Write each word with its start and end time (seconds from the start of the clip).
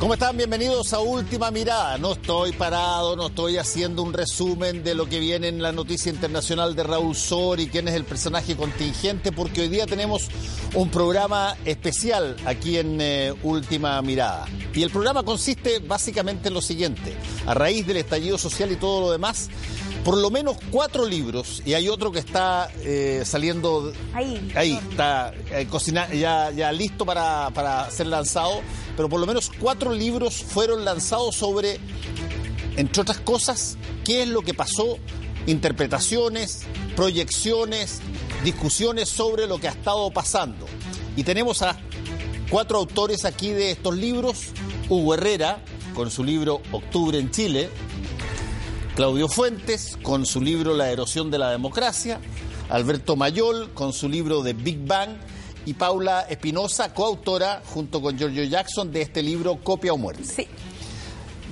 ¿Cómo 0.00 0.14
están? 0.14 0.36
Bienvenidos 0.36 0.92
a 0.92 1.00
Última 1.00 1.50
Mirada. 1.50 1.98
No 1.98 2.12
estoy 2.12 2.52
parado, 2.52 3.16
no 3.16 3.26
estoy 3.26 3.56
haciendo 3.56 4.04
un 4.04 4.12
resumen 4.12 4.84
de 4.84 4.94
lo 4.94 5.08
que 5.08 5.18
viene 5.18 5.48
en 5.48 5.60
la 5.60 5.72
noticia 5.72 6.12
internacional 6.12 6.76
de 6.76 6.84
Raúl 6.84 7.16
Sor 7.16 7.58
y 7.58 7.66
quién 7.66 7.88
es 7.88 7.94
el 7.94 8.04
personaje 8.04 8.54
contingente, 8.54 9.32
porque 9.32 9.62
hoy 9.62 9.68
día 9.68 9.86
tenemos 9.86 10.28
un 10.74 10.88
programa 10.88 11.56
especial 11.64 12.36
aquí 12.46 12.78
en 12.78 13.00
eh, 13.00 13.34
Última 13.42 14.00
Mirada. 14.00 14.46
Y 14.72 14.84
el 14.84 14.90
programa 14.90 15.24
consiste 15.24 15.80
básicamente 15.80 16.46
en 16.46 16.54
lo 16.54 16.62
siguiente. 16.62 17.16
A 17.44 17.54
raíz 17.54 17.84
del 17.84 17.96
estallido 17.96 18.38
social 18.38 18.70
y 18.70 18.76
todo 18.76 19.00
lo 19.00 19.10
demás, 19.10 19.50
por 20.04 20.16
lo 20.16 20.30
menos 20.30 20.56
cuatro 20.70 21.04
libros, 21.06 21.62
y 21.66 21.74
hay 21.74 21.88
otro 21.88 22.10
que 22.12 22.18
está 22.20 22.70
eh, 22.82 23.22
saliendo 23.26 23.92
Ahí. 24.14 24.50
ahí, 24.54 24.72
está 24.90 25.32
eh, 25.50 25.66
cocina- 25.68 26.08
ya, 26.12 26.50
ya 26.50 26.72
listo 26.72 27.04
para, 27.04 27.50
para 27.50 27.90
ser 27.90 28.06
lanzado, 28.06 28.60
pero 28.96 29.08
por 29.08 29.20
lo 29.20 29.26
menos 29.26 29.50
cuatro 29.60 29.92
libros 29.92 30.34
fueron 30.42 30.84
lanzados 30.84 31.34
sobre, 31.36 31.78
entre 32.76 33.02
otras 33.02 33.18
cosas, 33.18 33.76
qué 34.04 34.22
es 34.22 34.28
lo 34.28 34.42
que 34.42 34.54
pasó, 34.54 34.96
interpretaciones, 35.46 36.62
proyecciones, 36.96 38.00
discusiones 38.44 39.08
sobre 39.08 39.46
lo 39.46 39.58
que 39.58 39.68
ha 39.68 39.72
estado 39.72 40.10
pasando. 40.10 40.66
Y 41.16 41.24
tenemos 41.24 41.62
a 41.62 41.76
cuatro 42.50 42.78
autores 42.78 43.24
aquí 43.24 43.50
de 43.50 43.72
estos 43.72 43.96
libros, 43.96 44.46
Hugo 44.88 45.14
Herrera, 45.14 45.58
con 45.94 46.10
su 46.10 46.22
libro 46.24 46.62
Octubre 46.72 47.18
en 47.18 47.30
Chile, 47.30 47.68
Claudio 48.98 49.28
Fuentes 49.28 49.96
con 50.02 50.26
su 50.26 50.40
libro 50.40 50.74
La 50.74 50.90
erosión 50.90 51.30
de 51.30 51.38
la 51.38 51.52
democracia, 51.52 52.18
Alberto 52.68 53.14
Mayol 53.14 53.72
con 53.72 53.92
su 53.92 54.08
libro 54.08 54.42
The 54.42 54.54
Big 54.54 54.84
Bang 54.84 55.10
y 55.64 55.74
Paula 55.74 56.22
Espinosa, 56.22 56.92
coautora 56.92 57.62
junto 57.64 58.02
con 58.02 58.18
Giorgio 58.18 58.42
Jackson 58.42 58.90
de 58.90 59.02
este 59.02 59.22
libro 59.22 59.60
Copia 59.62 59.92
o 59.92 59.96
Muerte. 59.98 60.24
Sí. 60.24 60.48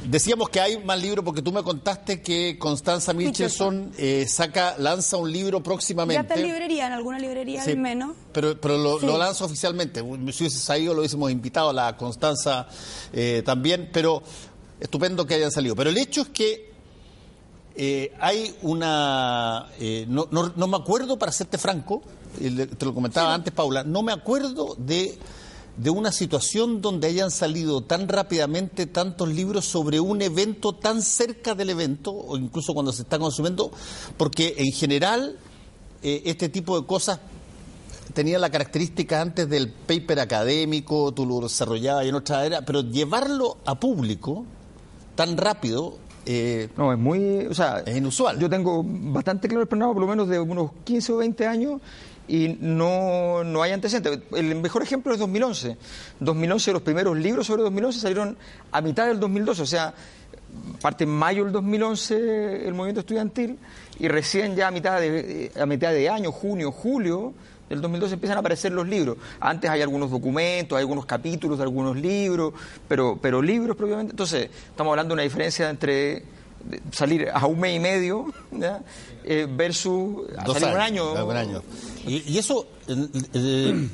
Decíamos 0.09 0.48
que 0.48 0.59
hay 0.59 0.83
más 0.84 1.01
libros 1.01 1.25
porque 1.25 1.41
tú 1.41 1.53
me 1.53 1.62
contaste 1.62 2.21
que 2.21 2.59
Constanza 2.59 3.12
Michelson 3.12 3.93
eh, 3.97 4.27
saca, 4.28 4.75
lanza 4.78 5.17
un 5.17 5.31
libro 5.31 5.59
Ya 5.59 5.62
próximamente. 5.62 6.23
está 6.23 6.34
en 6.34 6.49
librería, 6.49 6.89
en 6.89 6.95
alguna 6.95 7.21
librería 7.21 7.62
Sí, 7.62 7.71
al 7.71 7.78
menos. 7.78 8.17
Pero, 8.33 8.61
pero 8.61 8.77
lo, 8.77 8.99
Sí. 8.99 9.06
lo 9.06 9.19
lanza 9.19 9.45
oficialmente. 9.45 10.01
Si 10.01 10.43
hubiese 10.43 10.59
sabido, 10.59 10.95
lo 10.95 10.99
hubiésemos 10.99 11.31
invitado 11.31 11.69
a 11.71 11.73
la 11.73 11.97
Constanza 11.97 12.67
eh, 13.12 13.45
también, 13.47 13.89
pero 13.93 14.21
estupendo 14.81 15.25
que 15.25 15.34
hayan 15.34 15.53
salido. 15.53 15.77
Pero 15.77 15.91
el 15.91 15.99
hecho 15.99 16.23
es 16.23 16.28
que 16.31 16.75
eh, 17.77 18.13
hay 18.21 18.55
una. 18.63 19.69
eh, 19.79 20.07
no, 20.09 20.29
no- 20.31 20.53
no 20.57 20.67
me 20.67 20.77
acuerdo, 20.77 21.19
para 21.19 21.33
serte 21.33 21.59
franco, 21.59 22.03
y 22.41 22.51
te 22.51 22.85
lo 22.85 22.95
comentaba 22.95 23.35
antes, 23.35 23.53
Paula, 23.53 23.85
no 23.85 24.03
me 24.03 24.13
acuerdo 24.13 24.75
de, 24.79 25.19
de 25.77 25.91
una 25.91 26.13
situación 26.13 26.81
donde 26.81 27.07
hayan 27.09 27.31
salido 27.31 27.83
tan 27.83 28.09
rápidamente 28.09 28.87
tantos 28.87 29.29
libros 29.29 29.65
sobre 29.67 30.01
un 30.01 30.21
evento 30.23 30.73
tan 30.75 31.03
cerca 31.03 31.55
del 31.55 31.71
evento, 31.71 32.13
o 32.13 32.37
incluso 32.37 32.75
cuando 32.75 32.93
se 32.93 33.03
está 33.03 33.19
consumiendo, 33.19 33.71
porque 34.17 34.55
en 34.59 34.73
general 34.73 35.39
eh, 36.03 36.23
este 36.27 36.49
tipo 36.49 36.79
de 36.81 36.87
cosas 36.87 37.21
tenía 38.15 38.39
la 38.39 38.49
característica 38.51 39.21
antes 39.21 39.49
del 39.49 39.71
paper 39.71 40.21
académico, 40.21 41.13
tú 41.13 41.27
lo 41.27 41.41
desarrollabas 41.41 42.07
en 42.07 42.15
otra 42.15 42.47
era, 42.47 42.63
pero 42.63 42.81
llevarlo 42.83 43.59
a 43.67 43.79
público 43.79 44.45
tan 45.15 45.37
rápido. 45.37 45.99
Eh, 46.27 46.69
No, 46.77 46.93
es 46.93 46.99
muy, 46.99 47.47
o 47.47 47.55
sea, 47.55 47.83
Es 47.87 47.97
inusual. 47.97 48.39
Yo 48.39 48.51
tengo 48.51 48.85
bastante 48.85 49.49
claro 49.49 49.63
el 49.63 49.69
panorama, 49.69 49.95
por 49.95 50.03
lo 50.03 50.09
menos 50.09 50.29
de 50.29 50.39
unos 50.39 50.73
15 50.85 51.13
o 51.13 51.17
20 51.19 51.47
años, 51.47 51.81
y 52.29 52.57
no, 52.61 53.45
no 53.45 53.63
hay 53.63 53.73
antecedentes. 53.73 54.21
El 54.35 54.57
mejor 54.57 54.83
ejemplo 54.83 55.13
es 55.13 55.19
2011. 55.19 55.77
2011, 56.21 56.73
los 56.73 56.83
primeros 56.83 57.17
libros 57.17 57.47
sobre 57.47 57.63
2011 57.63 58.01
salieron 58.01 58.37
a 58.73 58.81
mitad 58.81 59.07
del 59.07 59.21
2012, 59.21 59.63
o 59.63 59.67
sea, 59.67 59.95
parte 60.81 61.05
en 61.05 61.11
mayo 61.11 61.45
del 61.45 61.53
2011 61.53 62.67
el 62.67 62.75
movimiento 62.75 63.00
estudiantil, 63.00 63.59
y 63.99 64.09
recién 64.09 64.56
ya 64.56 64.69
a 64.69 64.71
mitad 64.71 65.00
de, 65.00 65.53
a 65.59 65.67
mitad 65.67 65.93
de 65.93 66.09
año, 66.09 66.33
junio, 66.33 66.73
julio, 66.73 67.33
del 67.69 67.81
2012 67.81 68.15
empiezan 68.15 68.37
a 68.37 68.41
aparecer 68.41 68.72
los 68.72 68.87
libros. 68.87 69.16
Antes 69.41 69.71
hay 69.71 69.82
algunos 69.82 70.10
documentos, 70.10 70.77
hay 70.77 70.82
algunos 70.82 71.06
capítulos 71.06 71.59
de 71.59 71.65
algunos 71.65 71.97
libros, 71.97 72.54
pero, 72.88 73.19
pero 73.21 73.43
libros 73.43 73.77
propiamente. 73.77 74.12
Entonces, 74.12 74.50
estamos 74.71 74.93
hablando 74.93 75.10
de 75.10 75.15
una 75.15 75.22
diferencia 75.22 75.69
entre 75.69 76.25
salir 76.91 77.28
a 77.32 77.47
un 77.47 77.60
mes 77.60 77.76
y 77.76 77.81
medio 77.81 78.26
¿ya? 78.50 78.82
Eh, 79.25 79.47
versus 79.49 80.28
a 80.37 80.47
salir 80.47 80.75
un 80.75 80.81
años, 80.81 81.16
año. 81.16 81.26
un 81.26 81.37
año. 81.37 81.62
Y, 82.06 82.32
y 82.32 82.38
eso, 82.38 82.66
eh, 82.88 83.09
eh, 83.34 83.88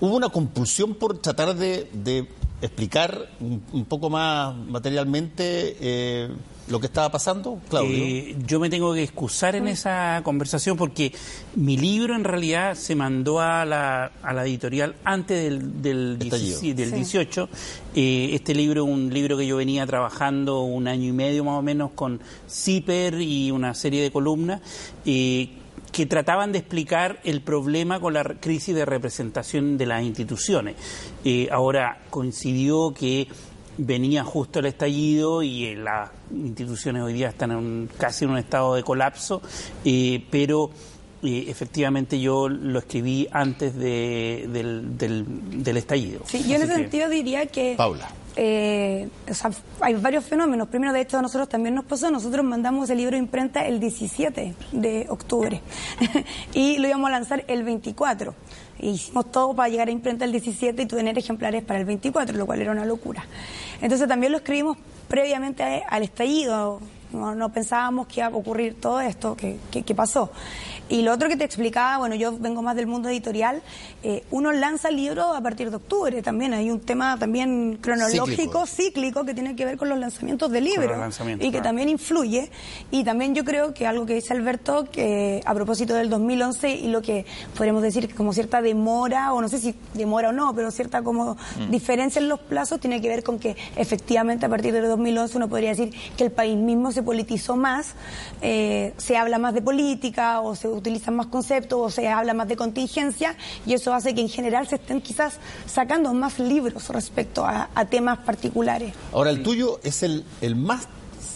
hubo 0.00 0.16
una 0.16 0.28
compulsión 0.28 0.94
por 0.94 1.18
tratar 1.18 1.54
de, 1.54 1.88
de 1.92 2.26
explicar 2.62 3.28
un, 3.40 3.62
un 3.72 3.84
poco 3.84 4.08
más 4.10 4.54
materialmente 4.56 5.76
eh, 5.80 6.28
lo 6.68 6.80
que 6.80 6.86
estaba 6.86 7.10
pasando, 7.10 7.60
Claudio. 7.68 7.96
Eh, 7.96 8.36
yo 8.44 8.58
me 8.58 8.68
tengo 8.68 8.92
que 8.92 9.02
excusar 9.04 9.54
en 9.54 9.68
esa 9.68 10.20
conversación 10.24 10.76
porque 10.76 11.12
mi 11.54 11.76
libro 11.76 12.16
en 12.16 12.24
realidad 12.24 12.74
se 12.74 12.96
mandó 12.96 13.40
a 13.40 13.64
la, 13.64 14.10
a 14.22 14.32
la 14.32 14.44
editorial 14.44 14.96
antes 15.04 15.38
del, 15.44 15.80
del, 15.80 16.18
Estallido. 16.20 16.60
17 16.60 16.80
del 16.82 16.90
Sí. 16.90 16.96
18. 16.96 17.48
Eh, 17.94 18.30
este 18.32 18.54
libro 18.54 18.84
es 18.84 18.90
un 18.90 19.12
libro 19.12 19.36
que 19.36 19.46
yo 19.46 19.56
venía 19.58 19.86
trabajando 19.86 20.62
un 20.62 20.88
año 20.88 21.08
y 21.08 21.12
medio 21.12 21.44
más 21.44 21.58
o 21.58 21.62
menos 21.62 21.92
con 21.94 22.20
CIPER 22.50 23.20
y 23.20 23.50
una 23.52 23.74
serie 23.74 24.02
de 24.02 24.10
columnas. 24.10 24.60
Que 25.96 26.04
trataban 26.04 26.52
de 26.52 26.58
explicar 26.58 27.20
el 27.24 27.40
problema 27.40 27.98
con 28.00 28.12
la 28.12 28.22
crisis 28.22 28.74
de 28.74 28.84
representación 28.84 29.78
de 29.78 29.86
las 29.86 30.02
instituciones. 30.02 30.74
Eh, 31.24 31.48
ahora 31.50 32.00
coincidió 32.10 32.92
que 32.92 33.26
venía 33.78 34.22
justo 34.22 34.58
el 34.58 34.66
estallido 34.66 35.42
y 35.42 35.64
eh, 35.64 35.74
las 35.76 36.10
instituciones 36.30 37.02
hoy 37.02 37.14
día 37.14 37.30
están 37.30 37.52
en 37.52 37.56
un- 37.56 37.88
casi 37.96 38.26
en 38.26 38.32
un 38.32 38.36
estado 38.36 38.74
de 38.74 38.82
colapso, 38.82 39.40
eh, 39.86 40.22
pero 40.30 40.70
eh, 41.22 41.46
efectivamente 41.48 42.20
yo 42.20 42.46
lo 42.50 42.78
escribí 42.78 43.26
antes 43.32 43.74
de- 43.74 44.50
del, 44.52 44.98
del- 44.98 45.62
del 45.64 45.76
estallido. 45.78 46.20
Sí, 46.26 46.40
yo 46.46 46.56
en 46.56 46.62
Así 46.62 46.64
ese 46.64 46.66
que- 46.74 46.74
sentido 46.82 47.08
diría 47.08 47.46
que 47.46 47.74
Paula. 47.74 48.06
Eh, 48.36 49.08
o 49.30 49.34
sea, 49.34 49.50
hay 49.80 49.94
varios 49.94 50.24
fenómenos. 50.24 50.68
Primero, 50.68 50.92
de 50.92 51.00
hecho, 51.00 51.18
a 51.18 51.22
nosotros 51.22 51.48
también 51.48 51.74
nos 51.74 51.84
pasó. 51.86 52.10
Nosotros 52.10 52.44
mandamos 52.44 52.90
el 52.90 52.98
libro 52.98 53.16
a 53.16 53.18
imprenta 53.18 53.66
el 53.66 53.80
17 53.80 54.54
de 54.72 55.06
octubre 55.08 55.60
y 56.54 56.78
lo 56.78 56.88
íbamos 56.88 57.08
a 57.08 57.12
lanzar 57.12 57.44
el 57.48 57.62
24. 57.64 58.34
E 58.78 58.88
hicimos 58.90 59.30
todo 59.32 59.54
para 59.54 59.68
llegar 59.70 59.88
a 59.88 59.90
imprenta 59.90 60.24
el 60.26 60.32
17 60.32 60.82
y 60.82 60.86
tener 60.86 61.16
ejemplares 61.18 61.62
para 61.64 61.78
el 61.80 61.86
24, 61.86 62.36
lo 62.36 62.44
cual 62.46 62.60
era 62.60 62.72
una 62.72 62.84
locura. 62.84 63.24
Entonces 63.80 64.06
también 64.06 64.32
lo 64.32 64.38
escribimos 64.38 64.76
previamente 65.08 65.82
al 65.88 66.02
estallido. 66.02 66.80
No, 67.12 67.34
no 67.34 67.50
pensábamos 67.52 68.06
que 68.08 68.20
iba 68.20 68.26
a 68.26 68.30
ocurrir 68.36 68.78
todo 68.80 69.00
esto 69.00 69.36
que- 69.36 69.58
que 69.70 69.94
pasó. 69.94 70.30
Y 70.88 71.02
lo 71.02 71.12
otro 71.12 71.28
que 71.28 71.36
te 71.36 71.44
explicaba, 71.44 71.98
bueno, 71.98 72.14
yo 72.14 72.36
vengo 72.38 72.62
más 72.62 72.76
del 72.76 72.86
mundo 72.86 73.08
editorial, 73.08 73.62
eh, 74.02 74.24
uno 74.30 74.52
lanza 74.52 74.90
libros 74.90 75.36
a 75.36 75.40
partir 75.40 75.70
de 75.70 75.76
octubre 75.76 76.22
también. 76.22 76.54
Hay 76.54 76.70
un 76.70 76.80
tema 76.80 77.18
también 77.18 77.78
cronológico, 77.80 78.26
Cíclico. 78.26 78.66
cíclico, 78.66 79.24
que 79.24 79.34
tiene 79.34 79.56
que 79.56 79.64
ver 79.64 79.76
con 79.76 79.88
los 79.88 79.98
lanzamientos 79.98 80.50
de 80.50 80.60
libros 80.60 81.20
y 81.20 81.38
que 81.38 81.50
claro. 81.50 81.64
también 81.64 81.88
influye. 81.88 82.50
Y 82.90 83.02
también 83.02 83.34
yo 83.34 83.44
creo 83.44 83.74
que 83.74 83.86
algo 83.86 84.06
que 84.06 84.14
dice 84.14 84.32
Alberto, 84.32 84.86
que 84.90 85.42
a 85.44 85.54
propósito 85.54 85.94
del 85.94 86.08
2011 86.08 86.70
y 86.70 86.88
lo 86.88 87.02
que 87.02 87.26
podríamos 87.56 87.82
decir 87.82 88.06
que 88.06 88.14
como 88.14 88.32
cierta 88.32 88.62
demora, 88.62 89.32
o 89.32 89.40
no 89.40 89.48
sé 89.48 89.58
si 89.58 89.74
demora 89.94 90.28
o 90.28 90.32
no, 90.32 90.54
pero 90.54 90.70
cierta 90.70 91.02
como 91.02 91.36
diferencia 91.70 92.20
en 92.20 92.28
los 92.28 92.38
plazos, 92.40 92.78
tiene 92.78 93.00
que 93.00 93.08
ver 93.08 93.24
con 93.24 93.38
que 93.38 93.56
efectivamente 93.76 94.46
a 94.46 94.48
partir 94.48 94.72
del 94.72 94.86
2011 94.86 95.36
uno 95.36 95.48
podría 95.48 95.70
decir 95.70 95.92
que 96.16 96.24
el 96.24 96.30
país 96.30 96.56
mismo 96.56 96.92
se 96.92 97.02
politizó 97.02 97.56
más, 97.56 97.94
eh, 98.40 98.94
se 98.98 99.16
habla 99.16 99.38
más 99.38 99.54
de 99.54 99.62
política 99.62 100.40
o 100.40 100.54
se 100.54 100.75
utilizan 100.76 101.16
más 101.16 101.26
conceptos 101.26 101.78
o 101.80 101.90
se 101.90 102.08
habla 102.08 102.34
más 102.34 102.48
de 102.48 102.56
contingencia 102.56 103.36
y 103.66 103.72
eso 103.74 103.92
hace 103.94 104.14
que 104.14 104.20
en 104.20 104.28
general 104.28 104.66
se 104.68 104.76
estén 104.76 105.00
quizás 105.00 105.38
sacando 105.66 106.12
más 106.14 106.38
libros 106.38 106.88
respecto 106.90 107.44
a, 107.44 107.68
a 107.74 107.84
temas 107.86 108.18
particulares. 108.18 108.94
Ahora, 109.12 109.30
el 109.30 109.42
tuyo 109.42 109.80
es 109.82 110.02
el, 110.02 110.24
el 110.40 110.56
más 110.56 110.86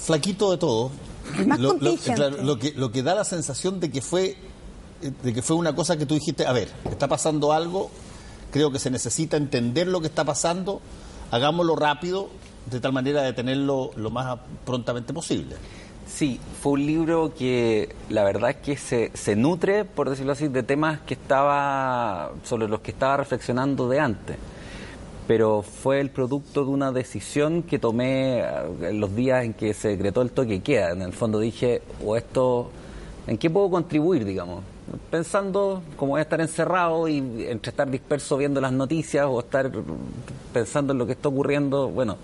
flaquito 0.05 0.51
de 0.51 0.59
todos. 0.59 0.93
El 1.39 1.47
más 1.47 1.59
lo, 1.59 1.73
lo- 1.75 1.79
contingente. 1.79 2.15
claro, 2.15 2.43
lo 2.43 2.59
que, 2.59 2.73
lo 2.73 2.91
que 2.93 3.03
da 3.03 3.15
la 3.15 3.25
sensación 3.25 3.81
de 3.81 3.91
que 3.91 4.03
fue 4.03 4.37
de 5.23 5.33
que 5.33 5.41
fue 5.41 5.57
una 5.57 5.75
cosa 5.75 5.97
que 5.97 6.05
tú 6.05 6.15
dijiste, 6.15 6.45
a 6.47 6.53
ver, 6.53 6.69
está 6.91 7.09
pasando 7.09 7.53
algo, 7.55 7.91
creo 8.51 8.71
que 8.71 8.79
se 8.79 8.91
necesita 8.91 9.39
entender 9.39 9.87
lo 9.87 10.03
que 10.03 10.09
está 10.09 10.25
pasando, 10.25 10.83
hagámoslo 11.31 11.75
rápido, 11.75 12.29
de 12.71 12.81
tal 12.81 12.93
manera 12.93 13.23
de 13.23 13.33
tenerlo 13.33 13.93
lo 13.97 14.11
más 14.11 14.39
prontamente 14.67 15.15
posible. 15.15 15.57
Sí, 16.13 16.41
fue 16.61 16.73
un 16.73 16.87
libro 16.87 17.33
que 17.37 17.95
la 18.11 18.25
verdad 18.25 18.51
es 18.51 18.57
que 18.57 18.77
se, 18.77 19.11
se 19.15 19.37
nutre, 19.37 19.85
por 19.85 20.11
decirlo 20.11 20.33
así, 20.33 20.49
de 20.49 20.63
temas 20.63 21.01
que 21.01 21.15
estaba 21.15 22.33
sobre 22.45 22.69
los 22.69 22.81
que 22.81 22.91
estaba 22.91 23.17
reflexionando 23.17 23.89
de 23.89 24.01
antes. 24.01 24.37
Pero 25.27 25.63
fue 25.63 26.01
el 26.01 26.11
producto 26.11 26.65
de 26.65 26.71
una 26.71 26.93
decisión 26.93 27.63
que 27.63 27.79
tomé 27.79 28.41
eh, 28.41 28.45
en 28.83 29.01
los 29.01 29.15
días 29.15 29.45
en 29.45 29.55
que 29.55 29.73
se 29.73 29.89
decretó 29.89 30.21
el 30.23 30.33
toque 30.33 30.61
queda. 30.61 30.91
En 30.91 31.03
el 31.03 31.13
fondo 31.13 31.39
dije, 31.39 31.81
o 32.05 32.17
esto, 32.17 32.71
¿en 33.27 33.39
qué 33.39 33.49
puedo 33.49 33.71
contribuir, 33.71 34.25
digamos? 34.25 34.63
pensando 35.11 35.83
como 35.97 36.13
voy 36.13 36.19
a 36.19 36.23
estar 36.23 36.41
encerrado 36.41 37.07
y 37.07 37.19
entre 37.49 37.71
estar 37.71 37.89
disperso 37.89 38.37
viendo 38.37 38.61
las 38.61 38.73
noticias 38.73 39.25
o 39.29 39.39
estar 39.39 39.71
pensando 40.53 40.93
en 40.93 40.99
lo 40.99 41.07
que 41.07 41.13
está 41.13 41.29
ocurriendo, 41.29 41.89
bueno, 41.89 42.17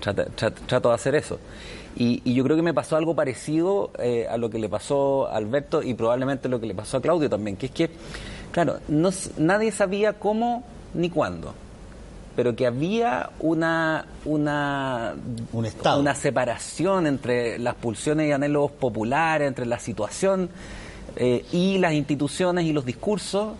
trato, 0.00 0.24
trato 0.66 0.90
de 0.90 0.94
hacer 0.94 1.14
eso. 1.14 1.38
Y, 1.96 2.34
yo 2.34 2.42
creo 2.44 2.56
que 2.56 2.62
me 2.62 2.74
pasó 2.74 2.96
algo 2.96 3.14
parecido 3.14 3.90
eh, 3.98 4.26
a 4.28 4.36
lo 4.36 4.50
que 4.50 4.58
le 4.58 4.68
pasó 4.68 5.28
a 5.28 5.36
Alberto 5.36 5.82
y 5.82 5.94
probablemente 5.94 6.48
lo 6.48 6.60
que 6.60 6.66
le 6.66 6.74
pasó 6.74 6.96
a 6.96 7.02
Claudio 7.02 7.30
también, 7.30 7.56
que 7.56 7.66
es 7.66 7.72
que, 7.72 7.90
claro, 8.50 8.78
no, 8.88 9.10
nadie 9.38 9.70
sabía 9.70 10.14
cómo 10.14 10.64
ni 10.94 11.08
cuándo, 11.08 11.54
pero 12.34 12.56
que 12.56 12.66
había 12.66 13.30
una, 13.38 14.06
una, 14.24 15.14
Un 15.52 15.66
estado. 15.66 16.00
una 16.00 16.14
separación 16.16 17.06
entre 17.06 17.58
las 17.60 17.76
pulsiones 17.76 18.28
y 18.28 18.32
anhelos 18.32 18.72
populares, 18.72 19.46
entre 19.46 19.66
la 19.66 19.78
situación 19.78 20.50
eh, 21.14 21.44
y 21.52 21.78
las 21.78 21.92
instituciones 21.92 22.64
y 22.64 22.72
los 22.72 22.84
discursos. 22.84 23.52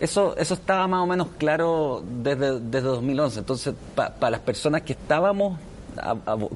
Eso, 0.00 0.36
eso 0.36 0.54
estaba 0.54 0.86
más 0.86 1.02
o 1.02 1.06
menos 1.06 1.28
claro 1.38 2.02
desde, 2.22 2.60
desde 2.60 2.86
2011. 2.86 3.38
Entonces, 3.38 3.74
para 3.94 4.30
las 4.30 4.40
personas 4.40 4.82
que 4.82 4.92
estábamos 4.92 5.58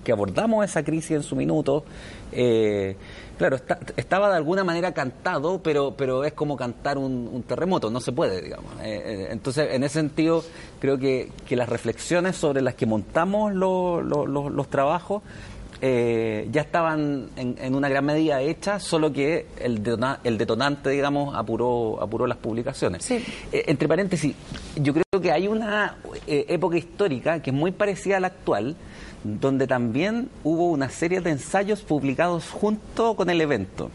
que 0.05 0.13
abordamos 0.13 0.65
esa 0.65 0.83
crisis 0.83 1.13
en 1.13 1.23
su 1.23 1.37
minuto, 1.37 1.85
eh, 2.33 2.97
claro, 3.39 3.59
estaba 3.97 4.31
de 4.31 4.37
alguna 4.37 4.65
manera 4.65 4.93
cantado, 4.93 5.61
pero, 5.63 5.95
pero 5.97 6.25
es 6.25 6.33
como 6.33 6.57
cantar 6.57 6.99
un, 6.99 7.43
terremoto, 7.47 7.91
no 7.91 8.01
se 8.01 8.13
puede, 8.13 8.43
digamos. 8.43 8.73
Eh, 8.83 9.03
eh, 9.05 9.29
entonces, 9.31 9.69
en 9.73 9.83
ese 9.83 9.95
sentido, 9.95 10.45
creo 10.79 10.99
que, 10.99 11.31
que, 11.47 11.57
las 11.57 11.69
reflexiones 11.69 12.37
sobre 12.37 12.63
las 12.63 12.75
que 12.75 12.87
montamos 12.87 13.53
los 13.55 14.71
trabajos 14.71 15.23
ya 15.83 16.61
estaban 16.61 17.31
en, 17.37 17.75
una 17.75 17.89
gran 17.89 18.05
medida 18.05 18.43
hechas, 18.43 18.83
solo 18.83 19.13
que 19.13 19.47
el, 19.59 19.83
el 20.25 20.39
detonante, 20.39 20.91
digamos, 20.91 21.35
apuró, 21.35 21.99
apuró 22.03 22.27
las 22.27 22.37
publicaciones. 22.37 23.11
entre 23.51 23.89
paréntesis, 23.89 24.37
yo 24.77 24.93
creo 24.93 25.23
que 25.23 25.33
hay 25.33 25.49
una 25.49 25.97
época 26.27 26.77
histórica 26.77 27.41
que 27.41 27.51
es 27.51 27.57
muy 27.57 27.73
parecida 27.73 28.19
a 28.19 28.21
la 28.21 28.27
actual, 28.29 28.77
donde 29.25 29.67
también 29.67 30.29
hubo 30.45 30.71
una 30.71 30.89
serie 30.89 31.21
de 31.21 31.31
ensayos 31.31 31.81
publicados 31.83 32.49
junto 32.51 33.15
con 33.15 33.31
el 33.31 33.41
evento, 33.41 33.91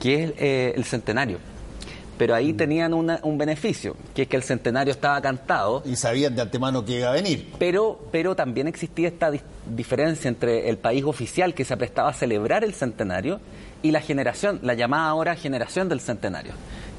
que 0.00 0.24
es 0.24 0.32
eh, 0.38 0.72
el 0.76 0.84
centenario. 0.84 1.38
Pero 2.18 2.34
ahí 2.34 2.52
mm. 2.52 2.56
tenían 2.56 2.94
un 2.94 3.38
beneficio, 3.38 3.96
que 4.14 4.22
es 4.22 4.28
que 4.28 4.36
el 4.36 4.42
centenario 4.42 4.92
estaba 4.92 5.20
cantado. 5.20 5.82
Y 5.84 5.96
sabían 5.96 6.36
de 6.36 6.42
antemano 6.42 6.84
que 6.84 6.98
iba 6.98 7.08
a 7.08 7.12
venir. 7.12 7.52
Pero, 7.58 7.98
pero 8.12 8.36
también 8.36 8.68
existía 8.68 9.08
esta 9.08 9.32
diferencia 9.66 10.28
entre 10.28 10.68
el 10.68 10.78
país 10.78 11.04
oficial 11.04 11.54
que 11.54 11.64
se 11.64 11.76
prestaba 11.76 12.10
a 12.10 12.12
celebrar 12.12 12.62
el 12.62 12.74
centenario 12.74 13.40
y 13.82 13.90
la 13.90 14.00
generación, 14.00 14.60
la 14.62 14.74
llamada 14.74 15.08
ahora 15.08 15.34
generación 15.34 15.88
del 15.88 16.00
centenario 16.00 16.52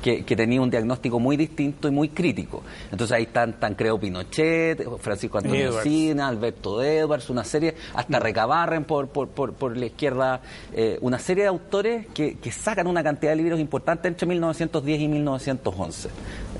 que, 0.03 0.35
tenía 0.35 0.61
un 0.61 0.69
diagnóstico 0.69 1.19
muy 1.19 1.37
distinto 1.37 1.87
y 1.87 1.91
muy 1.91 2.09
crítico. 2.09 2.61
Entonces 2.91 3.15
ahí 3.15 3.23
están 3.23 3.59
Tancredo 3.59 3.97
Pinochet, 3.99 4.85
Francisco 4.99 5.37
Antonio 5.37 5.81
Sina, 5.81 6.27
Alberto 6.27 6.83
Edwards, 6.83 7.29
una 7.29 7.43
serie, 7.43 7.75
hasta 7.93 8.19
Recabarren 8.19 8.83
por, 8.83 9.07
por, 9.07 9.29
por, 9.29 9.77
la 9.77 9.85
izquierda, 9.85 10.41
eh, 10.73 10.97
una 11.01 11.19
serie 11.19 11.43
de 11.43 11.49
autores 11.49 12.07
que, 12.13 12.37
que 12.37 12.51
sacan 12.51 12.87
una 12.87 13.01
cantidad 13.01 13.31
de 13.31 13.37
libros 13.37 13.59
importantes 13.59 14.09
entre 14.09 14.27
1910 14.27 15.01
y 15.01 15.07
1911 15.07 16.09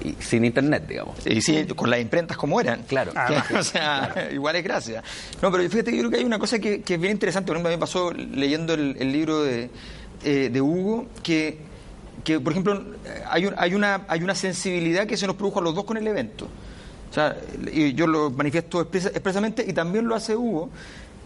y 0.03 0.15
sin 0.19 0.45
internet, 0.45 0.85
digamos. 0.87 1.15
Y 1.25 1.41
sí, 1.41 1.65
con 1.75 1.89
las 1.89 1.99
imprentas 1.99 2.37
como 2.37 2.59
eran. 2.59 2.83
Claro. 2.83 3.11
o 3.57 3.63
sea, 3.63 4.29
igual 4.31 4.55
es 4.55 4.63
gracia. 4.63 5.03
No, 5.41 5.51
pero 5.51 5.69
fíjate, 5.69 5.91
yo 5.91 5.99
creo 5.99 6.11
que 6.11 6.17
hay 6.17 6.25
una 6.25 6.39
cosa 6.39 6.59
que, 6.59 6.83
es 6.85 6.99
bien 6.99 7.11
interesante. 7.11 7.47
Por 7.47 7.57
ejemplo, 7.57 7.71
me 7.71 7.77
pasó 7.77 8.11
leyendo 8.13 8.73
el, 8.73 9.11
libro 9.11 9.43
de, 9.43 9.69
eh, 10.23 10.49
de 10.51 10.61
Hugo, 10.61 11.07
que 11.21 11.72
que, 12.23 12.39
por 12.39 12.53
ejemplo, 12.53 12.83
hay, 13.29 13.49
hay, 13.57 13.73
una, 13.73 14.05
hay 14.07 14.23
una 14.23 14.35
sensibilidad 14.35 15.05
que 15.05 15.17
se 15.17 15.27
nos 15.27 15.35
produjo 15.35 15.59
a 15.59 15.63
los 15.63 15.75
dos 15.75 15.83
con 15.83 15.97
el 15.97 16.07
evento. 16.07 16.47
O 17.09 17.13
sea, 17.13 17.37
y 17.71 17.93
yo 17.93 18.07
lo 18.07 18.31
manifiesto 18.31 18.81
expresamente 18.81 19.63
y 19.67 19.73
también 19.73 20.07
lo 20.07 20.15
hace 20.15 20.35
Hugo, 20.35 20.69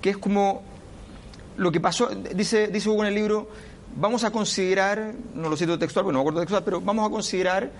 que 0.02 0.10
es 0.12 0.18
como 0.18 0.62
lo 1.56 1.72
que 1.72 1.80
pasó, 1.80 2.10
dice, 2.36 2.68
dice 2.68 2.90
Hugo 2.90 3.04
en 3.04 3.10
el 3.10 3.16
libro, 3.16 3.48
vamos 3.96 4.24
a 4.24 4.32
considerar, 4.32 5.14
no 5.34 5.50
lo 5.50 5.56
cito 5.56 5.80
textual, 5.80 6.04
bueno, 6.04 6.20
no 6.20 6.24
me 6.24 6.30
acuerdo 6.30 6.40
textual, 6.42 6.64
pero 6.64 6.82
vamos 6.82 7.08
a 7.08 7.10
considerar 7.10 7.72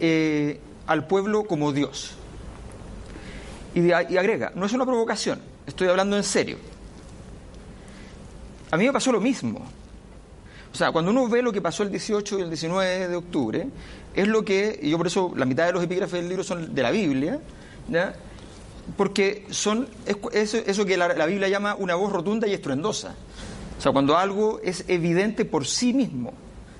eh, 0.00 0.60
al 0.86 1.06
pueblo 1.06 1.44
como 1.44 1.72
Dios. 1.72 2.14
Y, 3.74 3.86
y 3.86 3.92
agrega, 3.92 4.52
no 4.54 4.66
es 4.66 4.72
una 4.72 4.86
provocación, 4.86 5.40
estoy 5.66 5.88
hablando 5.88 6.16
en 6.16 6.24
serio. 6.24 6.56
A 8.70 8.76
mí 8.76 8.86
me 8.86 8.92
pasó 8.92 9.12
lo 9.12 9.20
mismo. 9.20 9.62
O 10.72 10.74
sea, 10.74 10.90
cuando 10.90 11.10
uno 11.10 11.28
ve 11.28 11.42
lo 11.42 11.52
que 11.52 11.60
pasó 11.60 11.82
el 11.82 11.90
18 11.90 12.38
y 12.38 12.42
el 12.42 12.48
19 12.48 13.08
de 13.08 13.16
octubre, 13.16 13.68
es 14.14 14.26
lo 14.26 14.44
que, 14.44 14.78
y 14.82 14.90
yo 14.90 14.98
por 14.98 15.06
eso 15.06 15.32
la 15.36 15.44
mitad 15.44 15.66
de 15.66 15.72
los 15.72 15.84
epígrafes 15.84 16.20
del 16.20 16.28
libro 16.28 16.44
son 16.44 16.74
de 16.74 16.82
la 16.82 16.90
Biblia, 16.90 17.38
¿ya? 17.88 18.14
porque 18.96 19.46
son 19.50 19.88
eso, 20.32 20.58
eso 20.58 20.84
que 20.84 20.96
la, 20.96 21.26
Biblia 21.26 21.48
llama 21.48 21.74
una 21.74 21.94
voz 21.94 22.12
rotunda 22.12 22.46
y 22.46 22.54
estruendosa. 22.54 23.14
O 23.78 23.80
sea, 23.80 23.92
cuando 23.92 24.16
algo 24.16 24.60
es 24.62 24.84
evidente 24.88 25.44
por 25.44 25.66
sí 25.66 25.92
mismo, 25.92 26.32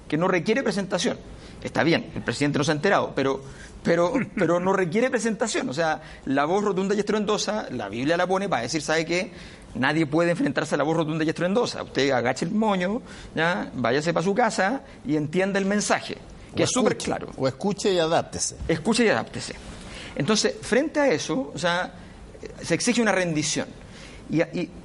que 0.09 0.17
no 0.17 0.29
requiere 0.29 0.63
presentación. 0.63 1.19
Está 1.63 1.85
bien, 1.85 2.11
el 2.15 2.23
presidente 2.23 2.59
no 2.59 2.65
se 2.65 2.73
ha 2.73 2.75
enterado, 2.75 3.13
pero, 3.15 3.41
pero, 3.83 4.15
pero 4.37 4.61
no 4.61 4.73
requiere 4.73 5.11
presentación. 5.11 5.69
O 5.69 5.75
sea, 5.75 6.01
la 6.27 6.45
voz 6.45 6.65
rotunda 6.65 6.95
y 6.95 6.99
estruendosa, 6.99 7.69
la 7.71 7.89
Biblia 7.89 8.17
la 8.17 8.27
pone 8.27 8.49
para 8.49 8.63
decir, 8.63 8.83
¿sabe 8.83 9.05
qué? 9.05 9.33
Nadie 9.75 10.07
puede 10.07 10.33
enfrentarse 10.33 10.75
a 10.75 10.79
la 10.79 10.85
voz 10.85 10.97
rotunda 10.97 11.25
y 11.25 11.29
estruendosa. 11.29 11.83
Usted 11.83 12.11
agache 12.11 12.45
el 12.45 12.51
moño, 12.51 13.01
¿ya? 13.35 13.71
váyase 13.75 14.13
para 14.13 14.25
su 14.25 14.35
casa 14.35 14.83
y 15.07 15.17
entienda 15.17 15.59
el 15.59 15.65
mensaje, 15.65 16.19
que 16.55 16.65
es 16.65 16.71
súper 16.71 16.97
claro. 16.99 17.29
O 17.37 17.49
escuche 17.49 17.93
y 17.93 17.99
adáptese. 17.99 18.57
Escuche 18.69 19.05
y 19.05 19.09
adáptese. 19.09 19.55
Entonces, 20.15 20.55
frente 20.61 21.01
a 21.01 21.09
eso, 21.09 21.53
o 21.55 21.59
sea, 21.59 21.93
se 22.63 22.75
exige 22.75 23.01
una 23.01 23.13
rendición. 23.13 23.67
Y, 24.31 24.41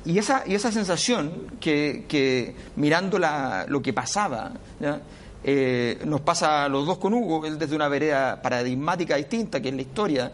y, 0.06 0.18
esa, 0.18 0.44
y 0.46 0.56
esa 0.56 0.72
sensación 0.72 1.58
que, 1.60 2.06
que 2.08 2.56
mirando 2.76 3.20
la, 3.20 3.66
lo 3.68 3.82
que 3.82 3.94
pasaba, 3.94 4.52
¿ya? 4.80 5.02
Eh, 5.50 6.00
nos 6.04 6.20
pasa 6.20 6.66
a 6.66 6.68
los 6.68 6.86
dos 6.86 6.98
con 6.98 7.14
Hugo, 7.14 7.46
él 7.46 7.58
desde 7.58 7.74
una 7.74 7.88
vereda 7.88 8.42
paradigmática 8.42 9.16
distinta, 9.16 9.62
que 9.62 9.70
es 9.70 9.76
la 9.76 9.82
historia. 9.82 10.32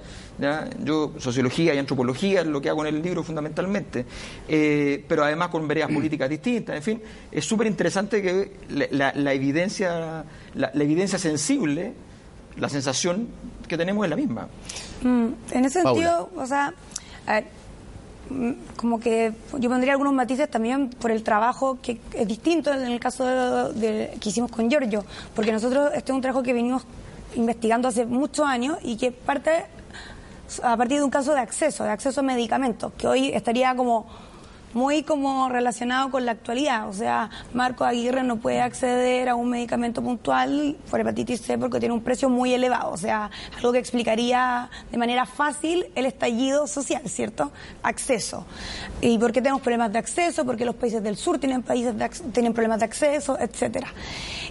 Yo, 0.83 1.13
sociología 1.19 1.75
y 1.75 1.77
antropología 1.77 2.42
es 2.42 2.48
lo 2.48 2.60
que 2.60 2.69
hago 2.69 2.83
en 2.83 2.95
el 2.95 3.04
libro 3.04 3.21
fundamentalmente, 3.21 4.07
eh, 4.48 5.06
pero 5.07 5.24
además 5.24 5.50
con 5.50 5.68
veredas 5.68 5.92
políticas 5.94 6.27
distintas. 6.27 6.75
En 6.75 6.81
fin, 6.81 7.01
es 7.31 7.45
súper 7.45 7.68
interesante 7.68 8.24
que 8.24 8.54
la, 8.89 9.33
evidencia, 9.36 10.25
la, 10.56 10.71
evidencia 10.74 11.19
sensible, 11.19 11.94
la 12.57 12.68
sensación 12.69 13.27
que 13.68 13.77
tenemos 13.77 14.06
es 14.06 14.10
la 14.10 14.15
misma. 14.15 14.48
Mm, 15.04 15.27
en 15.51 15.65
ese 15.65 15.83
sentido, 15.83 16.31
o 16.36 16.45
sea, 16.48 16.74
como 18.75 19.00
que 19.00 19.34
yo 19.60 19.70
pondría 19.70 19.94
algunos 19.94 20.13
matices 20.13 20.50
también 20.50 20.90
por 20.90 21.12
el 21.12 21.24
trabajo 21.24 21.80
que 21.82 22.00
es 22.13 22.28
distinto 22.28 22.72
en 22.74 22.84
el 22.84 23.00
caso 23.00 23.25
de, 23.74 24.18
que 24.20 24.30
hicimos 24.30 24.52
con 24.52 24.70
Giorgio, 24.70 25.06
porque 25.36 25.52
nosotros 25.52 25.92
este 25.94 26.12
es 26.12 26.16
un 26.16 26.22
trabajo 26.22 26.44
que 26.44 26.54
venimos 26.54 26.84
investigando 27.36 27.88
hace 27.88 28.06
muchos 28.06 28.46
años 28.46 28.78
y 28.84 28.98
que 28.98 29.12
parte 29.12 29.66
a 30.62 30.78
partir 30.78 30.98
de 30.98 31.04
un 31.04 31.10
caso 31.10 31.34
de 31.34 31.40
acceso, 31.40 31.84
de 31.84 31.90
acceso 31.90 32.20
a 32.20 32.24
medicamentos, 32.24 32.94
que 32.98 33.08
hoy 33.08 33.30
estaría 33.30 33.75
como 33.75 34.06
muy 34.74 35.03
como 35.03 35.50
relacionado 35.50 36.12
con 36.12 36.25
la 36.25 36.34
actualidad. 36.34 36.89
O 36.89 36.94
sea, 36.94 37.30
Marco 37.53 37.84
Aguirre 37.84 38.24
no 38.24 38.38
puede 38.38 38.62
acceder 38.62 39.30
a 39.30 39.36
un 39.36 39.50
medicamento 39.50 40.01
puntual 40.01 40.75
por 40.89 41.00
hepatitis 41.00 41.42
C 41.42 41.58
porque 41.58 41.80
tiene 41.80 41.94
un 41.94 42.01
precio 42.01 42.30
muy 42.30 42.53
elevado. 42.53 42.92
O 42.92 42.98
sea, 42.98 43.30
algo 43.56 43.72
que 43.72 43.80
explicaría 43.80 44.70
de 44.92 44.98
manera 44.98 45.25
fácil 45.25 45.88
el 45.96 46.06
estallido 46.06 46.68
social, 46.68 47.01
¿cierto? 47.06 47.51
Acceso. 47.82 48.46
¿Y 49.01 49.18
por 49.18 49.32
qué 49.32 49.42
tenemos 49.42 49.62
problemas 49.62 49.92
de 49.94 50.00
acceso? 50.00 50.46
Porque 50.46 50.65
los 50.65 50.75
países 50.75 51.03
del 51.03 51.18
sur 51.18 51.39
tienen, 51.39 51.63
países 51.63 51.94
tienen 52.34 52.53
problemas 52.53 52.80
de 52.80 52.86
acceso, 52.86 53.38
etcétera. 53.39 53.88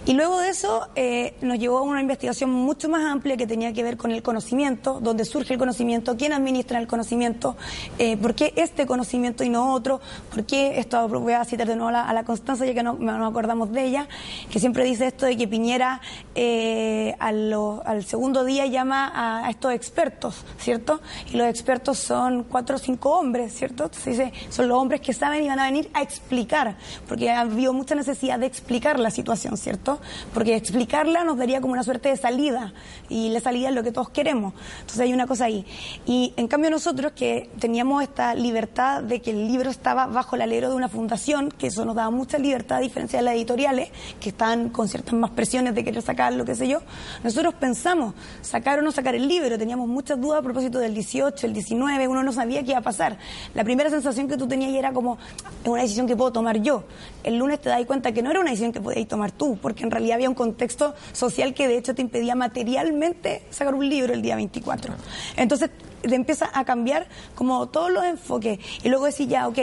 Y 0.05 0.13
luego 0.13 0.39
de 0.39 0.49
eso 0.49 0.89
eh, 0.95 1.35
nos 1.41 1.57
llevó 1.57 1.77
a 1.77 1.81
una 1.81 2.01
investigación 2.01 2.49
mucho 2.49 2.89
más 2.89 3.05
amplia 3.05 3.37
que 3.37 3.47
tenía 3.47 3.71
que 3.71 3.83
ver 3.83 3.95
con 3.95 4.11
el 4.11 4.21
conocimiento, 4.21 4.99
dónde 5.01 5.23
surge 5.23 5.53
el 5.53 5.59
conocimiento, 5.59 6.17
quién 6.17 6.33
administra 6.33 6.79
el 6.79 6.87
conocimiento, 6.87 7.55
eh, 7.97 8.17
por 8.17 8.35
qué 8.35 8.53
este 8.57 8.85
conocimiento 8.85 9.45
y 9.45 9.49
no 9.49 9.73
otro, 9.73 10.01
porque 10.29 10.79
esto 10.79 11.07
voy 11.07 11.33
a 11.33 11.45
citar 11.45 11.67
de 11.67 11.75
nuevo 11.75 11.95
a 11.95 12.13
la, 12.13 12.23
Constanza, 12.23 12.65
ya 12.65 12.73
que 12.73 12.83
no, 12.83 12.93
nos 12.93 13.29
acordamos 13.29 13.71
de 13.71 13.85
ella, 13.85 14.07
que 14.49 14.59
siempre 14.59 14.83
dice 14.85 15.07
esto 15.07 15.25
de 15.25 15.37
que 15.37 15.47
Piñera 15.47 16.01
eh, 16.35 17.15
al, 17.19 18.03
segundo 18.05 18.43
día 18.43 18.65
llama 18.65 19.11
a, 19.45 19.49
estos 19.49 19.73
expertos, 19.73 20.43
¿cierto? 20.57 21.01
Y 21.31 21.37
los 21.37 21.47
expertos 21.47 21.99
son 21.99 22.43
cuatro 22.43 22.77
o 22.77 22.79
cinco 22.79 23.17
hombres, 23.17 23.53
¿cierto? 23.53 23.89
Se 23.91 24.11
dice, 24.11 24.33
son 24.49 24.67
los 24.67 24.77
hombres 24.77 25.01
que 25.01 25.13
saben 25.13 25.43
y 25.43 25.47
van 25.47 25.59
a 25.59 25.65
venir 25.65 25.89
a 25.93 26.01
explicar, 26.01 26.77
porque 27.07 27.29
ha 27.29 27.41
habido 27.41 27.73
mucha 27.73 27.95
necesidad 27.95 28.39
de 28.39 28.45
explicar 28.45 28.99
la 28.99 29.11
situación, 29.11 29.57
¿cierto? 29.57 29.99
Porque 30.33 30.55
explicarla 30.55 31.23
nos 31.23 31.37
daría 31.37 31.61
como 31.61 31.73
una 31.73 31.83
suerte 31.83 32.09
de 32.09 32.17
salida, 32.17 32.73
y 33.09 33.29
la 33.29 33.39
salida 33.39 33.69
es 33.69 33.75
lo 33.75 33.83
que 33.83 33.91
todos 33.91 34.09
queremos. 34.09 34.53
Entonces 34.79 34.99
hay 35.01 35.13
una 35.13 35.27
cosa 35.27 35.45
ahí. 35.45 35.65
Y 36.05 36.33
en 36.37 36.47
cambio 36.47 36.69
nosotros 36.69 37.11
que 37.13 37.49
teníamos 37.59 38.03
esta 38.03 38.35
libertad 38.35 39.03
de 39.03 39.21
que 39.21 39.31
el 39.31 39.47
libro 39.47 39.69
estaba 39.69 40.02
bajo 40.07 40.35
el 40.35 40.41
alero 40.41 40.69
de 40.69 40.75
una 40.75 40.89
fundación, 40.89 41.51
que 41.51 41.67
eso 41.67 41.85
nos 41.85 41.95
daba 41.95 42.09
mucha 42.09 42.37
libertad 42.37 42.77
a 42.77 42.81
diferencia 42.81 43.19
de 43.19 43.25
las 43.25 43.35
editoriales, 43.35 43.89
que 44.19 44.29
están 44.29 44.69
con 44.69 44.87
ciertas 44.87 45.13
más 45.13 45.31
presiones 45.31 45.75
de 45.75 45.83
querer 45.83 46.01
sacar 46.01 46.33
lo 46.33 46.45
que 46.45 46.55
sé 46.55 46.67
yo. 46.67 46.81
Nosotros 47.23 47.53
pensamos 47.55 48.13
sacar 48.41 48.79
o 48.79 48.81
no 48.81 48.91
sacar 48.91 49.15
el 49.15 49.27
libro, 49.27 49.57
teníamos 49.57 49.87
muchas 49.87 50.19
dudas 50.19 50.39
a 50.39 50.43
propósito 50.43 50.79
del 50.79 50.93
18, 50.93 51.47
el 51.47 51.53
19, 51.53 52.07
uno 52.07 52.23
no 52.23 52.31
sabía 52.31 52.63
qué 52.63 52.71
iba 52.71 52.79
a 52.79 52.83
pasar. 52.83 53.17
La 53.53 53.63
primera 53.63 53.89
sensación 53.89 54.27
que 54.27 54.37
tú 54.37 54.47
tenías 54.47 54.73
era 54.73 54.93
como, 54.93 55.17
es 55.63 55.69
una 55.69 55.81
decisión 55.81 56.07
que 56.07 56.15
puedo 56.15 56.31
tomar 56.31 56.61
yo. 56.61 56.83
El 57.23 57.37
lunes 57.37 57.61
te 57.61 57.69
das 57.69 57.83
cuenta 57.85 58.11
que 58.11 58.21
no 58.21 58.31
era 58.31 58.39
una 58.39 58.49
decisión 58.49 58.71
que 58.71 58.81
podías 58.81 59.07
tomar 59.07 59.31
tú, 59.31 59.57
porque 59.61 59.83
en 59.83 59.91
realidad 59.91 60.15
había 60.15 60.29
un 60.29 60.35
contexto 60.35 60.93
social 61.11 61.53
que 61.53 61.67
de 61.67 61.77
hecho 61.77 61.95
te 61.95 62.01
impedía 62.01 62.35
materialmente 62.35 63.43
sacar 63.49 63.75
un 63.75 63.87
libro 63.87 64.13
el 64.13 64.21
día 64.21 64.35
24. 64.35 64.93
Entonces, 65.37 65.69
te 66.09 66.15
empieza 66.15 66.49
a 66.53 66.65
cambiar 66.65 67.07
como 67.35 67.67
todos 67.67 67.91
los 67.91 68.03
enfoques 68.03 68.59
y 68.83 68.89
luego 68.89 69.05
decir 69.05 69.27
ya, 69.27 69.47
ok, 69.47 69.59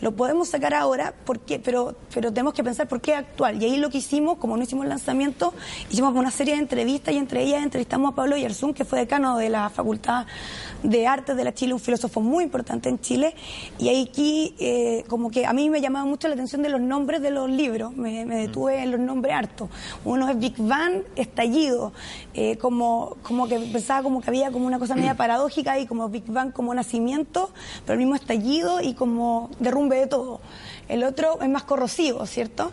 lo 0.00 0.12
podemos 0.12 0.48
sacar 0.48 0.74
ahora, 0.74 1.14
porque, 1.24 1.58
pero, 1.58 1.94
pero 2.12 2.32
tenemos 2.32 2.54
que 2.54 2.64
pensar 2.64 2.88
por 2.88 3.00
qué 3.00 3.14
actual. 3.14 3.62
Y 3.62 3.66
ahí 3.66 3.76
lo 3.76 3.90
que 3.90 3.98
hicimos, 3.98 4.38
como 4.38 4.56
no 4.56 4.62
hicimos 4.62 4.84
el 4.84 4.90
lanzamiento, 4.90 5.52
hicimos 5.90 6.14
una 6.14 6.30
serie 6.30 6.54
de 6.54 6.60
entrevistas 6.60 7.14
y 7.14 7.18
entre 7.18 7.42
ellas 7.42 7.62
entrevistamos 7.62 8.12
a 8.12 8.14
Pablo 8.14 8.36
Yerzún, 8.36 8.74
que 8.74 8.84
fue 8.84 9.00
decano 9.00 9.36
de 9.36 9.48
la 9.48 9.68
Facultad 9.70 10.26
de 10.82 11.06
Artes 11.06 11.36
de 11.36 11.44
la 11.44 11.54
Chile, 11.54 11.74
un 11.74 11.80
filósofo 11.80 12.20
muy 12.20 12.44
importante 12.44 12.88
en 12.88 13.00
Chile. 13.00 13.34
Y 13.78 13.88
ahí 13.88 14.08
aquí, 14.12 14.54
eh, 14.58 15.04
como 15.08 15.30
que 15.30 15.46
a 15.46 15.52
mí 15.52 15.70
me 15.70 15.80
llamaba 15.80 16.04
mucho 16.04 16.28
la 16.28 16.34
atención 16.34 16.62
de 16.62 16.68
los 16.68 16.80
nombres 16.80 17.22
de 17.22 17.30
los 17.30 17.48
libros, 17.48 17.96
me, 17.96 18.24
detuve 18.26 18.82
en 18.82 18.90
los 18.90 19.00
nombres 19.00 19.34
hartos. 19.34 19.70
Uno 20.04 20.28
es 20.28 20.38
Big 20.38 20.54
Bang, 20.58 21.02
Estallido, 21.16 21.92
eh, 22.34 22.56
como, 22.58 23.16
como 23.22 23.48
que 23.48 23.58
pensaba 23.58 24.02
como 24.02 24.20
que 24.20 24.28
había 24.28 24.50
como 24.50 24.66
una 24.66 24.78
cosa 24.78 24.94
media 24.94 25.16
paradójica 25.16 25.78
como 25.86 26.08
Big 26.08 26.24
Bang 26.26 26.52
como 26.52 26.74
nacimiento, 26.74 27.50
pero 27.84 27.94
el 27.94 27.98
mismo 27.98 28.14
estallido 28.14 28.80
y 28.80 28.94
como 28.94 29.50
derrumbe 29.58 29.96
de 29.96 30.06
todo. 30.06 30.40
El 30.88 31.04
otro 31.04 31.40
es 31.40 31.48
más 31.48 31.62
corrosivo, 31.62 32.26
¿cierto? 32.26 32.72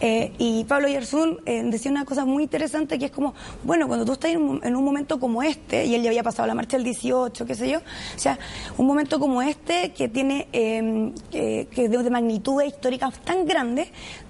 Eh, 0.00 0.32
y 0.38 0.64
Pablo 0.64 0.88
Yersun 0.88 1.40
eh, 1.44 1.62
decía 1.64 1.90
una 1.90 2.04
cosa 2.04 2.24
muy 2.24 2.44
interesante 2.44 2.98
que 2.98 3.06
es 3.06 3.10
como, 3.10 3.34
bueno, 3.64 3.88
cuando 3.88 4.04
tú 4.04 4.12
estás 4.12 4.30
en 4.30 4.40
un, 4.76 4.84
momento 4.84 5.18
como 5.18 5.42
este, 5.42 5.84
y 5.84 5.94
él 5.94 6.02
ya 6.02 6.10
había 6.10 6.22
pasado 6.22 6.46
la 6.46 6.54
marcha 6.54 6.76
del 6.76 6.84
18, 6.84 7.44
qué 7.44 7.54
sé 7.54 7.68
yo, 7.68 7.78
o 7.78 8.18
sea, 8.18 8.38
un 8.78 8.86
momento 8.86 9.18
como 9.18 9.42
este 9.42 9.92
que 9.92 10.08
tiene 10.08 10.48
em, 10.52 11.12
que 11.30 11.66
de, 11.74 11.88
de 11.88 12.10
magnitudes 12.10 12.68
históricas 12.68 13.18
tan 13.24 13.44
grandes, 13.44 13.88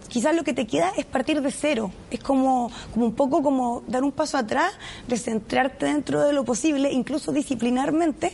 quizás 0.08 0.34
lo 0.34 0.44
que 0.44 0.52
te 0.52 0.66
queda 0.66 0.92
es 0.96 1.04
partir 1.04 1.40
de 1.42 1.50
cero. 1.50 1.92
Es 2.10 2.20
como, 2.20 2.70
como 2.92 3.06
un 3.06 3.14
poco 3.14 3.42
como 3.42 3.82
dar 3.86 4.02
un 4.02 4.12
paso 4.12 4.38
atrás, 4.38 4.72
recentrarte 5.08 5.86
dentro 5.86 6.20
de 6.24 6.32
lo 6.32 6.44
posible, 6.44 6.92
incluso 6.92 7.32
disciplinarmente, 7.32 8.32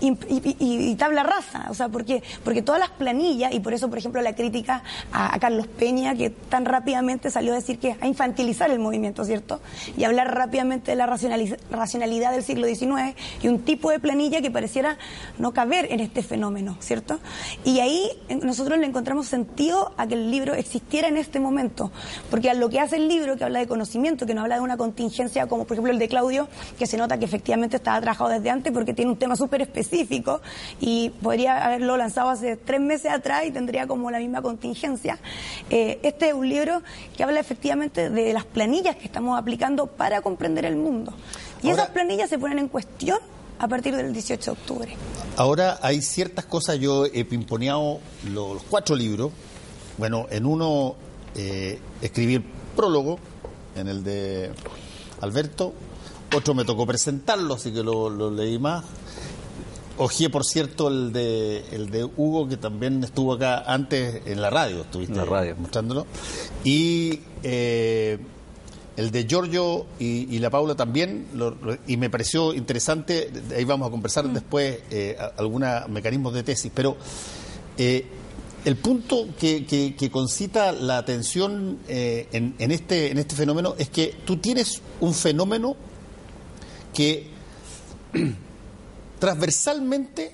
y, 0.00 0.94
tabla 0.96 1.22
rasa. 1.22 1.66
O 1.70 1.74
sea, 1.74 1.88
porque, 1.88 2.22
porque 2.44 2.62
todas 2.62 2.80
las 2.80 2.90
planillas, 2.90 3.54
y 3.54 3.60
por 3.60 3.74
eso, 3.74 3.88
por 3.88 3.98
ejemplo, 3.98 4.20
la 4.22 4.34
crítica 4.34 4.82
a, 5.12 5.38
Carlos 5.38 5.66
Peña, 5.66 6.14
que 6.14 6.30
tan 6.30 6.64
rápidamente 6.64 7.30
salió 7.30 7.52
a 7.52 7.56
decir 7.56 7.78
que 7.78 7.96
a 8.00 8.06
infantilizar 8.06 8.70
el 8.70 8.78
movimiento, 8.78 9.24
¿cierto? 9.24 9.60
Y 9.96 10.04
hablar 10.04 10.34
rápidamente 10.34 10.92
de 10.92 10.96
la 10.96 11.06
racionalidad 11.06 12.32
del 12.32 12.42
siglo 12.42 12.66
XIX 12.66 13.16
y 13.42 13.48
un 13.48 13.60
tipo 13.60 13.90
de 13.90 14.00
planilla 14.00 14.40
que 14.40 14.50
pareciera 14.50 14.98
no 15.38 15.52
caber 15.52 15.92
en 15.92 16.00
este 16.00 16.22
fenómeno, 16.22 16.76
¿cierto? 16.80 17.18
Y 17.64 17.80
ahí 17.80 18.10
nosotros 18.42 18.78
le 18.78 18.86
encontramos 18.86 19.26
sentido 19.26 19.92
a 19.96 20.06
que 20.06 20.14
el 20.14 20.30
libro 20.30 20.54
existiera 20.54 21.08
en 21.08 21.16
este 21.16 21.40
momento, 21.40 21.90
porque 22.30 22.50
a 22.50 22.54
lo 22.54 22.68
que 22.68 22.80
hace 22.80 22.96
el 22.96 23.08
libro, 23.08 23.36
que 23.36 23.44
habla 23.44 23.60
de 23.60 23.66
conocimiento, 23.66 24.26
que 24.26 24.34
no 24.34 24.42
habla 24.42 24.56
de 24.56 24.62
una 24.62 24.76
contingencia 24.76 25.46
como 25.46 25.64
por 25.64 25.74
ejemplo 25.74 25.92
el 25.92 25.98
de 25.98 26.08
Claudio, 26.08 26.48
que 26.78 26.86
se 26.86 26.96
nota 26.96 27.18
que 27.18 27.24
efectivamente 27.24 27.76
estaba 27.76 28.00
trabajado 28.00 28.30
desde 28.30 28.50
antes 28.50 28.72
porque 28.72 28.94
tiene 28.94 29.10
un 29.10 29.18
tema 29.18 29.36
súper 29.36 29.55
específico 29.62 30.40
y 30.80 31.10
podría 31.10 31.64
haberlo 31.64 31.96
lanzado 31.96 32.30
hace 32.30 32.56
tres 32.56 32.80
meses 32.80 33.12
atrás 33.12 33.44
y 33.46 33.50
tendría 33.50 33.86
como 33.86 34.10
la 34.10 34.18
misma 34.18 34.42
contingencia. 34.42 35.18
Eh, 35.70 35.98
este 36.02 36.28
es 36.28 36.34
un 36.34 36.48
libro 36.48 36.82
que 37.16 37.22
habla 37.22 37.40
efectivamente 37.40 38.10
de 38.10 38.32
las 38.32 38.44
planillas 38.44 38.96
que 38.96 39.04
estamos 39.04 39.38
aplicando 39.38 39.86
para 39.86 40.22
comprender 40.22 40.64
el 40.64 40.76
mundo. 40.76 41.12
Y 41.62 41.70
esas 41.70 41.88
planillas 41.90 42.30
se 42.30 42.38
ponen 42.38 42.58
en 42.58 42.68
cuestión 42.68 43.18
a 43.58 43.68
partir 43.68 43.96
del 43.96 44.12
18 44.12 44.44
de 44.44 44.50
octubre. 44.50 44.96
Ahora 45.36 45.78
hay 45.82 46.02
ciertas 46.02 46.44
cosas, 46.44 46.78
yo 46.78 47.06
he 47.06 47.24
pimponeado 47.24 48.00
los 48.30 48.62
cuatro 48.64 48.94
libros, 48.96 49.32
bueno, 49.98 50.26
en 50.30 50.46
uno 50.46 50.94
eh, 51.34 51.78
escribí 52.02 52.34
el 52.34 52.44
prólogo, 52.74 53.18
en 53.74 53.88
el 53.88 54.04
de 54.04 54.52
Alberto, 55.20 55.72
otro 56.34 56.54
me 56.54 56.64
tocó 56.64 56.86
presentarlo, 56.86 57.54
así 57.54 57.72
que 57.72 57.82
lo, 57.82 58.30
leí 58.30 58.58
más. 58.58 58.84
Ojeé, 59.98 60.28
por 60.28 60.44
cierto, 60.44 60.88
el 60.88 61.12
de, 61.12 61.64
el 61.72 61.90
de 61.90 62.04
Hugo, 62.04 62.48
que 62.48 62.56
también 62.56 63.02
estuvo 63.02 63.32
acá 63.32 63.64
antes 63.66 64.22
en 64.26 64.42
la 64.42 64.50
radio, 64.50 64.82
estuviste 64.82 65.14
en 65.14 65.18
la 65.18 65.24
radio. 65.24 65.56
mostrándolo. 65.58 66.06
Y 66.64 67.20
eh, 67.42 68.18
el 68.96 69.10
de 69.10 69.26
Giorgio 69.26 69.86
y, 69.98 70.38
la 70.38 70.50
Paula 70.50 70.74
también, 70.74 71.26
y 71.86 71.96
me 71.96 72.08
pareció 72.08 72.54
interesante, 72.54 73.30
ahí 73.54 73.64
vamos 73.64 73.88
a 73.88 73.90
conversar 73.90 74.26
mm. 74.26 74.32
después 74.32 74.78
eh, 74.90 75.16
algunos 75.36 75.88
mecanismos 75.88 76.32
de 76.32 76.42
tesis, 76.42 76.72
pero 76.74 76.96
eh, 77.76 78.06
el 78.64 78.76
punto 78.76 79.28
que, 79.38 79.94
concita 80.10 80.72
la 80.72 80.98
atención 80.98 81.78
eh, 81.88 82.26
en, 82.32 82.70
este, 82.72 83.10
en 83.10 83.18
este 83.18 83.36
fenómeno 83.36 83.74
es 83.78 83.90
que 83.90 84.14
tú 84.24 84.38
tienes 84.38 84.80
un 85.00 85.14
fenómeno 85.14 85.76
que 86.92 87.28
transversalmente 89.18 90.32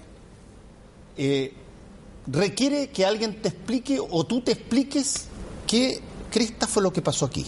eh, 1.17 1.53
requiere 2.27 2.89
que 2.91 3.05
alguien 3.05 3.41
te 3.41 3.49
explique 3.49 3.99
o 4.01 4.25
tú 4.25 4.41
te 4.41 4.53
expliques 4.53 5.27
qué 5.67 6.01
cresta 6.31 6.67
fue 6.67 6.83
lo 6.83 6.93
que 6.93 7.03
pasó 7.03 7.27
aquí. 7.27 7.47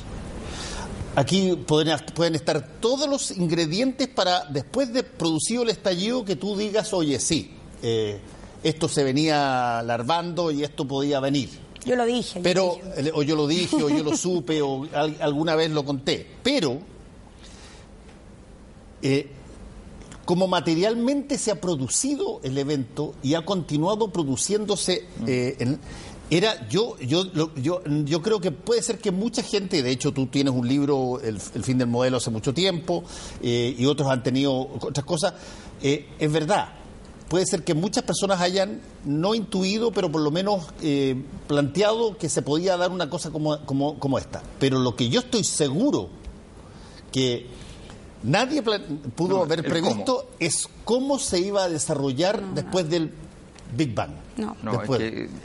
Aquí 1.17 1.55
pueden, 1.67 1.97
pueden 2.15 2.35
estar 2.35 2.67
todos 2.81 3.09
los 3.09 3.31
ingredientes 3.31 4.09
para, 4.09 4.47
después 4.47 4.93
de 4.93 5.05
producido 5.05 5.63
el 5.63 5.71
estallido, 5.71 6.25
que 6.25 6.35
tú 6.35 6.57
digas, 6.57 6.93
oye, 6.93 7.21
sí, 7.21 7.53
eh, 7.83 8.19
esto 8.65 8.89
se 8.89 9.05
venía 9.05 9.81
larvando 9.83 10.51
y 10.51 10.65
esto 10.65 10.89
podía 10.89 11.21
venir. 11.21 11.51
Yo 11.85 11.95
lo 11.97 12.05
dije. 12.05 12.41
Pero, 12.43 12.79
o 13.13 13.23
yo 13.23 13.37
lo 13.37 13.47
dije, 13.47 13.77
o 13.77 13.89
yo 13.89 14.03
lo 14.03 14.17
supe, 14.17 14.61
o 14.61 14.89
alguna 15.21 15.55
vez 15.55 15.71
lo 15.71 15.85
conté. 15.85 16.27
Pero, 16.43 16.81
eh, 19.03 19.29
como 20.25 20.47
materialmente 20.49 21.39
se 21.39 21.51
ha 21.51 21.61
producido 21.61 22.41
el 22.43 22.57
evento 22.59 23.15
y 23.23 23.35
ha 23.35 23.45
continuado 23.45 24.09
produciéndose 24.09 25.07
eh, 25.27 25.57
en, 25.59 25.81
era 26.31 26.67
yo 26.69 26.97
yo 26.99 27.31
yo 27.57 27.83
yo 28.05 28.23
creo 28.23 28.41
que 28.41 28.51
puede 28.51 28.83
ser 28.83 28.99
que 28.99 29.11
mucha 29.11 29.43
gente 29.43 29.83
de 29.83 29.91
hecho 29.91 30.13
tú 30.13 30.27
tienes 30.27 30.55
un 30.55 30.67
libro 30.67 31.21
el, 31.21 31.39
fin 31.41 31.79
del 31.79 31.89
modelo 31.89 32.17
hace 32.17 32.31
mucho 32.31 32.55
tiempo 32.55 33.05
eh, 33.43 33.75
y 33.79 33.85
otros 33.87 34.09
han 34.09 34.23
tenido 34.23 34.53
otras 34.81 35.05
cosas 35.05 35.35
es 35.83 36.33
verdad 36.33 36.85
puede 37.29 37.47
ser 37.47 37.65
que 37.65 37.75
muchas 37.75 38.05
personas 38.05 38.41
hayan 38.41 38.81
no 39.05 39.35
intuido, 39.35 39.91
pero 39.91 40.11
por 40.13 40.21
lo 40.21 40.31
menos 40.31 40.67
eh, 40.83 41.21
planteado 41.47 42.17
que 42.17 42.29
se 42.29 42.43
podía 42.43 42.77
dar 42.77 42.91
una 42.91 43.11
cosa 43.11 43.31
como, 43.31 43.59
como, 43.65 44.19
esta. 44.19 44.43
Pero 44.59 44.79
lo 44.79 44.95
que 44.95 45.09
yo 45.09 45.19
estoy 45.21 45.45
seguro 45.45 46.11
que 47.11 47.49
nadie 48.25 48.63
pudo 49.15 49.43
haber 49.43 49.63
previsto 49.63 50.31
es 50.41 50.69
cómo 50.85 51.19
se 51.19 51.39
iba 51.39 51.65
a 51.65 51.69
desarrollar 51.69 52.43
después 52.55 52.91
del 52.91 53.13
Big 53.77 53.95
Bang. 53.95 54.11
No. 54.37 54.57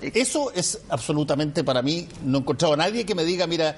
Eso 0.01 0.51
es 0.51 0.79
absolutamente 0.89 1.63
para 1.63 1.81
mí, 1.81 2.07
no 2.25 2.39
he 2.39 2.41
encontrado 2.41 2.73
a 2.73 2.77
nadie 2.77 3.05
que 3.05 3.13
me 3.13 3.23
diga, 3.23 3.45
mira, 3.45 3.75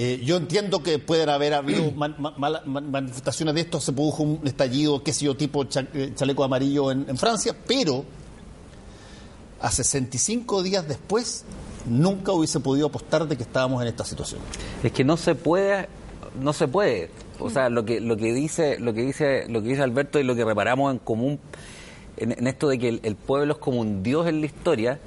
eh, 0.00 0.22
yo 0.24 0.36
entiendo 0.36 0.82
que 0.82 1.00
pueden 1.00 1.28
haber 1.28 1.54
habido 1.54 1.90
manifestaciones 1.92 3.54
de 3.54 3.62
esto, 3.62 3.80
se 3.80 3.92
produjo 3.92 4.22
un 4.22 4.46
estallido, 4.46 5.02
qué 5.02 5.12
sé 5.12 5.24
yo, 5.24 5.36
tipo 5.36 5.64
eh, 5.64 6.12
chaleco 6.14 6.44
amarillo 6.44 6.92
en, 6.92 7.18
Francia, 7.18 7.54
pero 7.66 8.04
a 9.60 9.70
65 9.70 10.62
días 10.62 10.86
después 10.86 11.44
nunca 11.86 12.30
hubiese 12.30 12.60
podido 12.60 12.86
apostar 12.86 13.26
de 13.26 13.36
que 13.36 13.42
estábamos 13.42 13.82
en 13.82 13.88
esta 13.88 14.04
situación. 14.04 14.40
Es 14.82 14.92
que 14.92 15.02
no 15.02 15.16
se 15.16 15.34
puede, 15.34 15.88
no 16.40 16.52
se 16.52 16.68
puede. 16.68 17.10
O 17.38 17.50
sea, 17.50 17.68
lo 17.68 17.84
que 17.84 18.00
lo 18.00 18.16
que 18.16 18.32
dice 18.32 18.78
lo 18.78 18.94
que 18.94 19.02
dice 19.02 19.46
lo 19.48 19.62
que 19.62 19.68
dice 19.68 19.82
Alberto 19.82 20.18
y 20.18 20.24
lo 20.24 20.34
que 20.34 20.44
reparamos 20.44 20.92
en 20.92 20.98
común 20.98 21.38
en, 22.16 22.46
esto 22.46 22.68
de 22.68 22.78
que 22.78 23.00
el, 23.02 23.16
pueblo 23.16 23.54
es 23.54 23.58
como 23.58 23.80
un 23.80 24.02
dios 24.02 24.26
en 24.26 24.40
la 24.40 24.46
historia. 24.46 24.98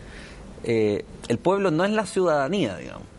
Eh, 0.63 1.03
el 1.27 1.37
pueblo 1.37 1.71
no 1.71 1.83
es 1.83 1.91
la 1.91 2.05
ciudadanía, 2.05 2.77
digamos 2.77 3.11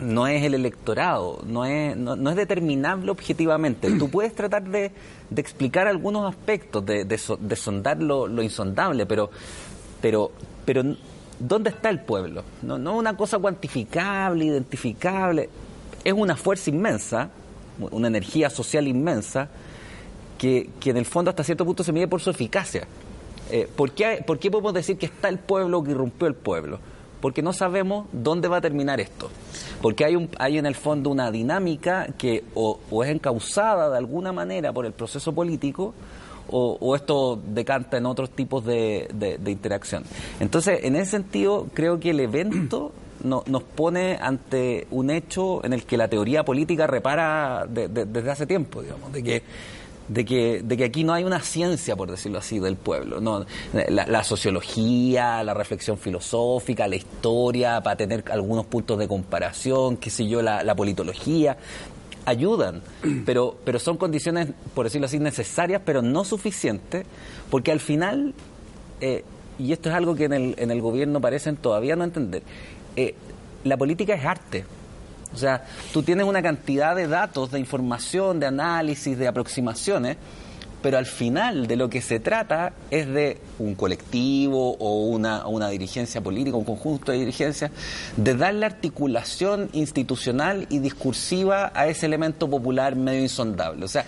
no 0.00 0.26
es 0.26 0.42
el 0.42 0.54
electorado, 0.54 1.42
no 1.46 1.64
es, 1.64 1.96
no, 1.96 2.30
es 2.30 2.36
determinable 2.36 3.10
objetivamente. 3.10 3.90
Tú 3.98 4.08
puedes 4.08 4.34
tratar 4.34 4.64
de, 4.64 4.92
de 5.30 5.40
explicar 5.40 5.86
algunos 5.86 6.28
aspectos, 6.28 6.84
de, 6.84 7.04
de, 7.04 7.56
sondar 7.56 8.02
lo, 8.02 8.42
insondable, 8.42 9.06
pero, 9.06 9.30
pero, 10.00 10.32
pero 10.64 10.82
¿dónde 11.38 11.70
está 11.70 11.90
el 11.90 12.00
pueblo? 12.00 12.44
No, 12.62 12.78
no 12.78 12.92
es 12.92 12.98
una 12.98 13.16
cosa 13.16 13.38
cuantificable, 13.38 14.46
identificable, 14.46 15.50
es 16.02 16.12
una 16.12 16.36
fuerza 16.36 16.70
inmensa, 16.70 17.30
una 17.78 18.08
energía 18.08 18.50
social 18.50 18.86
inmensa, 18.88 19.48
que, 20.38 20.70
que 20.80 20.90
en 20.90 20.96
el 20.96 21.06
fondo 21.06 21.30
hasta 21.30 21.44
cierto 21.44 21.64
punto 21.64 21.84
se 21.84 21.92
mide 21.92 22.08
por 22.08 22.20
su 22.20 22.30
eficacia. 22.30 22.86
Eh, 23.50 23.68
¿por, 23.74 23.92
qué, 23.92 24.22
¿Por 24.26 24.38
qué 24.38 24.50
podemos 24.50 24.74
decir 24.74 24.96
que 24.96 25.06
está 25.06 25.28
el 25.28 25.38
pueblo 25.38 25.82
que 25.82 25.90
irrumpió 25.92 26.26
el 26.26 26.34
pueblo? 26.34 26.78
porque 27.24 27.40
no 27.40 27.54
sabemos 27.54 28.04
dónde 28.12 28.48
va 28.48 28.58
a 28.58 28.60
terminar 28.60 29.00
esto. 29.00 29.30
Porque 29.80 30.04
hay, 30.04 30.14
un, 30.14 30.28
hay 30.38 30.58
en 30.58 30.66
el 30.66 30.74
fondo 30.74 31.08
una 31.08 31.30
dinámica 31.30 32.08
que 32.18 32.44
o, 32.52 32.78
es 33.02 33.08
encausada 33.08 33.88
de 33.88 33.96
alguna 33.96 34.30
manera 34.30 34.74
por 34.74 34.84
el 34.84 34.92
proceso 34.92 35.32
político, 35.32 35.94
o, 36.50 36.94
esto 36.94 37.40
decanta 37.42 37.96
en 37.96 38.04
otros 38.04 38.28
tipos 38.28 38.62
de, 38.66 39.08
de, 39.14 39.50
interacción. 39.50 40.04
Entonces, 40.38 40.80
en 40.82 40.96
ese 40.96 41.12
sentido, 41.12 41.66
creo 41.72 41.98
que 41.98 42.10
el 42.10 42.20
evento 42.20 42.92
nos 43.24 43.62
pone 43.62 44.18
ante 44.20 44.86
un 44.90 45.10
hecho 45.10 45.64
en 45.64 45.72
el 45.72 45.84
que 45.84 45.96
la 45.96 46.08
teoría 46.08 46.44
política 46.44 46.86
repara 46.86 47.66
desde 47.68 48.30
hace 48.30 48.46
tiempo, 48.46 48.82
digamos, 48.82 49.12
de 49.12 49.22
que 49.22 49.42
de 50.08 50.24
que, 50.24 50.60
de 50.62 50.76
que 50.76 50.84
aquí 50.84 51.04
no 51.04 51.14
hay 51.14 51.24
una 51.24 51.40
ciencia, 51.40 51.96
por 51.96 52.10
decirlo 52.10 52.38
así, 52.38 52.58
del 52.58 52.76
pueblo. 52.76 53.20
No, 53.20 53.44
la, 53.72 54.24
sociología, 54.24 55.42
la 55.42 55.54
reflexión 55.54 55.98
filosófica, 55.98 56.86
la 56.86 56.96
historia, 56.96 57.80
para 57.80 57.96
tener 57.96 58.24
algunos 58.30 58.66
puntos 58.66 58.98
de 58.98 59.08
comparación, 59.08 59.96
qué 59.96 60.10
sé 60.10 60.26
yo, 60.26 60.42
la, 60.42 60.74
politología, 60.74 61.56
ayudan, 62.26 62.82
pero, 63.26 63.56
pero 63.64 63.78
son 63.78 63.96
condiciones, 63.96 64.48
por 64.74 64.84
decirlo 64.84 65.06
así, 65.06 65.18
necesarias, 65.18 65.82
pero 65.84 66.02
no 66.02 66.24
suficientes, 66.24 67.06
porque 67.50 67.72
al 67.72 67.80
final, 67.80 68.34
eh, 69.00 69.24
y 69.58 69.72
esto 69.72 69.88
es 69.88 69.94
algo 69.94 70.14
que 70.14 70.24
en 70.24 70.32
el, 70.32 70.54
en 70.58 70.70
el 70.70 70.80
gobierno 70.80 71.20
parecen 71.20 71.56
todavía 71.56 71.96
no 71.96 72.04
entender, 72.04 72.42
eh, 72.96 73.14
la 73.64 73.76
política 73.76 74.14
es 74.14 74.24
arte. 74.24 74.64
O 75.32 75.36
sea, 75.36 75.64
tú 75.92 76.02
tienes 76.02 76.26
una 76.26 76.42
cantidad 76.42 76.94
de 76.94 77.08
datos, 77.08 77.50
de 77.50 77.58
información, 77.58 78.38
de 78.38 78.46
análisis, 78.46 79.18
de 79.18 79.26
aproximaciones 79.26 80.16
pero 80.84 80.98
al 80.98 81.06
final 81.06 81.66
de 81.66 81.76
lo 81.76 81.88
que 81.88 82.02
se 82.02 82.20
trata 82.20 82.74
es 82.90 83.08
de 83.08 83.38
un 83.58 83.74
colectivo 83.74 84.76
o 84.78 85.06
una, 85.06 85.46
una 85.46 85.70
dirigencia 85.70 86.20
política, 86.20 86.58
un 86.58 86.66
conjunto 86.66 87.10
de 87.10 87.20
dirigencias, 87.20 87.70
de 88.18 88.34
darle 88.34 88.66
articulación 88.66 89.70
institucional 89.72 90.66
y 90.68 90.80
discursiva 90.80 91.72
a 91.74 91.86
ese 91.86 92.04
elemento 92.04 92.50
popular 92.50 92.96
medio 92.96 93.22
insondable. 93.22 93.82
O 93.82 93.88
sea, 93.88 94.04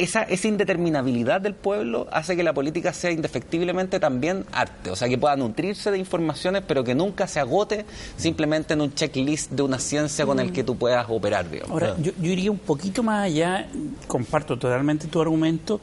esa, 0.00 0.24
esa 0.24 0.48
indeterminabilidad 0.48 1.40
del 1.40 1.54
pueblo 1.54 2.08
hace 2.10 2.34
que 2.34 2.42
la 2.42 2.52
política 2.52 2.92
sea 2.92 3.12
indefectiblemente 3.12 4.00
también 4.00 4.44
arte, 4.50 4.90
o 4.90 4.96
sea, 4.96 5.08
que 5.08 5.18
pueda 5.18 5.36
nutrirse 5.36 5.92
de 5.92 5.98
informaciones, 5.98 6.64
pero 6.66 6.82
que 6.82 6.96
nunca 6.96 7.28
se 7.28 7.38
agote 7.38 7.86
simplemente 8.16 8.74
en 8.74 8.80
un 8.80 8.92
checklist 8.92 9.52
de 9.52 9.62
una 9.62 9.78
ciencia 9.78 10.26
con 10.26 10.40
el 10.40 10.50
que 10.50 10.64
tú 10.64 10.76
puedas 10.76 11.06
operar. 11.08 11.46
Ahora, 11.70 11.94
yo, 12.02 12.10
yo 12.20 12.32
iría 12.32 12.50
un 12.50 12.58
poquito 12.58 13.04
más 13.04 13.26
allá, 13.26 13.68
comparto 14.08 14.58
totalmente 14.58 15.06
tu 15.06 15.20
argumento, 15.20 15.80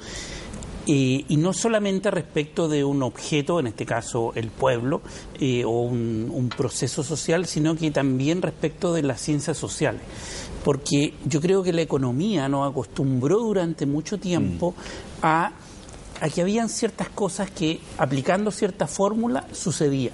eh, 0.87 1.25
y 1.27 1.37
no 1.37 1.51
solamente 1.53 2.11
respecto 2.11 2.67
de 2.67 2.83
un 2.83 3.01
objeto, 3.01 3.59
en 3.59 3.67
este 3.67 3.85
caso 3.85 4.33
el 4.35 4.49
pueblo, 4.49 5.01
eh, 5.39 5.63
o 5.65 5.81
un, 5.81 6.51
proceso 6.55 7.03
social, 7.03 7.47
sino 7.47 7.75
que 7.75 7.89
también 7.91 8.41
respecto 8.41 8.93
de 8.93 9.01
las 9.01 9.19
ciencias 9.19 9.57
sociales. 9.57 10.01
Porque 10.63 11.13
yo 11.25 11.41
creo 11.41 11.63
que 11.63 11.73
la 11.73 11.81
economía 11.81 12.47
nos 12.47 12.69
acostumbró 12.69 13.39
durante 13.39 13.85
mucho 13.85 14.19
tiempo 14.19 14.71
mm. 14.71 15.25
a, 15.25 15.53
a 16.21 16.29
que 16.29 16.41
habían 16.41 16.69
ciertas 16.69 17.09
cosas 17.09 17.49
que 17.49 17.79
aplicando 17.97 18.51
cierta 18.51 18.87
fórmula 18.87 19.47
sucedían. 19.51 20.13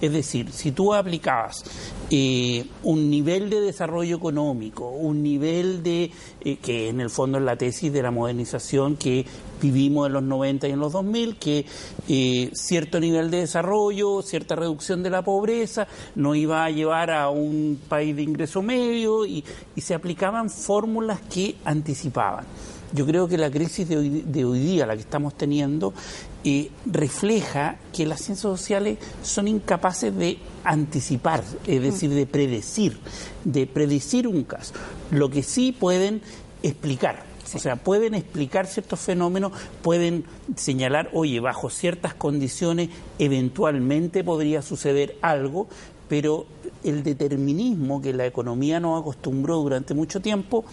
Es 0.00 0.12
decir, 0.12 0.50
si 0.50 0.72
tú 0.72 0.94
aplicabas 0.94 1.62
eh, 2.10 2.64
un 2.82 3.10
nivel 3.10 3.50
de 3.50 3.60
desarrollo 3.60 4.16
económico, 4.16 4.88
un 4.88 5.22
nivel 5.22 5.82
de, 5.82 6.10
eh, 6.40 6.56
que 6.56 6.88
en 6.88 7.00
el 7.00 7.10
fondo 7.10 7.38
es 7.38 7.44
la 7.44 7.56
tesis 7.56 7.92
de 7.92 8.02
la 8.02 8.10
modernización 8.10 8.96
que 8.96 9.26
vivimos 9.60 10.06
en 10.06 10.14
los 10.14 10.22
90 10.22 10.68
y 10.68 10.70
en 10.72 10.80
los 10.80 10.92
2000, 10.92 11.36
que 11.36 11.66
eh, 12.08 12.50
cierto 12.54 12.98
nivel 12.98 13.30
de 13.30 13.40
desarrollo, 13.40 14.22
cierta 14.22 14.56
reducción 14.56 15.02
de 15.02 15.10
la 15.10 15.22
pobreza, 15.22 15.86
no 16.14 16.34
iba 16.34 16.64
a 16.64 16.70
llevar 16.70 17.10
a 17.10 17.28
un 17.28 17.78
país 17.88 18.16
de 18.16 18.22
ingreso 18.22 18.62
medio 18.62 19.26
y 19.26 19.44
se 19.76 19.94
aplicaban 19.94 20.48
fórmulas 20.48 21.20
que 21.20 21.56
anticipaban. 21.64 22.46
Yo 22.92 23.06
creo 23.06 23.28
que 23.28 23.38
la 23.38 23.50
crisis 23.50 23.88
de 23.88 24.44
hoy, 24.44 24.58
día, 24.58 24.84
la 24.84 24.96
que 24.96 25.02
estamos 25.02 25.34
teniendo, 25.36 25.94
eh, 26.44 26.70
refleja 26.86 27.76
que 27.92 28.06
las 28.06 28.20
ciencias 28.20 28.40
sociales 28.40 28.98
son 29.22 29.48
incapaces 29.48 30.16
de 30.16 30.38
anticipar, 30.64 31.44
es 31.66 31.82
decir, 31.82 32.10
de 32.10 32.26
predecir, 32.26 32.98
de 33.44 33.66
predecir 33.66 34.26
un 34.26 34.44
caso. 34.44 34.74
Lo 35.10 35.28
que 35.30 35.42
sí 35.42 35.72
pueden 35.72 36.22
explicar. 36.62 37.24
O 37.54 37.58
sea, 37.58 37.76
pueden 37.76 38.14
explicar 38.14 38.66
ciertos 38.66 39.00
fenómenos, 39.00 39.52
pueden 39.82 40.24
señalar, 40.56 41.10
oye, 41.12 41.40
bajo 41.40 41.68
ciertas 41.68 42.14
condiciones 42.14 42.90
eventualmente 43.18 44.22
podría 44.22 44.62
suceder 44.62 45.16
algo, 45.20 45.66
pero 46.08 46.46
el 46.84 47.02
determinismo 47.02 48.00
que 48.00 48.12
la 48.12 48.26
economía 48.26 48.80
nos 48.80 49.00
acostumbró 49.00 49.56
durante 49.56 49.94
mucho 49.94 50.20
tiempo 50.20 50.64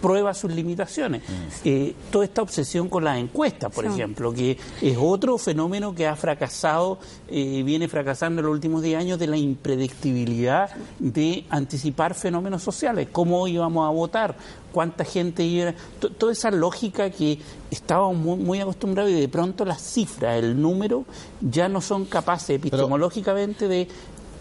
prueba 0.00 0.34
sus 0.34 0.52
limitaciones. 0.52 1.22
Mm. 1.22 1.32
Eh, 1.64 1.94
toda 2.10 2.24
esta 2.24 2.42
obsesión 2.42 2.88
con 2.88 3.04
las 3.04 3.18
encuestas, 3.18 3.72
por 3.72 3.84
ejemplo, 3.84 4.32
que 4.32 4.58
es 4.80 4.96
otro 4.98 5.38
fenómeno 5.38 5.94
que 5.94 6.06
ha 6.06 6.16
fracasado, 6.16 6.98
eh, 7.28 7.62
viene 7.64 7.88
fracasando 7.88 8.40
en 8.40 8.46
los 8.46 8.54
últimos 8.54 8.82
10 8.82 8.98
años 8.98 9.18
de 9.18 9.26
la 9.26 9.36
impredictibilidad 9.36 10.70
de 10.98 11.44
anticipar 11.50 12.14
fenómenos 12.14 12.62
sociales, 12.62 13.08
cómo 13.12 13.46
íbamos 13.46 13.86
a 13.86 13.90
votar, 13.90 14.36
cuánta 14.72 15.04
gente 15.04 15.42
iba, 15.42 15.74
toda 16.18 16.32
esa 16.32 16.50
lógica 16.50 17.10
que 17.10 17.38
estábamos 17.70 18.38
muy, 18.38 18.60
acostumbrados 18.60 19.12
y 19.12 19.20
de 19.20 19.28
pronto 19.28 19.64
las 19.64 19.80
cifras, 19.80 20.42
el 20.42 20.60
número, 20.60 21.04
ya 21.40 21.68
no 21.68 21.80
son 21.80 22.04
capaces 22.04 22.50
epistemológicamente 22.50 23.68
de 23.68 23.88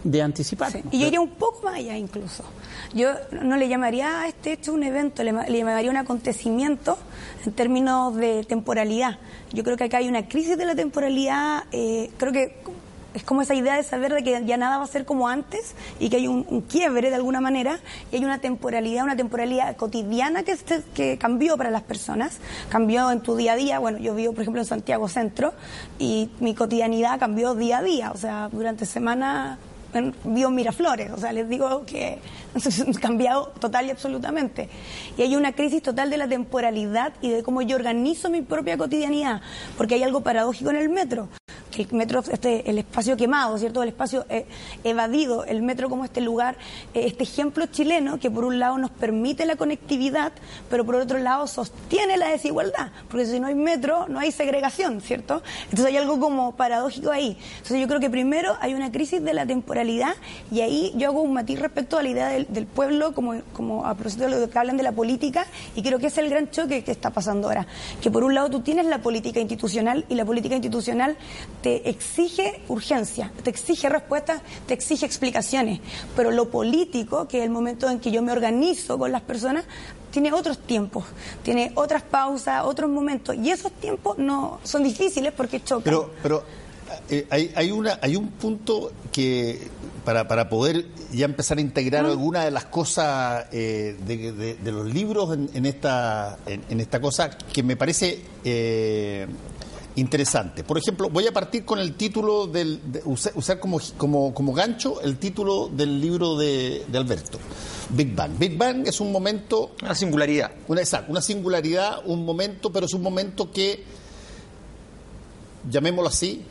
de 0.03 0.21
anticipar. 0.21 0.71
Y 0.91 0.99
yo 0.99 1.07
iría 1.07 1.21
un 1.21 1.31
poco 1.31 1.63
más 1.63 1.75
allá 1.75 1.97
incluso. 1.97 2.43
Yo 2.93 3.11
no 3.41 3.57
le 3.57 3.67
llamaría 3.67 4.21
a 4.21 4.27
este 4.27 4.53
hecho 4.53 4.73
un 4.73 4.83
evento, 4.83 5.23
le, 5.23 5.31
llamaría 5.31 5.91
un 5.91 5.97
acontecimiento 5.97 6.97
en 7.45 7.51
términos 7.53 8.15
de 8.15 8.43
temporalidad. 8.43 9.19
Yo 9.51 9.63
creo 9.63 9.77
que 9.77 9.85
acá 9.85 9.97
hay 9.97 10.07
una 10.07 10.27
crisis 10.27 10.57
de 10.57 10.65
la 10.65 10.75
temporalidad, 10.75 11.63
eh, 11.71 12.09
creo 12.17 12.31
que 12.31 12.55
es 13.13 13.23
como 13.23 13.41
esa 13.41 13.55
idea 13.55 13.75
de 13.75 13.83
saber 13.83 14.13
de 14.13 14.23
que 14.23 14.43
ya 14.45 14.57
nada 14.57 14.77
va 14.77 14.83
a 14.83 14.87
ser 14.87 15.05
como 15.05 15.27
antes 15.27 15.73
y 15.99 16.09
que 16.09 16.17
hay 16.17 16.27
un, 16.27 16.61
quiebre 16.61 17.09
de 17.09 17.15
alguna 17.15 17.41
manera 17.41 17.79
y 18.11 18.17
hay 18.17 18.25
una 18.25 18.39
temporalidad, 18.39 19.03
una 19.03 19.15
temporalidad 19.15 19.75
cotidiana 19.75 20.43
que, 20.43 20.55
que 20.93 21.17
cambió 21.17 21.57
para 21.57 21.71
las 21.71 21.81
personas, 21.83 22.37
cambió 22.69 23.11
en 23.11 23.21
tu 23.21 23.35
día 23.35 23.53
a 23.53 23.55
día. 23.55 23.79
Bueno, 23.79 23.97
yo 23.97 24.13
vivo, 24.13 24.33
por 24.33 24.41
ejemplo, 24.41 24.61
en 24.61 24.67
Santiago 24.67 25.07
Centro 25.07 25.53
y 25.97 26.29
mi 26.39 26.53
cotidianidad 26.53 27.19
cambió 27.19 27.55
día 27.55 27.79
a 27.79 27.83
día. 27.83 28.11
O 28.11 28.17
sea, 28.17 28.49
durante 28.51 28.85
semana 28.85 29.57
vivo 30.23 30.49
Miraflores, 30.49 31.11
o 31.11 31.17
sea, 31.17 31.31
les 31.33 31.47
digo 31.47 31.85
que 31.85 32.19
ha 32.55 32.99
cambiado 32.99 33.47
total 33.59 33.87
y 33.87 33.91
absolutamente. 33.91 34.69
Y 35.17 35.21
hay 35.21 35.35
una 35.35 35.53
crisis 35.53 35.81
total 35.81 36.09
de 36.09 36.17
la 36.17 36.27
temporalidad 36.27 37.13
y 37.21 37.29
de 37.29 37.43
cómo 37.43 37.61
yo 37.61 37.75
organizo 37.75 38.29
mi 38.29 38.41
propia 38.41 38.77
cotidianidad, 38.77 39.41
porque 39.77 39.95
hay 39.95 40.03
algo 40.03 40.21
paradójico 40.21 40.69
en 40.69 40.77
el 40.77 40.89
metro 40.89 41.29
el 41.77 41.87
metro, 41.91 42.23
este, 42.31 42.69
el 42.69 42.77
espacio 42.79 43.15
quemado, 43.15 43.57
¿cierto? 43.57 43.83
El 43.83 43.89
espacio 43.89 44.25
eh, 44.29 44.45
evadido, 44.83 45.45
el 45.45 45.61
metro 45.61 45.89
como 45.89 46.05
este 46.05 46.21
lugar, 46.21 46.57
eh, 46.93 47.03
este 47.05 47.23
ejemplo 47.23 47.65
chileno 47.67 48.19
que 48.19 48.31
por 48.31 48.45
un 48.45 48.59
lado 48.59 48.77
nos 48.77 48.91
permite 48.91 49.45
la 49.45 49.55
conectividad, 49.55 50.31
pero 50.69 50.85
por 50.85 50.95
otro 50.95 51.17
lado 51.19 51.47
sostiene 51.47 52.17
la 52.17 52.29
desigualdad, 52.29 52.91
porque 53.09 53.25
si 53.25 53.39
no 53.39 53.47
hay 53.47 53.55
metro, 53.55 54.07
no 54.07 54.19
hay 54.19 54.31
segregación, 54.31 55.01
¿cierto? 55.01 55.41
Entonces 55.65 55.85
hay 55.85 55.97
algo 55.97 56.19
como 56.19 56.55
paradójico 56.55 57.11
ahí. 57.11 57.37
Entonces 57.57 57.79
yo 57.79 57.87
creo 57.87 57.99
que 57.99 58.09
primero 58.09 58.57
hay 58.59 58.73
una 58.73 58.91
crisis 58.91 59.23
de 59.23 59.33
la 59.33 59.45
temporalidad 59.45 60.15
y 60.51 60.61
ahí 60.61 60.93
yo 60.95 61.09
hago 61.09 61.21
un 61.21 61.33
matiz 61.33 61.59
respecto 61.59 61.97
a 61.97 62.03
la 62.03 62.09
idea 62.09 62.29
del, 62.29 62.65
pueblo, 62.65 63.13
como, 63.13 63.41
como 63.53 63.85
a 63.85 63.93
propósito 63.93 64.25
de 64.25 64.39
lo 64.39 64.49
que 64.49 64.59
hablan 64.59 64.77
de 64.77 64.83
la 64.83 64.91
política, 64.91 65.45
y 65.75 65.81
creo 65.81 65.99
que 65.99 66.07
es 66.07 66.17
el 66.17 66.29
gran 66.29 66.49
choque 66.51 66.83
que 66.83 66.91
está 66.91 67.09
pasando 67.09 67.47
ahora. 67.47 67.67
Que 68.01 68.11
por 68.11 68.23
un 68.23 68.35
lado 68.35 68.49
tú 68.49 68.61
tienes 68.61 68.85
la 68.85 68.99
política 68.99 69.39
institucional 69.39 70.05
y 70.09 70.15
la 70.15 70.25
política 70.25 70.55
institucional 70.55 71.17
te 71.61 71.89
exige 71.89 72.61
urgencia, 72.67 73.31
te 73.43 73.49
exige 73.49 73.89
respuestas, 73.89 74.41
te 74.67 74.73
exige 74.73 75.05
explicaciones. 75.05 75.79
Pero 76.15 76.31
lo 76.31 76.49
político, 76.49 77.27
que 77.27 77.39
es 77.39 77.43
el 77.43 77.49
momento 77.49 77.89
en 77.89 77.99
que 77.99 78.11
yo 78.11 78.21
me 78.21 78.31
organizo 78.31 78.97
con 78.97 79.11
las 79.11 79.21
personas, 79.21 79.65
tiene 80.11 80.33
otros 80.33 80.59
tiempos, 80.59 81.05
tiene 81.43 81.71
otras 81.75 82.01
pausas, 82.01 82.63
otros 82.65 82.89
momentos. 82.89 83.35
Y 83.35 83.51
esos 83.51 83.71
tiempos 83.73 84.17
no 84.17 84.59
son 84.63 84.83
difíciles 84.83 85.33
porque 85.33 85.63
chocan. 85.63 85.83
Pero, 85.83 86.11
pero 86.23 86.43
eh, 87.09 87.27
hay, 87.29 87.51
hay, 87.55 87.71
una, 87.71 87.99
hay 88.01 88.15
un 88.15 88.29
punto 88.29 88.91
que 89.11 89.67
para, 90.05 90.27
para 90.27 90.49
poder 90.49 90.85
ya 91.11 91.25
empezar 91.25 91.57
a 91.57 91.61
integrar 91.61 92.05
alguna 92.05 92.45
de 92.45 92.51
las 92.51 92.65
cosas 92.65 93.45
eh, 93.51 93.95
de, 94.05 94.71
los 94.71 94.91
libros 94.91 95.37
en, 95.53 95.65
esta, 95.65 96.37
en, 96.45 96.79
esta 96.79 96.99
cosa 96.99 97.29
que 97.37 97.63
me 97.63 97.75
parece 97.75 98.21
eh, 98.43 99.27
interesante. 99.99 100.63
Por 100.63 100.77
ejemplo, 100.77 101.09
voy 101.09 101.27
a 101.27 101.31
partir 101.31 101.65
con 101.65 101.79
el 101.79 101.95
título 101.95 102.47
del, 102.47 102.79
usar, 103.05 103.59
como, 103.59 103.79
como, 103.97 104.33
como, 104.33 104.53
gancho 104.53 105.01
el 105.01 105.17
título 105.17 105.67
del 105.67 105.99
libro 105.99 106.37
de, 106.37 106.85
Alberto, 106.93 107.39
Big 107.89 108.15
Bang. 108.15 108.37
Big 108.37 108.57
Bang 108.57 108.87
es 108.87 108.99
un 108.99 109.11
momento... 109.11 109.71
Una 109.81 109.95
singularidad. 109.95 110.51
Una, 110.67 110.81
exacto, 110.81 111.11
una 111.11 111.21
singularidad, 111.21 112.01
un 112.05 112.25
momento, 112.25 112.71
pero 112.71 112.85
es 112.85 112.93
un 112.93 113.01
momento 113.01 113.51
que, 113.51 113.83
llamémoslo 115.69 116.09
así, 116.09 116.41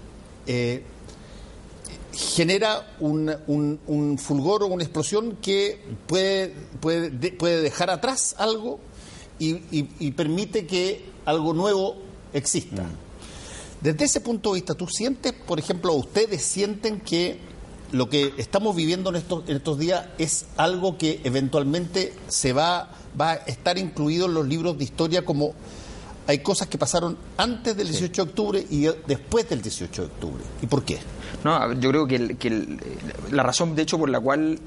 eh, 0.47 0.83
genera 2.13 2.95
un, 3.01 3.35
un, 3.47 3.81
un, 3.87 4.19
fulgor 4.19 4.65
o 4.65 4.67
una 4.67 4.83
explosión 4.83 5.37
que 5.41 5.81
puede, 6.07 6.55
puede, 6.81 7.11
de, 7.11 7.33
puede 7.33 7.63
dejar 7.63 7.91
atrás 7.91 8.35
algo 8.39 8.81
y, 9.39 9.51
y, 9.71 9.89
y, 10.01 10.11
permite 10.13 10.67
que 10.67 11.05
algo 11.25 11.53
nuevo 11.53 11.97
exista. 12.33 12.83
Mm. 12.83 13.08
Desde 13.81 14.05
ese 14.05 14.21
punto 14.21 14.51
de 14.51 14.57
vista, 14.57 14.75
¿tú 14.75 14.87
sientes, 14.89 15.33
por 15.33 15.59
ejemplo, 15.59 15.93
ustedes 15.95 16.43
sienten 16.43 17.01
que 17.01 17.39
lo 17.93 18.09
que 18.09 18.35
estamos 18.37 18.75
viviendo 18.77 19.11
en 19.11 19.17
estos, 19.17 19.49
en 19.49 19.57
estos 19.57 19.79
días 19.79 20.07
es 20.19 20.47
algo 20.57 20.99
que 20.99 21.21
eventualmente 21.25 22.13
se 22.29 22.53
va, 22.53 22.91
va 23.19 23.33
a 23.33 23.35
estar 23.35 23.79
incluido 23.79 24.27
en 24.27 24.35
los 24.35 24.47
libros 24.47 24.77
de 24.77 24.85
historia 24.85 25.25
como 25.25 25.55
hay 26.27 26.41
cosas 26.41 26.69
que 26.69 26.77
pasaron 26.77 27.17
antes 27.39 27.75
del 27.75 27.89
18 27.89 28.25
de 28.25 28.31
octubre 28.31 28.67
y 28.69 28.87
después 29.07 29.49
del 29.49 29.63
18 29.63 30.03
de 30.03 30.09
octubre. 30.09 30.45
¿Y 30.61 30.67
por 30.67 30.85
qué? 30.85 30.99
No, 31.43 31.73
yo 31.73 31.89
creo 31.89 32.07
que, 32.07 32.17
el, 32.17 32.37
que 32.37 32.49
el, 32.49 32.79
la 33.31 33.43
razón, 33.43 33.75
de 33.75 33.83
hecho, 33.83 33.99
por 33.99 34.11
la 34.11 34.21
cual 34.21 34.59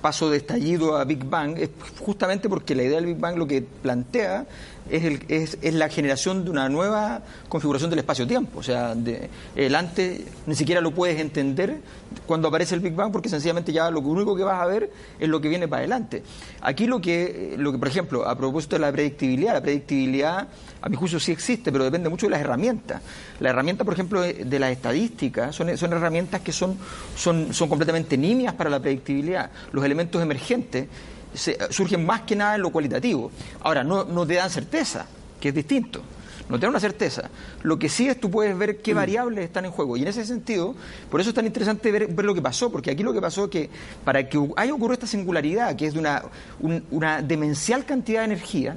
paso 0.00 0.30
de 0.30 0.36
estallido 0.36 0.96
a 0.96 1.04
Big 1.04 1.24
Bang 1.24 1.58
es 1.58 1.70
justamente 1.98 2.48
porque 2.48 2.76
la 2.76 2.84
idea 2.84 2.96
del 2.96 3.06
Big 3.06 3.18
Bang 3.18 3.36
lo 3.36 3.48
que 3.48 3.62
plantea 3.62 4.46
es, 4.90 5.04
el, 5.04 5.24
es, 5.28 5.58
es, 5.62 5.74
la 5.74 5.88
generación 5.88 6.44
de 6.44 6.50
una 6.50 6.68
nueva 6.68 7.22
configuración 7.48 7.90
del 7.90 8.00
espacio-tiempo. 8.00 8.60
O 8.60 8.62
sea, 8.62 8.94
de, 8.94 9.28
el 9.56 9.74
antes 9.74 10.22
ni 10.46 10.54
siquiera 10.54 10.80
lo 10.80 10.92
puedes 10.92 11.20
entender 11.20 11.80
cuando 12.26 12.48
aparece 12.48 12.74
el 12.74 12.80
Big 12.80 12.94
Bang 12.94 13.12
porque 13.12 13.28
sencillamente 13.28 13.72
ya 13.72 13.90
lo 13.90 14.00
único 14.00 14.36
que 14.36 14.44
vas 14.44 14.60
a 14.60 14.66
ver 14.66 14.90
es 15.18 15.28
lo 15.28 15.40
que 15.40 15.48
viene 15.48 15.68
para 15.68 15.80
adelante. 15.80 16.22
Aquí 16.60 16.86
lo 16.86 17.00
que, 17.00 17.54
lo 17.58 17.72
que 17.72 17.78
por 17.78 17.88
ejemplo, 17.88 18.28
a 18.28 18.36
propósito 18.36 18.76
de 18.76 18.80
la 18.80 18.92
predictibilidad, 18.92 19.54
la 19.54 19.60
predictibilidad 19.60 20.48
a 20.80 20.88
mi 20.88 20.96
juicio 20.96 21.18
sí 21.18 21.32
existe, 21.32 21.72
pero 21.72 21.84
depende 21.84 22.08
mucho 22.08 22.26
de 22.26 22.30
las 22.30 22.40
herramientas. 22.40 23.02
La 23.40 23.50
herramienta, 23.50 23.84
por 23.84 23.94
ejemplo, 23.94 24.22
de 24.22 24.58
las 24.58 24.70
estadísticas 24.70 25.54
son, 25.54 25.76
son 25.76 25.92
herramientas 25.92 26.40
que 26.40 26.52
son, 26.52 26.76
son, 27.16 27.52
son 27.52 27.68
completamente 27.68 28.16
nimias 28.16 28.54
para 28.54 28.70
la 28.70 28.80
predictibilidad. 28.80 29.50
Los 29.72 29.84
elementos 29.84 30.22
emergentes 30.22 30.86
se, 31.34 31.58
surgen 31.70 32.04
más 32.04 32.22
que 32.22 32.36
nada 32.36 32.56
en 32.56 32.62
lo 32.62 32.70
cualitativo. 32.70 33.30
Ahora, 33.60 33.84
no, 33.84 34.04
no 34.04 34.26
te 34.26 34.34
dan 34.34 34.50
certeza, 34.50 35.06
que 35.40 35.48
es 35.48 35.54
distinto. 35.54 36.02
No 36.48 36.58
te 36.58 36.62
dan 36.62 36.70
una 36.70 36.80
certeza. 36.80 37.28
Lo 37.62 37.78
que 37.78 37.88
sí 37.88 38.08
es 38.08 38.18
tú 38.18 38.30
puedes 38.30 38.56
ver 38.56 38.78
qué 38.78 38.94
mm. 38.94 38.96
variables 38.96 39.44
están 39.44 39.66
en 39.66 39.70
juego. 39.70 39.96
Y 39.96 40.02
en 40.02 40.08
ese 40.08 40.24
sentido, 40.24 40.74
por 41.10 41.20
eso 41.20 41.30
es 41.30 41.34
tan 41.34 41.44
interesante 41.44 41.90
ver, 41.92 42.06
ver 42.08 42.24
lo 42.24 42.34
que 42.34 42.40
pasó, 42.40 42.72
porque 42.72 42.90
aquí 42.90 43.02
lo 43.02 43.12
que 43.12 43.20
pasó 43.20 43.44
es 43.44 43.50
que 43.50 43.70
para 44.04 44.28
que 44.28 44.38
haya 44.56 44.72
ocurrido 44.72 44.94
esta 44.94 45.06
singularidad, 45.06 45.76
que 45.76 45.86
es 45.86 45.94
de 45.94 46.00
una, 46.00 46.22
un, 46.60 46.84
una 46.90 47.20
demencial 47.20 47.84
cantidad 47.84 48.20
de 48.20 48.26
energía, 48.26 48.76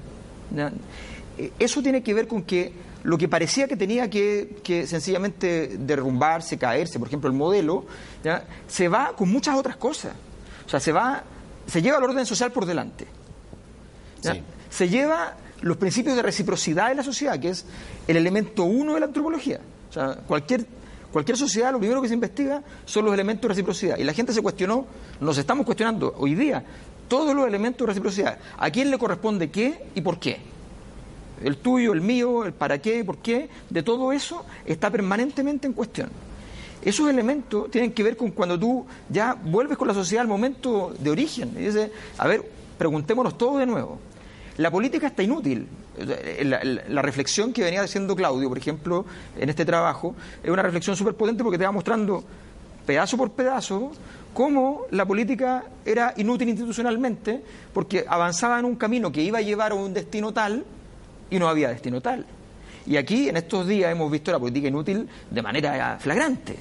¿ya? 0.54 0.72
Eh, 1.38 1.52
eso 1.60 1.82
tiene 1.82 2.04
que 2.04 2.14
ver 2.14 2.28
con 2.28 2.44
que 2.44 2.74
lo 3.04 3.18
que 3.18 3.28
parecía 3.28 3.68
que 3.68 3.76
tenía 3.76 4.10
que, 4.10 4.58
que 4.64 4.86
sencillamente 4.86 5.78
derrumbarse, 5.80 6.58
caerse, 6.58 7.00
por 7.00 7.08
ejemplo, 7.08 7.30
el 7.30 7.36
modelo, 7.36 7.86
¿ya? 8.24 8.46
se 8.68 8.88
va 8.88 9.16
con 9.16 9.30
muchas 9.30 9.58
otras 9.58 9.76
cosas. 9.76 10.14
O 10.66 10.70
sea, 10.70 10.80
se 10.80 10.92
va 10.92 11.24
se 11.72 11.82
lleva 11.82 12.00
el 12.00 12.04
orden 12.04 12.26
social 12.26 12.52
por 12.52 12.66
delante. 12.66 13.08
Sí. 14.20 14.44
Se 14.70 14.90
lleva 14.90 15.36
los 15.62 15.78
principios 15.78 16.18
de 16.18 16.22
reciprocidad 16.22 16.90
de 16.90 16.96
la 16.96 17.04
sociedad, 17.04 17.40
que 17.40 17.48
es 17.48 17.66
el 18.10 18.18
elemento 18.18 18.66
uno 18.66 18.96
de 18.96 19.00
la 19.00 19.06
antropología. 19.06 19.62
O 19.90 19.94
sea, 19.94 20.16
cualquier, 20.28 20.66
cualquier 21.14 21.38
sociedad 21.38 21.72
lo 21.72 21.80
primero 21.80 22.02
que 22.02 22.10
se 22.10 22.14
investiga 22.14 22.62
son 22.84 23.06
los 23.06 23.14
elementos 23.14 23.44
de 23.44 23.48
reciprocidad. 23.48 23.98
Y 23.98 24.04
la 24.04 24.12
gente 24.12 24.34
se 24.34 24.42
cuestionó, 24.42 24.86
nos 25.22 25.38
estamos 25.38 25.66
cuestionando 25.66 26.14
hoy 26.18 26.36
día 26.36 26.62
todos 27.08 27.34
los 27.34 27.48
elementos 27.48 27.86
de 27.86 27.88
reciprocidad. 27.88 28.38
¿A 28.58 28.70
quién 28.70 28.92
le 28.92 28.98
corresponde 28.98 29.50
qué 29.50 29.86
y 29.96 30.02
por 30.02 30.20
qué? 30.20 30.40
El 31.42 31.56
tuyo, 31.56 31.94
el 31.94 32.02
mío, 32.02 32.44
el 32.44 32.52
para 32.52 32.80
qué, 32.80 33.06
por 33.06 33.20
qué, 33.20 33.48
de 33.70 33.82
todo 33.82 34.12
eso 34.12 34.46
está 34.66 34.90
permanentemente 34.90 35.68
en 35.68 35.74
cuestión. 35.74 36.10
Esos 36.82 37.10
elementos 37.10 37.70
tienen 37.70 37.92
que 37.92 38.04
ver 38.04 38.18
con 38.18 38.32
cuando 38.32 38.60
tú 38.60 38.86
ya 39.10 39.34
vuelves 39.34 39.78
con 39.78 39.88
la 39.88 39.94
sociedad 39.94 40.22
al 40.22 40.28
momento 40.28 40.94
de 40.98 41.10
origen. 41.10 41.54
Y 41.56 41.66
dices, 41.66 41.92
a 42.18 42.28
ver, 42.28 42.44
preguntémonos 42.78 43.38
todos 43.38 43.60
de 43.60 43.66
nuevo. 43.66 44.00
La 44.58 44.72
política 44.72 45.08
está 45.08 45.24
inútil. 45.24 45.68
La, 45.98 46.64
la, 46.64 46.84
la, 46.88 47.02
reflexión 47.02 47.54
que 47.54 47.64
venía 47.64 47.82
haciendo 47.82 48.16
Claudio, 48.16 48.48
por 48.48 48.58
ejemplo, 48.58 49.06
en 49.38 49.50
este 49.50 49.66
trabajo, 49.66 50.16
es 50.42 50.50
una 50.50 50.62
reflexión 50.62 50.96
súper 50.96 51.14
potente 51.16 51.44
porque 51.44 51.58
te 51.58 51.66
va 51.66 51.72
mostrando 51.72 52.24
pedazo 52.86 53.18
por 53.18 53.32
pedazo 53.32 53.92
cómo 54.34 54.86
la 54.92 55.06
política 55.06 55.66
era 55.86 56.14
inútil 56.18 56.50
institucionalmente 56.50 57.42
porque 57.74 58.06
avanzaba 58.08 58.60
en 58.60 58.66
un 58.66 58.76
camino 58.76 59.12
que 59.12 59.22
iba 59.22 59.40
a 59.40 59.42
llevar 59.42 59.74
a 59.74 59.76
un 59.76 59.94
destino 59.94 60.32
tal 60.32 60.66
y 61.30 61.38
no 61.38 61.48
había 61.48 61.70
destino 61.70 62.02
tal. 62.02 62.26
Y 62.86 62.98
aquí, 62.98 63.30
en 63.30 63.38
estos 63.38 63.68
días, 63.68 63.92
hemos 63.92 64.12
visto 64.12 64.32
la 64.32 64.40
política 64.40 64.68
inútil 64.68 65.08
de 65.30 65.42
manera 65.42 65.98
flagrante. 66.00 66.56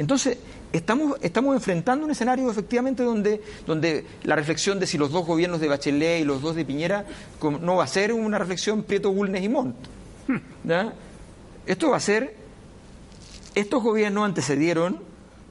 Entonces, 0.00 0.38
estamos, 0.72 1.18
estamos 1.20 1.54
enfrentando 1.54 2.06
un 2.06 2.10
escenario 2.10 2.50
efectivamente 2.50 3.02
donde, 3.02 3.42
donde 3.66 4.06
la 4.22 4.34
reflexión 4.34 4.80
de 4.80 4.86
si 4.86 4.96
los 4.96 5.10
dos 5.10 5.26
gobiernos 5.26 5.60
de 5.60 5.68
Bachelet 5.68 6.22
y 6.22 6.24
los 6.24 6.40
dos 6.40 6.56
de 6.56 6.64
Piñera 6.64 7.04
no 7.60 7.76
va 7.76 7.84
a 7.84 7.86
ser 7.86 8.14
una 8.14 8.38
reflexión 8.38 8.82
Prieto, 8.82 9.12
Bulnes 9.12 9.44
y 9.44 9.50
Montt. 9.50 9.76
Esto 11.66 11.90
va 11.90 11.98
a 11.98 12.00
ser, 12.00 12.34
estos 13.54 13.82
gobiernos 13.82 14.24
antecedieron 14.24 15.00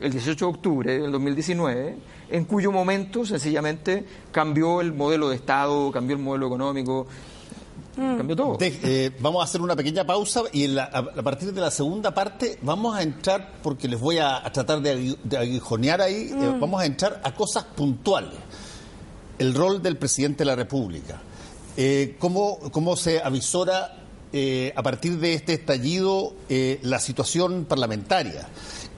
el 0.02 0.12
18 0.12 0.44
de 0.44 0.52
octubre 0.52 1.00
del 1.00 1.12
2019, 1.12 1.96
en 2.32 2.46
cuyo 2.46 2.72
momento 2.72 3.28
sencillamente 3.28 4.04
cambió 4.32 4.82
el 4.82 4.94
modelo 4.94 5.30
de 5.30 5.36
Estado, 5.36 5.92
cambió 5.92 6.16
el 6.16 6.24
modelo 6.24 6.48
económico. 6.48 7.06
Cambió 7.96 8.36
todo. 8.36 8.58
De, 8.58 8.80
eh, 8.84 9.12
vamos 9.20 9.42
a 9.42 9.46
hacer 9.46 9.62
una 9.62 9.76
pequeña 9.76 10.06
pausa 10.06 10.44
y 10.54 10.68
la, 10.68 10.84
a, 10.86 11.00
a, 11.00 11.24
partir 11.24 11.54
de 11.54 11.60
la 11.60 11.72
segunda 11.72 12.14
parte 12.14 12.58
vamos 12.62 12.96
a 12.96 13.04
entrar, 13.04 13.54
porque 13.62 13.88
les 13.88 14.00
voy 14.00 14.20
a, 14.20 14.38
a 14.38 14.52
tratar 14.52 14.82
de, 14.82 15.18
de, 15.24 15.38
aguijonear 15.38 16.02
ahí, 16.02 16.32
mm. 16.34 16.44
eh, 16.44 16.58
vamos 16.60 16.82
a 16.82 16.86
entrar 16.86 17.20
a 17.24 17.34
cosas 17.34 17.66
puntuales. 17.66 18.40
El 19.38 19.54
rol 19.54 19.82
del 19.82 19.98
presidente 19.98 20.40
de 20.40 20.46
la 20.46 20.56
República. 20.56 21.22
Eh, 21.82 22.18
cómo, 22.20 22.60
cómo 22.72 22.98
se 22.98 23.22
avisora 23.22 23.96
eh, 24.34 24.74
a 24.76 24.84
partir 24.84 25.18
de 25.18 25.34
este 25.34 25.54
estallido 25.54 26.34
eh, 26.50 26.80
la 26.84 27.00
situación 27.00 27.64
parlamentaria. 27.64 28.50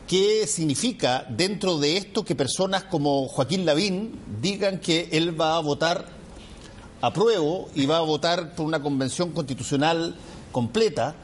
¿Qué 0.08 0.48
significa 0.48 1.24
dentro 1.30 1.78
de 1.78 1.98
esto 1.98 2.26
que 2.26 2.34
personas 2.34 2.86
como 2.86 3.28
Joaquín 3.28 3.66
Lavín 3.68 4.20
digan 4.42 4.80
que 4.80 5.10
él 5.12 5.40
va 5.40 5.58
a 5.58 5.60
votar 5.60 6.06
apruebo 7.02 7.70
y 7.76 7.86
va 7.86 7.98
a 7.98 8.02
votar 8.02 8.56
por 8.56 8.66
una 8.66 8.82
convención 8.82 9.32
constitucional 9.32 10.16
completa 10.52 11.16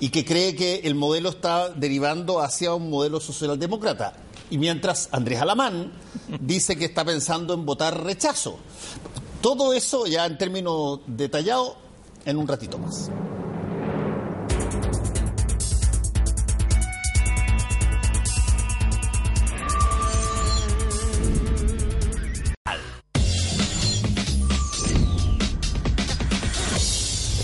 y 0.00 0.10
que 0.10 0.24
cree 0.24 0.54
que 0.54 0.80
el 0.84 0.94
modelo 0.94 1.30
está 1.30 1.70
derivando 1.70 2.40
hacia 2.40 2.74
un 2.74 2.90
modelo 2.90 3.20
socialdemócrata. 3.20 4.14
Y 4.50 4.58
mientras 4.58 5.08
Andrés 5.12 5.40
Alamán 5.40 5.92
dice 6.40 6.76
que 6.76 6.86
está 6.86 7.04
pensando 7.04 7.54
en 7.54 7.66
votar 7.66 8.02
rechazo. 8.02 8.58
Todo 9.40 9.72
eso 9.72 10.06
ya 10.06 10.26
en 10.26 10.38
términos 10.38 11.00
detallados 11.06 11.74
en 12.24 12.36
un 12.36 12.48
ratito 12.48 12.78
más. 12.78 13.10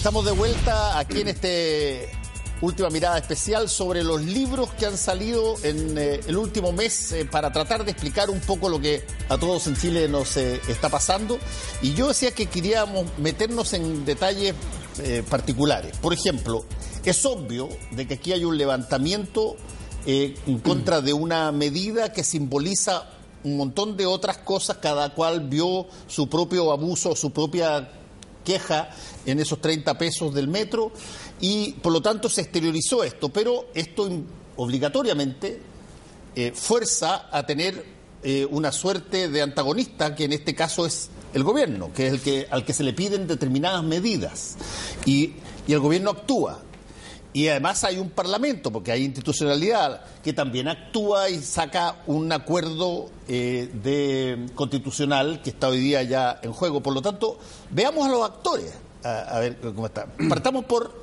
Estamos 0.05 0.27
de 0.27 0.33
vuelta 0.33 0.99
aquí 0.99 1.23
en 1.23 1.29
este 1.29 2.11
última 2.61 2.91
mirada 2.91 3.17
especial 3.17 3.71
sobre 3.71 4.05
los 4.05 4.21
libros 4.21 4.69
que 4.75 4.85
han 4.85 4.99
salido 4.99 5.55
en 5.63 5.97
eh, 5.97 6.21
el 6.27 6.37
último 6.37 6.73
mes 6.73 7.13
eh, 7.13 7.25
para 7.25 7.51
tratar 7.51 7.87
de 7.87 7.93
explicar 7.93 8.29
un 8.29 8.39
poco 8.41 8.69
lo 8.69 8.79
que 8.79 9.03
a 9.31 9.39
todos 9.39 9.67
en 9.67 9.77
Chile 9.77 10.07
nos 10.07 10.37
eh, 10.37 10.61
está 10.69 10.91
pasando. 10.91 11.39
Y 11.81 11.95
yo 11.95 12.09
decía 12.09 12.33
que 12.33 12.45
queríamos 12.45 13.07
meternos 13.17 13.73
en 13.73 14.05
detalles 14.05 14.55
particulares. 15.31 15.97
Por 15.97 16.13
ejemplo, 16.13 16.67
es 17.03 17.25
obvio 17.25 17.71
de 17.93 18.07
que 18.07 18.15
aquí 18.15 18.35
hay 18.35 18.45
un 18.45 18.59
levantamiento 18.59 19.57
en 20.05 20.59
contra 20.59 21.01
de 21.01 21.15
una 21.15 21.51
medida 21.51 22.13
que 22.13 22.25
simboliza 22.25 23.09
un 23.43 23.57
montón 23.57 23.97
de 23.97 24.05
otras 24.05 24.37
cosas, 24.37 24.77
cada 24.83 25.15
cual 25.15 25.49
vio 25.49 25.87
su 26.09 26.29
propio 26.29 26.73
abuso, 26.73 27.17
su 27.17 27.31
propia 27.31 27.89
queja 28.45 28.91
en 29.27 29.41
esos 29.41 29.61
30 29.61 29.97
pesos 29.99 30.35
del 30.35 30.49
metro 30.49 30.93
y 31.41 31.73
por 31.73 31.93
lo 31.93 32.01
tanto 32.01 32.29
se 32.29 32.43
exteriorizó 32.43 33.03
esto, 33.03 33.31
pero 33.31 33.67
esto 33.75 34.09
obligatoriamente 34.57 35.61
eh, 36.37 36.53
fuerza 36.55 37.29
a 37.31 37.45
tener 37.47 37.85
eh, 38.23 38.47
una 38.51 38.73
suerte 38.73 39.29
de 39.29 39.43
antagonista 39.43 40.15
que 40.15 40.25
en 40.25 40.33
este 40.33 40.55
caso 40.55 40.87
es 40.87 41.11
el 41.33 41.43
gobierno, 41.43 41.93
que 41.93 42.07
es 42.07 42.13
el 42.15 42.21
que 42.21 42.47
al 42.51 42.65
que 42.65 42.73
se 42.73 42.85
le 42.85 42.93
piden 42.93 43.27
determinadas 43.27 43.83
medidas 43.83 44.57
y, 45.05 45.35
y 45.67 45.73
el 45.73 45.81
gobierno 45.81 46.11
actúa. 46.11 46.63
Y 47.35 47.49
además 47.49 47.83
hay 47.83 47.99
un 47.99 48.11
parlamento, 48.11 48.71
porque 48.71 48.93
hay 48.93 49.03
institucionalidad 49.03 50.03
que 50.23 50.33
también 50.33 50.69
actúa 50.69 51.29
y 51.29 51.43
saca 51.43 51.97
un 52.07 52.31
acuerdo 52.31 53.11
eh, 53.27 53.69
de, 53.83 54.47
constitucional 54.55 55.43
que 55.43 55.51
está 55.51 55.67
hoy 55.67 55.81
día 55.81 56.05
ya 56.05 56.39
en 56.43 56.53
juego. 56.53 56.81
Por 56.81 56.95
lo 56.95 57.03
tanto, 57.03 57.41
veamos 57.71 58.07
a 58.07 58.11
los 58.11 58.25
actores, 58.25 58.73
a, 59.03 59.41
ver 59.41 59.59
cómo 59.59 59.87
está. 59.87 60.07
Partamos 60.29 60.65
por 60.65 60.95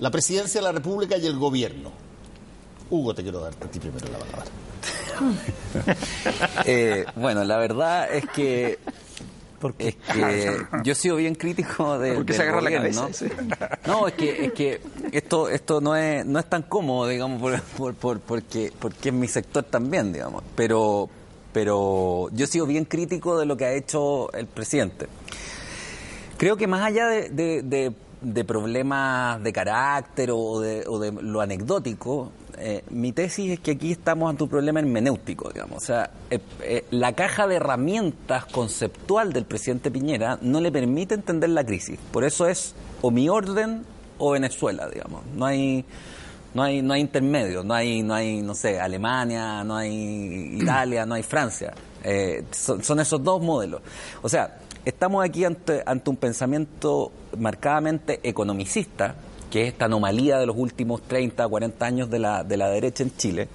la 0.00 0.10
presidencia 0.10 0.62
de 0.62 0.64
la 0.64 0.72
República 0.72 1.18
y 1.18 1.26
el 1.26 1.38
gobierno. 1.38 1.92
Hugo, 2.88 3.14
te 3.14 3.22
quiero 3.22 3.40
dar 3.40 3.52
a 3.52 3.66
ti 3.66 3.78
primero 3.78 4.06
la 4.08 4.18
palabra. 4.18 4.44
Eh, 6.64 7.04
bueno, 7.16 7.44
la 7.44 7.58
verdad 7.58 8.12
es 8.12 8.24
que 8.34 8.78
es 9.78 9.96
que 9.96 10.56
yo 10.84 10.92
he 10.92 10.94
sido 10.94 11.16
bien 11.16 11.34
crítico 11.34 11.98
de 11.98 12.14
¿Por 12.14 12.26
qué 12.26 12.32
se 12.34 12.42
agarra 12.42 12.60
la 12.60 12.70
cabeza? 12.70 13.08
¿no? 13.86 14.08
es 14.08 14.14
que 14.14 14.46
es 14.46 14.52
que 14.52 14.80
esto 15.12 15.48
esto 15.48 15.80
no 15.80 15.96
es 15.96 16.24
no 16.26 16.38
es 16.38 16.46
tan 16.46 16.62
cómodo, 16.62 17.08
digamos, 17.08 17.40
por, 17.76 17.94
por, 17.94 18.20
porque 18.20 18.72
porque 18.78 19.08
es 19.10 19.14
mi 19.14 19.28
sector 19.28 19.64
también, 19.64 20.12
digamos, 20.12 20.42
pero 20.54 21.08
pero 21.52 22.28
yo 22.32 22.44
he 22.44 22.48
sido 22.48 22.66
bien 22.66 22.84
crítico 22.84 23.38
de 23.38 23.46
lo 23.46 23.56
que 23.56 23.66
ha 23.66 23.72
hecho 23.72 24.32
el 24.32 24.46
presidente. 24.46 25.06
Creo 26.38 26.56
que 26.56 26.66
más 26.66 26.82
allá 26.82 27.06
de, 27.06 27.92
de, 28.20 28.44
problemas 28.44 29.42
de 29.42 29.52
carácter 29.52 30.30
o 30.32 30.60
de, 30.60 30.84
o 30.88 30.98
de 30.98 31.12
lo 31.12 31.40
anecdótico, 31.40 32.32
eh, 32.64 32.84
mi 32.90 33.10
tesis 33.10 33.50
es 33.50 33.58
que 33.58 33.72
aquí 33.72 33.90
estamos 33.90 34.30
ante 34.30 34.44
un 34.44 34.48
problema 34.48 34.78
hermenéutico, 34.78 35.50
digamos. 35.50 35.82
O 35.82 35.84
sea, 35.84 36.12
eh, 36.30 36.38
eh, 36.62 36.84
la 36.92 37.12
caja 37.12 37.48
de 37.48 37.56
herramientas 37.56 38.46
conceptual 38.46 39.32
del 39.32 39.46
presidente 39.46 39.90
Piñera 39.90 40.38
no 40.42 40.60
le 40.60 40.70
permite 40.70 41.14
entender 41.14 41.50
la 41.50 41.66
crisis. 41.66 41.98
Por 42.12 42.22
eso 42.22 42.46
es 42.46 42.76
o 43.00 43.10
mi 43.10 43.28
orden 43.28 43.82
o 44.18 44.30
Venezuela, 44.30 44.88
digamos. 44.88 45.26
No 45.34 45.44
hay 45.44 45.84
no 46.54 46.62
hay 46.62 46.82
no 46.82 46.94
hay 46.94 47.00
intermedio, 47.00 47.64
no 47.64 47.74
hay 47.74 48.04
no 48.04 48.14
hay 48.14 48.42
no 48.42 48.54
sé 48.54 48.78
Alemania, 48.78 49.64
no 49.64 49.74
hay 49.74 50.58
Italia, 50.62 51.04
no 51.04 51.14
hay 51.14 51.24
Francia. 51.24 51.74
son, 52.52 52.84
son, 52.84 53.00
esos 53.00 53.24
dos 53.24 53.42
modelos. 53.42 53.82
O 54.22 54.28
sea, 54.28 54.58
estamos 54.84 55.24
aquí 55.24 55.44
ante 55.44 55.82
ante 55.84 56.10
un 56.10 56.16
pensamiento 56.16 57.10
marcadamente 57.36 58.20
economicista 58.22 59.16
que 59.52 59.64
es 59.64 59.68
esta 59.68 59.84
anomalía 59.84 60.38
de 60.38 60.46
los 60.46 60.56
últimos 60.56 61.02
30, 61.02 61.46
40 61.46 61.84
años 61.84 62.08
de 62.08 62.18
la, 62.18 62.42
de 62.42 62.56
la 62.56 62.70
derecha 62.70 63.02
en 63.02 63.14
Chile, 63.14 63.48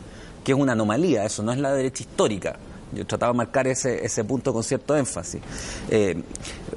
que 0.43 0.51
es 0.51 0.57
una 0.57 0.73
anomalía, 0.73 1.25
eso 1.25 1.41
no 1.41 1.51
es 1.51 1.57
la 1.57 1.73
derecha 1.73 2.03
histórica. 2.03 2.55
Yo 2.93 3.05
trataba 3.07 3.33
de 3.33 3.37
marcar 3.37 3.67
ese, 3.67 4.05
ese 4.05 4.23
punto 4.23 4.53
con 4.53 4.63
cierto 4.63 4.95
énfasis. 4.95 5.41
Eh, 5.89 6.21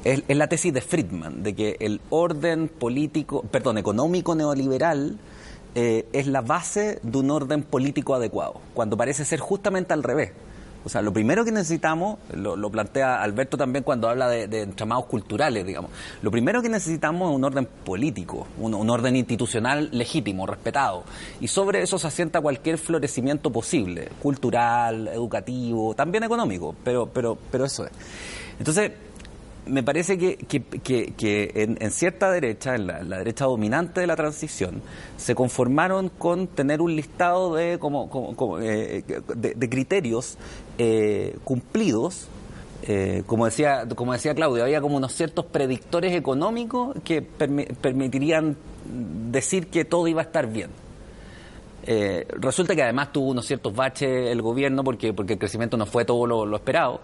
es, 0.05 0.23
la 0.27 0.49
tesis 0.49 0.73
de 0.73 0.81
Friedman, 0.81 1.43
de 1.43 1.55
que 1.55 1.77
el 1.81 2.01
orden 2.09 2.69
político, 2.69 3.43
perdón, 3.43 3.77
económico 3.77 4.35
neoliberal 4.35 5.19
eh, 5.75 6.07
es 6.15 6.27
la 6.27 6.41
base 6.41 6.99
de 7.03 7.19
un 7.19 7.31
orden 7.31 7.63
político 7.63 8.15
adecuado, 8.15 8.63
cuando 8.73 8.97
parece 8.97 9.27
ser 9.27 9.39
justamente 9.39 9.93
al 9.93 10.03
revés. 10.03 10.33
O 10.85 10.89
sea, 10.89 11.03
lo 11.03 11.13
primero 11.13 11.45
que 11.45 11.53
necesitamos, 11.53 12.19
lo, 12.35 12.71
plantea 12.71 13.23
Alberto 13.23 13.59
también 13.59 13.85
cuando 13.85 14.09
habla 14.09 14.29
de, 14.29 14.49
de, 14.49 14.63
entramados 14.63 15.05
culturales, 15.07 15.67
digamos, 15.67 15.91
lo 16.23 16.31
primero 16.31 16.63
que 16.63 16.69
necesitamos 16.71 17.31
es 17.31 17.37
un 17.37 17.45
orden 17.45 17.67
político, 17.85 18.47
un, 18.59 18.89
orden 18.89 19.17
institucional 19.17 19.91
legítimo, 19.93 20.47
respetado. 20.47 21.05
Y 21.41 21.49
sobre 21.49 21.83
eso 21.83 21.99
se 21.99 22.07
asienta 22.07 22.41
cualquier 22.41 22.79
florecimiento 22.79 23.51
posible, 23.51 24.09
cultural, 24.23 25.09
educativo, 25.09 25.95
también 25.95 26.25
económico, 26.25 26.75
pero, 26.83 27.07
pero, 27.07 27.37
pero 27.51 27.67
eso 27.67 27.85
es. 27.85 27.93
Entonces, 28.59 28.93
me 29.67 29.83
parece 29.83 30.19
que, 30.19 30.37
que, 30.37 31.53
en, 31.55 31.91
cierta 31.91 32.31
derecha, 32.31 32.75
en 32.75 32.87
la, 32.87 33.19
derecha 33.19 33.45
dominante 33.45 34.01
de 34.01 34.07
la 34.07 34.17
transición, 34.17 34.83
se 35.17 35.35
conformaron 35.35 36.09
con 36.09 36.47
tener 36.47 36.81
un 36.81 36.97
listado 36.97 37.55
de, 37.55 37.79
como, 37.79 38.59
eh, 38.61 39.05
de, 39.37 39.71
criterios 39.71 40.39
eh, 40.83 41.37
cumplidos. 41.45 42.27
Eh, 42.83 43.23
como 43.27 43.45
decía 43.45 43.87
como 43.95 44.15
decía 44.15 44.35
Claudio, 44.35 44.65
había 44.65 44.81
como 44.81 44.97
unos 44.97 45.13
ciertos 45.13 45.45
predictores 45.45 46.15
económicos 46.15 46.97
que 47.05 47.21
permitirían 47.21 48.57
decir 49.31 49.67
que 49.67 49.85
todo 49.85 50.09
iba 50.09 50.23
a 50.23 50.25
estar 50.25 50.47
bien. 50.47 50.71
resulta 52.39 52.75
que 52.75 52.83
además 52.83 53.13
tuvo 53.13 53.31
unos 53.31 53.47
ciertos 53.47 53.75
baches 53.75 54.31
el 54.31 54.41
gobierno 54.41 54.83
porque, 54.83 55.13
porque 55.13 55.35
el 55.35 55.39
crecimiento 55.39 55.77
no 55.77 55.85
fue 55.85 56.05
todo 56.07 56.27
lo 56.27 56.57
esperado, 56.57 57.01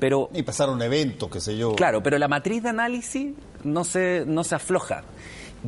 pero, 0.00 0.30
y 0.32 0.42
pasaron 0.42 0.80
eventos, 0.80 1.30
qué 1.30 1.40
sé 1.40 1.56
yo. 1.56 1.74
Claro, 1.74 2.02
pero 2.02 2.18
la 2.18 2.26
matriz 2.26 2.62
de 2.62 2.70
análisis 2.70 3.34
no 3.62 3.84
se, 3.84 4.24
no 4.26 4.42
se 4.42 4.54
afloja. 4.54 5.04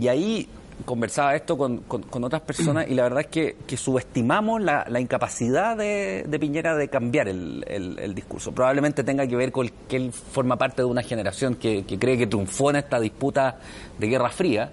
Y 0.01 0.09
ahí 0.09 0.49
conversaba 0.85 1.35
esto 1.35 1.57
con, 1.57 1.79
con, 1.79 2.25
otras 2.25 2.43
personas 2.43 2.89
y 2.89 2.95
la 2.95 3.05
verdad 3.05 3.21
es 3.21 3.27
que, 3.29 3.57
que 3.67 3.77
subestimamos 3.77 4.61
la, 4.61 4.85
la 4.89 5.01
incapacidad 5.01 5.77
de, 5.77 6.25
de, 6.27 6.39
Piñera 6.39 6.77
de 6.77 6.89
cambiar 6.89 7.29
el, 7.29 7.65
el, 7.67 8.15
discurso. 8.15 8.53
Probablemente 8.53 9.05
tenga 9.05 9.27
que 9.27 9.37
ver 9.37 9.53
con 9.53 9.71
que 9.89 9.97
él 9.97 10.13
forma 10.13 10.57
parte 10.57 10.83
de 10.83 10.87
una 10.87 11.03
generación 11.03 11.55
que, 11.57 11.85
que 11.85 11.99
cree 11.99 12.19
que 12.19 12.27
triunfó 12.27 12.71
en 12.71 12.77
esta 12.77 12.99
disputa 13.01 13.59
de 13.99 14.07
Guerra 14.07 14.31
Fría, 14.31 14.71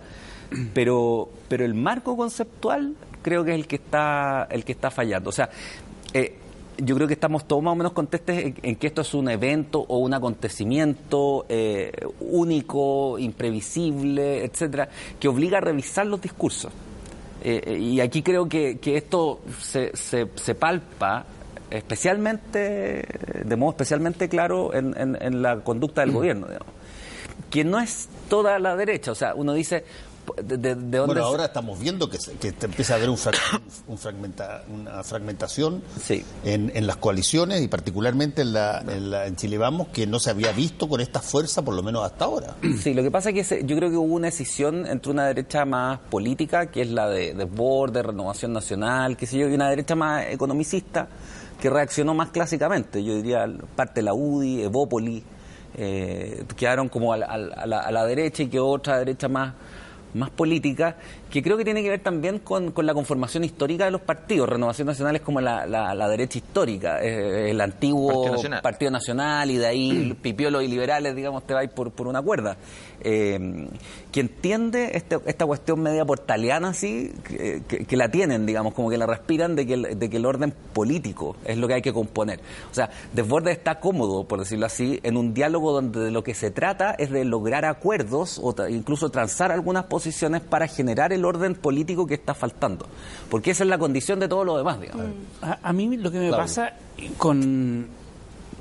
pero, 0.73 1.29
pero 1.47 1.65
el 1.65 1.73
marco 1.73 2.17
conceptual 2.17 2.95
creo 3.21 3.43
que 3.43 3.51
es 3.51 3.57
el 3.57 3.67
que 3.67 3.75
está, 3.75 4.47
el 4.49 4.65
que 4.65 4.71
está 4.71 4.89
fallando. 4.89 5.29
O 5.29 5.33
sea, 5.33 5.49
eh, 6.13 6.38
yo 6.81 6.95
creo 6.95 7.07
que 7.07 7.13
estamos 7.13 7.47
todos 7.47 7.61
más 7.63 7.73
o 7.73 7.75
menos 7.75 7.93
contestes 7.93 8.53
en, 8.61 8.75
que 8.75 8.87
esto 8.87 9.01
es 9.01 9.13
un 9.13 9.29
evento 9.29 9.79
o 9.87 9.99
un 9.99 10.13
acontecimiento 10.13 11.45
eh, 11.49 11.91
único, 12.19 13.17
imprevisible, 13.19 14.45
etcétera, 14.45 14.89
que 15.19 15.27
obliga 15.27 15.57
a 15.57 15.61
revisar 15.61 16.05
los 16.05 16.21
discursos. 16.21 16.71
Eh, 17.43 17.61
eh, 17.65 17.77
y 17.79 18.01
aquí 18.01 18.21
creo 18.21 18.49
que, 18.49 18.77
esto 18.83 19.41
se, 19.61 19.91
se, 19.95 20.55
palpa 20.55 21.25
especialmente, 21.69 23.05
de 23.43 23.55
modo 23.55 23.71
especialmente 23.71 24.27
claro, 24.27 24.73
en, 24.73 24.95
en 24.97 25.41
la 25.41 25.61
conducta 25.61 26.01
del 26.01 26.11
mm. 26.11 26.15
gobierno, 26.15 26.47
digamos. 26.47 26.73
Que 27.49 27.63
no 27.63 27.79
es 27.79 28.09
toda 28.29 28.59
la 28.59 28.75
derecha, 28.75 29.11
o 29.11 29.15
sea, 29.15 29.33
uno 29.33 29.53
dice, 29.53 29.83
de, 30.43 30.75
Bueno, 30.75 31.23
ahora 31.23 31.45
estamos 31.45 31.79
viendo 31.79 32.10
que, 32.10 32.17
que 32.39 32.53
empieza 32.62 32.93
a 32.93 32.97
haber 32.97 33.10
un, 33.10 33.17
una 33.88 35.03
fragmentación 35.03 35.84
en, 36.43 36.88
las 36.88 36.97
coaliciones 36.97 37.62
y 37.62 37.67
particularmente 37.67 38.41
en, 38.41 38.53
la, 38.53 38.84
en, 38.88 39.36
Chile 39.36 39.58
Vamos 39.58 39.89
que 39.89 40.08
no 40.08 40.19
se 40.19 40.29
había 40.29 40.51
visto 40.51 40.88
con 40.88 41.01
esta 41.01 41.19
fuerza, 41.21 41.63
por 41.63 41.75
lo 41.75 41.84
menos 41.84 42.03
hasta 42.05 42.25
ahora. 42.25 42.55
Sí, 42.79 42.93
lo 42.93 43.03
que 43.03 43.12
pasa 43.12 43.32
es 43.32 43.49
que 43.49 43.65
yo 43.65 43.75
creo 43.75 43.89
que 43.89 43.97
hubo 43.97 44.15
una 44.15 44.27
decisión 44.27 44.86
entre 44.86 45.12
una 45.12 45.27
derecha 45.27 45.65
más 45.65 45.99
política, 45.99 46.67
que 46.67 46.82
es 46.82 46.89
la 46.89 47.10
de, 47.10 47.34
de 47.34 48.03
Renovación 48.03 48.53
Nacional, 48.53 49.17
que 49.17 49.25
sé 49.25 49.38
yo, 49.38 49.49
y 49.49 49.53
una 49.53 49.69
derecha 49.69 49.95
más 49.95 50.27
economicista, 50.27 51.10
que 51.60 51.69
reaccionó 51.69 52.13
más 52.13 52.29
clásicamente. 52.29 53.03
Yo 53.03 53.15
diría 53.15 53.45
parte 53.75 53.95
de 53.95 54.03
la 54.03 54.13
UDI, 54.13 54.63
Evópoli, 54.63 55.23
eh, 55.75 56.45
quedaron 56.55 56.88
como 56.88 57.13
a 57.13 57.17
la 57.17 58.05
derecha 58.05 58.43
y 58.43 58.47
que 58.47 58.60
otra 58.60 58.97
derecha 58.99 59.27
más 59.27 59.53
más 60.13 60.29
política, 60.29 60.97
que 61.29 61.43
creo 61.43 61.57
que 61.57 61.63
tiene 61.63 61.83
que 61.83 61.89
ver 61.89 62.01
también 62.01 62.39
con, 62.39 62.71
con 62.71 62.85
la 62.85 62.93
conformación 62.93 63.43
histórica 63.43 63.85
de 63.85 63.91
los 63.91 64.01
partidos. 64.01 64.49
Renovación 64.49 64.87
Nacional 64.87 65.15
es 65.15 65.21
como 65.21 65.41
la, 65.41 65.65
la, 65.65 66.09
derecha 66.09 66.39
histórica, 66.39 66.99
el 66.99 67.59
antiguo 67.61 68.35
Partido 68.61 68.91
Nacional. 68.91 69.51
y 69.51 69.57
de 69.57 69.67
ahí 69.67 70.17
Pipiolo 70.21 70.61
y 70.61 70.67
liberales, 70.67 71.15
digamos, 71.15 71.45
te 71.45 71.53
vais 71.53 71.69
por, 71.69 71.91
por 71.91 72.07
una 72.07 72.21
cuerda. 72.21 72.57
Eh, 73.01 73.67
que 74.11 74.21
entiende 74.21 74.91
este, 74.95 75.19
esta 75.25 75.45
cuestión 75.45 75.81
media 75.81 76.03
portaliana 76.03 76.69
así, 76.69 77.13
que, 77.23 77.97
la 77.97 78.09
tienen, 78.09 78.45
digamos, 78.45 78.73
como 78.73 78.89
que 78.89 78.97
la 78.97 79.05
respiran 79.05 79.55
de 79.55 79.67
que, 79.67 79.73
el, 79.75 79.99
de 79.99 80.09
que 80.09 80.17
el 80.17 80.25
orden 80.25 80.53
político 80.73 81.35
es 81.45 81.57
lo 81.57 81.67
que 81.67 81.75
hay 81.75 81.81
que 81.81 81.93
componer. 81.93 82.39
O 82.71 82.73
sea, 82.73 82.89
Desbordes 83.13 83.57
está 83.57 83.79
cómodo, 83.79 84.23
por 84.23 84.39
decirlo 84.39 84.65
así, 84.65 84.99
en 85.03 85.15
un 85.15 85.33
diálogo 85.33 85.71
donde 85.71 85.99
de 85.99 86.11
lo 86.11 86.23
que 86.23 86.33
se 86.33 86.49
trata 86.49 86.91
es 86.91 87.11
de 87.11 87.23
lograr 87.23 87.65
acuerdos 87.65 88.39
o 88.41 88.55
incluso 88.67 89.09
transar 89.09 89.51
algunas 89.51 89.85
posiciones 89.85 90.41
para 90.41 90.67
generar 90.67 91.13
el 91.13 91.18
orden 91.25 91.55
político 91.55 92.05
que 92.08 92.15
está 92.15 92.34
faltando. 92.34 92.86
Porque 93.29 93.51
esa 93.51 93.63
es 93.63 93.69
la 93.69 93.77
condición 93.77 94.19
de 94.19 94.27
todo 94.27 94.43
lo 94.43 94.58
demás, 94.58 94.79
digamos. 94.79 95.08
A, 95.41 95.73
mí 95.73 95.97
lo 95.97 96.12
que 96.12 96.19
me 96.19 96.32
pasa 96.32 96.73
con 97.17 97.88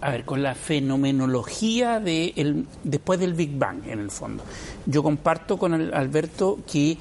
a 0.01 0.11
ver, 0.11 0.25
con 0.25 0.43
la 0.43 0.55
fenomenología 0.55 2.01
de 2.01 2.33
el, 2.37 2.67
después 2.85 3.19
del 3.19 3.35
Big 3.35 3.59
Bang, 3.59 3.87
en 3.87 3.99
el 3.99 4.11
fondo. 4.11 4.45
Yo 4.87 5.03
comparto 5.03 5.57
con 5.57 5.75
Alberto 5.75 6.59
que 6.71 6.99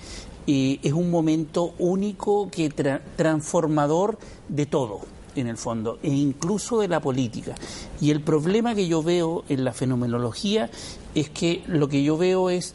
eh, 0.48 0.80
es 0.82 0.94
un 0.94 1.12
momento 1.12 1.74
único, 1.78 2.50
que 2.50 2.70
transformador 2.70 4.18
de 4.48 4.66
todo, 4.66 5.02
en 5.36 5.48
el 5.48 5.58
fondo, 5.58 6.00
e 6.02 6.10
incluso 6.10 6.80
de 6.80 6.88
la 6.88 7.00
política. 7.00 7.54
Y 8.02 8.12
el 8.12 8.22
problema 8.22 8.74
que 8.74 8.88
yo 8.88 9.04
veo 9.04 9.44
en 9.50 9.64
la 9.64 9.74
fenomenología 9.74 10.70
es 11.14 11.30
que 11.30 11.64
lo 11.68 11.88
que 11.88 12.04
yo 12.04 12.18
veo 12.18 12.50
es 12.50 12.74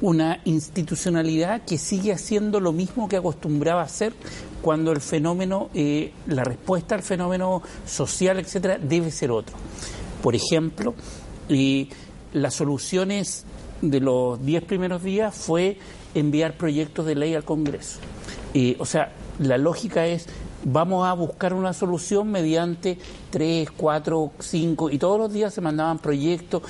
una 0.00 0.40
institucionalidad 0.44 1.62
que 1.62 1.78
sigue 1.78 2.12
haciendo 2.12 2.60
lo 2.60 2.72
mismo 2.72 3.08
que 3.08 3.16
acostumbraba 3.16 3.82
a 3.82 3.84
hacer 3.84 4.12
cuando 4.62 4.92
el 4.92 5.00
fenómeno, 5.00 5.70
eh, 5.74 6.12
la 6.26 6.44
respuesta 6.44 6.94
al 6.94 7.02
fenómeno 7.02 7.62
social, 7.86 8.38
etcétera, 8.38 8.78
debe 8.78 9.10
ser 9.10 9.30
otro. 9.30 9.56
Por 10.22 10.34
ejemplo, 10.34 10.94
las 12.32 12.54
soluciones 12.54 13.44
de 13.82 14.00
los 14.00 14.44
diez 14.44 14.62
primeros 14.62 15.02
días 15.02 15.34
fue 15.34 15.78
enviar 16.14 16.56
proyectos 16.56 17.06
de 17.06 17.14
ley 17.14 17.34
al 17.34 17.44
Congreso. 17.44 17.98
O 18.78 18.84
sea, 18.84 19.12
la 19.38 19.56
lógica 19.56 20.06
es 20.06 20.26
vamos 20.64 21.06
a 21.06 21.12
buscar 21.14 21.54
una 21.54 21.72
solución 21.72 22.30
mediante 22.30 22.98
tres, 23.30 23.70
cuatro, 23.70 24.32
cinco, 24.38 24.90
y 24.90 24.98
todos 24.98 25.18
los 25.18 25.32
días 25.32 25.54
se 25.54 25.60
mandaban 25.60 25.98
proyectos, 25.98 26.62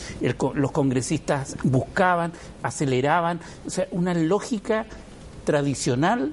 los 0.55 0.71
congresistas 0.73 1.57
buscaban, 1.63 2.33
aceleraban, 2.63 3.41
o 3.67 3.71
sea, 3.71 3.87
una 3.93 4.15
lógica 4.15 4.87
tradicional 5.45 6.31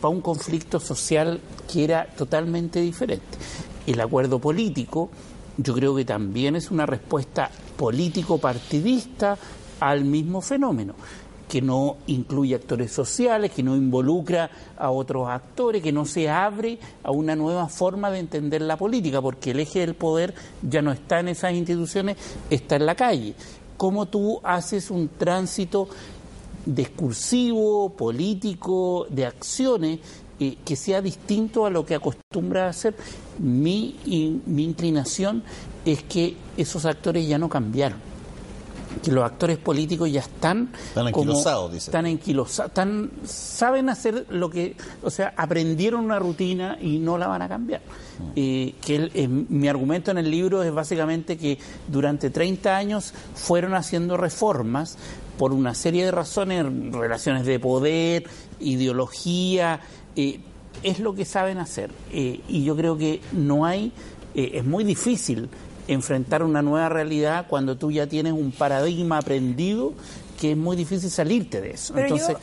para 0.00 0.14
un 0.14 0.20
conflicto 0.20 0.80
social 0.80 1.40
que 1.70 1.84
era 1.84 2.06
totalmente 2.06 2.80
diferente. 2.80 3.38
el 3.86 4.00
acuerdo 4.00 4.38
político, 4.38 5.10
yo 5.56 5.74
creo 5.74 5.94
que 5.94 6.04
también 6.04 6.56
es 6.56 6.70
una 6.70 6.86
respuesta 6.86 7.50
político-partidista 7.76 9.36
al 9.80 10.04
mismo 10.04 10.40
fenómeno 10.40 10.94
que 11.48 11.60
no 11.60 11.96
incluye 12.06 12.54
actores 12.54 12.92
sociales, 12.92 13.50
que 13.50 13.62
no 13.62 13.76
involucra 13.76 14.50
a 14.76 14.90
otros 14.90 15.28
actores, 15.28 15.82
que 15.82 15.92
no 15.92 16.04
se 16.04 16.28
abre 16.28 16.78
a 17.02 17.10
una 17.10 17.36
nueva 17.36 17.68
forma 17.68 18.10
de 18.10 18.18
entender 18.18 18.62
la 18.62 18.76
política, 18.76 19.20
porque 19.20 19.50
el 19.50 19.60
eje 19.60 19.80
del 19.80 19.94
poder 19.94 20.34
ya 20.62 20.82
no 20.82 20.92
está 20.92 21.20
en 21.20 21.28
esas 21.28 21.52
instituciones, 21.52 22.16
está 22.50 22.76
en 22.76 22.86
la 22.86 22.94
calle. 22.94 23.34
¿Cómo 23.76 24.06
tú 24.06 24.40
haces 24.42 24.90
un 24.90 25.08
tránsito 25.08 25.88
discursivo, 26.64 27.90
político, 27.90 29.06
de 29.10 29.26
acciones 29.26 29.98
eh, 30.40 30.56
que 30.64 30.76
sea 30.76 31.02
distinto 31.02 31.66
a 31.66 31.70
lo 31.70 31.84
que 31.84 31.96
acostumbra 31.96 32.68
hacer? 32.68 32.94
Mi, 33.38 33.96
mi 34.46 34.64
inclinación 34.64 35.42
es 35.84 36.02
que 36.04 36.36
esos 36.56 36.86
actores 36.86 37.26
ya 37.28 37.38
no 37.38 37.48
cambiaron 37.48 38.13
que 39.02 39.10
los 39.10 39.24
actores 39.24 39.58
políticos 39.58 40.10
ya 40.10 40.20
están 40.20 40.70
están 40.88 41.06
anquilosados, 41.06 41.72
dice. 41.72 41.90
Están 41.90 42.06
anquilosados, 42.06 42.70
están, 42.70 43.10
saben 43.24 43.88
hacer 43.88 44.26
lo 44.30 44.50
que, 44.50 44.76
o 45.02 45.10
sea, 45.10 45.34
aprendieron 45.36 46.04
una 46.04 46.18
rutina 46.18 46.78
y 46.80 46.98
no 46.98 47.18
la 47.18 47.26
van 47.26 47.42
a 47.42 47.48
cambiar. 47.48 47.80
Mm. 47.80 48.22
Eh, 48.36 48.74
que 48.80 49.10
eh, 49.14 49.28
mi 49.28 49.68
argumento 49.68 50.10
en 50.10 50.18
el 50.18 50.30
libro 50.30 50.62
es 50.62 50.72
básicamente 50.72 51.36
que 51.36 51.58
durante 51.88 52.30
30 52.30 52.76
años 52.76 53.12
fueron 53.34 53.74
haciendo 53.74 54.16
reformas 54.16 54.96
por 55.38 55.52
una 55.52 55.74
serie 55.74 56.04
de 56.04 56.10
razones, 56.10 56.64
relaciones 56.92 57.44
de 57.44 57.58
poder, 57.58 58.24
ideología, 58.60 59.80
eh, 60.14 60.40
es 60.82 61.00
lo 61.00 61.14
que 61.14 61.24
saben 61.24 61.58
hacer. 61.58 61.90
y 62.12 62.62
yo 62.64 62.76
creo 62.76 62.96
que 62.98 63.20
no 63.32 63.64
hay, 63.64 63.92
es 64.34 64.64
muy 64.64 64.84
difícil 64.84 65.48
enfrentar 65.88 66.42
una 66.42 66.62
nueva 66.62 66.88
realidad 66.88 67.46
cuando 67.48 67.76
tú 67.76 67.90
ya 67.90 68.06
tienes 68.06 68.32
un 68.32 68.52
paradigma 68.52 69.18
aprendido 69.18 69.92
que 70.40 70.52
es 70.52 70.56
muy 70.56 70.76
difícil 70.76 71.10
salirte 71.10 71.60
de 71.60 71.70
eso. 71.70 71.96
entonces, 71.96 72.36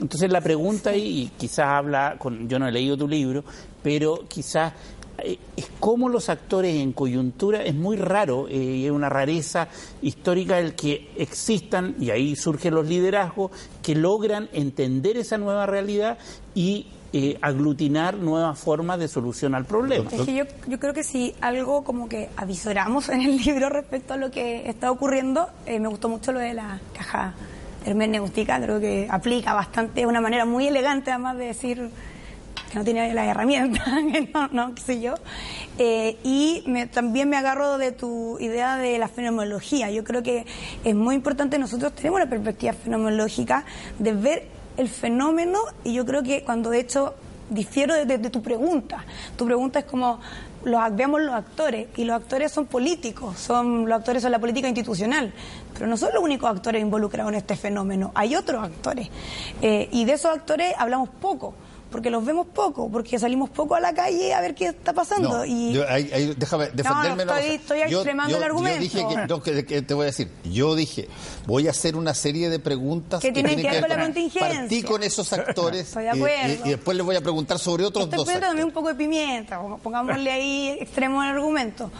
entonces 0.00 0.30
la 0.30 0.40
pregunta, 0.40 0.94
y 0.94 1.30
quizás 1.36 1.66
habla, 1.66 2.16
con, 2.18 2.48
yo 2.48 2.58
no 2.58 2.68
he 2.68 2.72
leído 2.72 2.96
tu 2.96 3.08
libro, 3.08 3.42
pero 3.82 4.24
quizás 4.28 4.72
eh, 5.18 5.38
es 5.56 5.68
como 5.80 6.08
los 6.08 6.28
actores 6.28 6.76
en 6.76 6.92
coyuntura, 6.92 7.62
es 7.64 7.74
muy 7.74 7.96
raro, 7.96 8.46
eh, 8.48 8.84
es 8.86 8.90
una 8.90 9.08
rareza 9.08 9.68
histórica 10.02 10.60
el 10.60 10.74
que 10.74 11.10
existan, 11.16 11.96
y 11.98 12.10
ahí 12.10 12.36
surgen 12.36 12.74
los 12.74 12.86
liderazgos, 12.86 13.50
que 13.82 13.94
logran 13.94 14.48
entender 14.52 15.16
esa 15.16 15.38
nueva 15.38 15.66
realidad 15.66 16.18
y 16.54 16.86
eh, 17.12 17.38
aglutinar 17.40 18.16
nuevas 18.18 18.58
formas 18.58 18.98
de 18.98 19.08
solución 19.08 19.54
al 19.54 19.64
problema. 19.64 20.10
Es 20.12 20.22
que 20.22 20.34
yo, 20.34 20.78
creo 20.78 20.92
que 20.92 21.02
si 21.02 21.34
algo 21.40 21.82
como 21.82 22.06
que 22.06 22.28
avisoramos 22.36 23.08
en 23.08 23.22
el 23.22 23.38
libro 23.38 23.70
respecto 23.70 24.12
a 24.14 24.16
lo 24.18 24.30
que 24.30 24.68
está 24.68 24.90
ocurriendo, 24.90 25.48
eh, 25.64 25.80
me 25.80 25.88
gustó 25.88 26.10
mucho 26.10 26.32
lo 26.32 26.40
de 26.40 26.52
la 26.52 26.80
caja 26.92 27.34
hermenéutica, 27.86 28.60
creo 28.60 28.78
que 28.78 29.08
aplica 29.10 29.54
bastante, 29.54 30.04
una 30.04 30.20
manera 30.20 30.44
muy 30.44 30.66
elegante 30.66 31.10
además 31.10 31.38
de 31.38 31.46
decir 31.46 31.90
que 32.70 32.78
no 32.78 32.84
tiene 32.84 33.14
las 33.14 33.26
herramientas, 33.26 33.88
no, 34.34 34.48
no, 34.48 34.74
qué 34.74 34.82
sé 34.82 35.00
yo. 35.00 35.14
Eh, 35.78 36.18
y 36.22 36.62
también 36.92 37.30
me 37.30 37.38
agarro 37.38 37.78
de 37.78 37.92
tu 37.92 38.38
idea 38.38 38.76
de 38.76 38.98
la 38.98 39.08
fenomenología. 39.08 39.90
Yo 39.90 40.04
creo 40.04 40.22
que 40.22 40.44
es 40.84 40.94
muy 40.94 41.14
importante, 41.14 41.58
nosotros 41.58 41.94
tenemos 41.94 42.20
una 42.20 42.28
perspectiva 42.28 42.74
fenomenológica 42.74 43.64
de 43.98 44.12
ver 44.12 44.57
el 44.78 44.88
fenómeno 44.88 45.58
y 45.84 45.92
yo 45.92 46.06
creo 46.06 46.22
que 46.22 46.42
cuando 46.42 46.70
de 46.70 46.80
hecho 46.80 47.14
difiero 47.50 47.94
de, 47.94 48.18
tu 48.30 48.42
pregunta, 48.42 49.04
tu 49.36 49.44
pregunta 49.44 49.80
es 49.80 49.84
como 49.84 50.20
los, 50.64 50.96
vemos 50.96 51.20
los 51.20 51.34
actores 51.34 51.88
y 51.96 52.04
los 52.04 52.16
actores 52.16 52.52
son 52.52 52.66
políticos, 52.66 53.38
son 53.38 53.88
los 53.88 53.98
actores 53.98 54.22
son 54.22 54.32
la 54.32 54.38
política 54.38 54.68
institucional, 54.68 55.32
pero 55.74 55.86
no 55.86 55.96
son 55.96 56.10
los 56.14 56.22
únicos 56.22 56.48
actores 56.48 56.80
involucrados 56.80 57.32
en 57.32 57.38
este 57.38 57.56
fenómeno, 57.56 58.12
hay 58.14 58.36
otros 58.36 58.62
actores 58.62 59.08
eh, 59.62 59.88
y 59.90 60.04
de 60.04 60.12
esos 60.12 60.32
actores 60.32 60.72
hablamos 60.78 61.08
poco 61.08 61.54
porque 61.90 62.10
los 62.10 62.24
vemos 62.24 62.46
poco, 62.46 62.90
porque 62.90 63.18
salimos 63.18 63.50
poco 63.50 63.74
a 63.74 63.80
la 63.80 63.94
calle 63.94 64.34
a 64.34 64.40
ver 64.40 64.54
qué 64.54 64.66
está 64.66 64.92
pasando. 64.92 65.44
y... 65.44 65.72
déjame 66.36 66.68
defenderme. 66.72 67.24
No, 67.24 67.36
estoy, 67.36 67.54
estoy 67.54 67.80
extremando 67.80 68.36
el 68.36 68.42
argumento. 68.42 68.84
Yo 69.26 69.40
dije 69.40 69.64
que, 69.64 69.82
te 69.82 69.94
voy 69.94 70.04
a 70.04 70.06
decir, 70.06 70.30
yo 70.44 70.74
dije, 70.74 71.08
voy 71.46 71.66
a 71.66 71.70
hacer 71.70 71.96
una 71.96 72.14
serie 72.14 72.50
de 72.50 72.58
preguntas 72.58 73.20
que, 73.20 73.32
tienen 73.32 73.56
que 73.56 73.70
ver 73.70 73.80
con 73.80 73.88
la 73.88 74.02
contingencia. 74.02 74.60
Partí 74.60 74.82
con 74.82 75.02
esos 75.02 75.32
actores 75.32 75.94
y, 76.64 76.68
después 76.68 76.96
les 76.96 77.06
voy 77.06 77.16
a 77.16 77.20
preguntar 77.20 77.58
sobre 77.58 77.84
otros 77.84 78.04
estoy 78.04 78.18
dos. 78.18 78.28
Estoy 78.28 78.40
también 78.40 78.66
un 78.66 78.72
poco 78.72 78.88
de 78.88 78.94
pimienta, 78.94 79.60
pongámosle 79.82 80.30
ahí 80.30 80.76
extremo 80.80 81.22
el 81.22 81.30
argumento. 81.30 81.90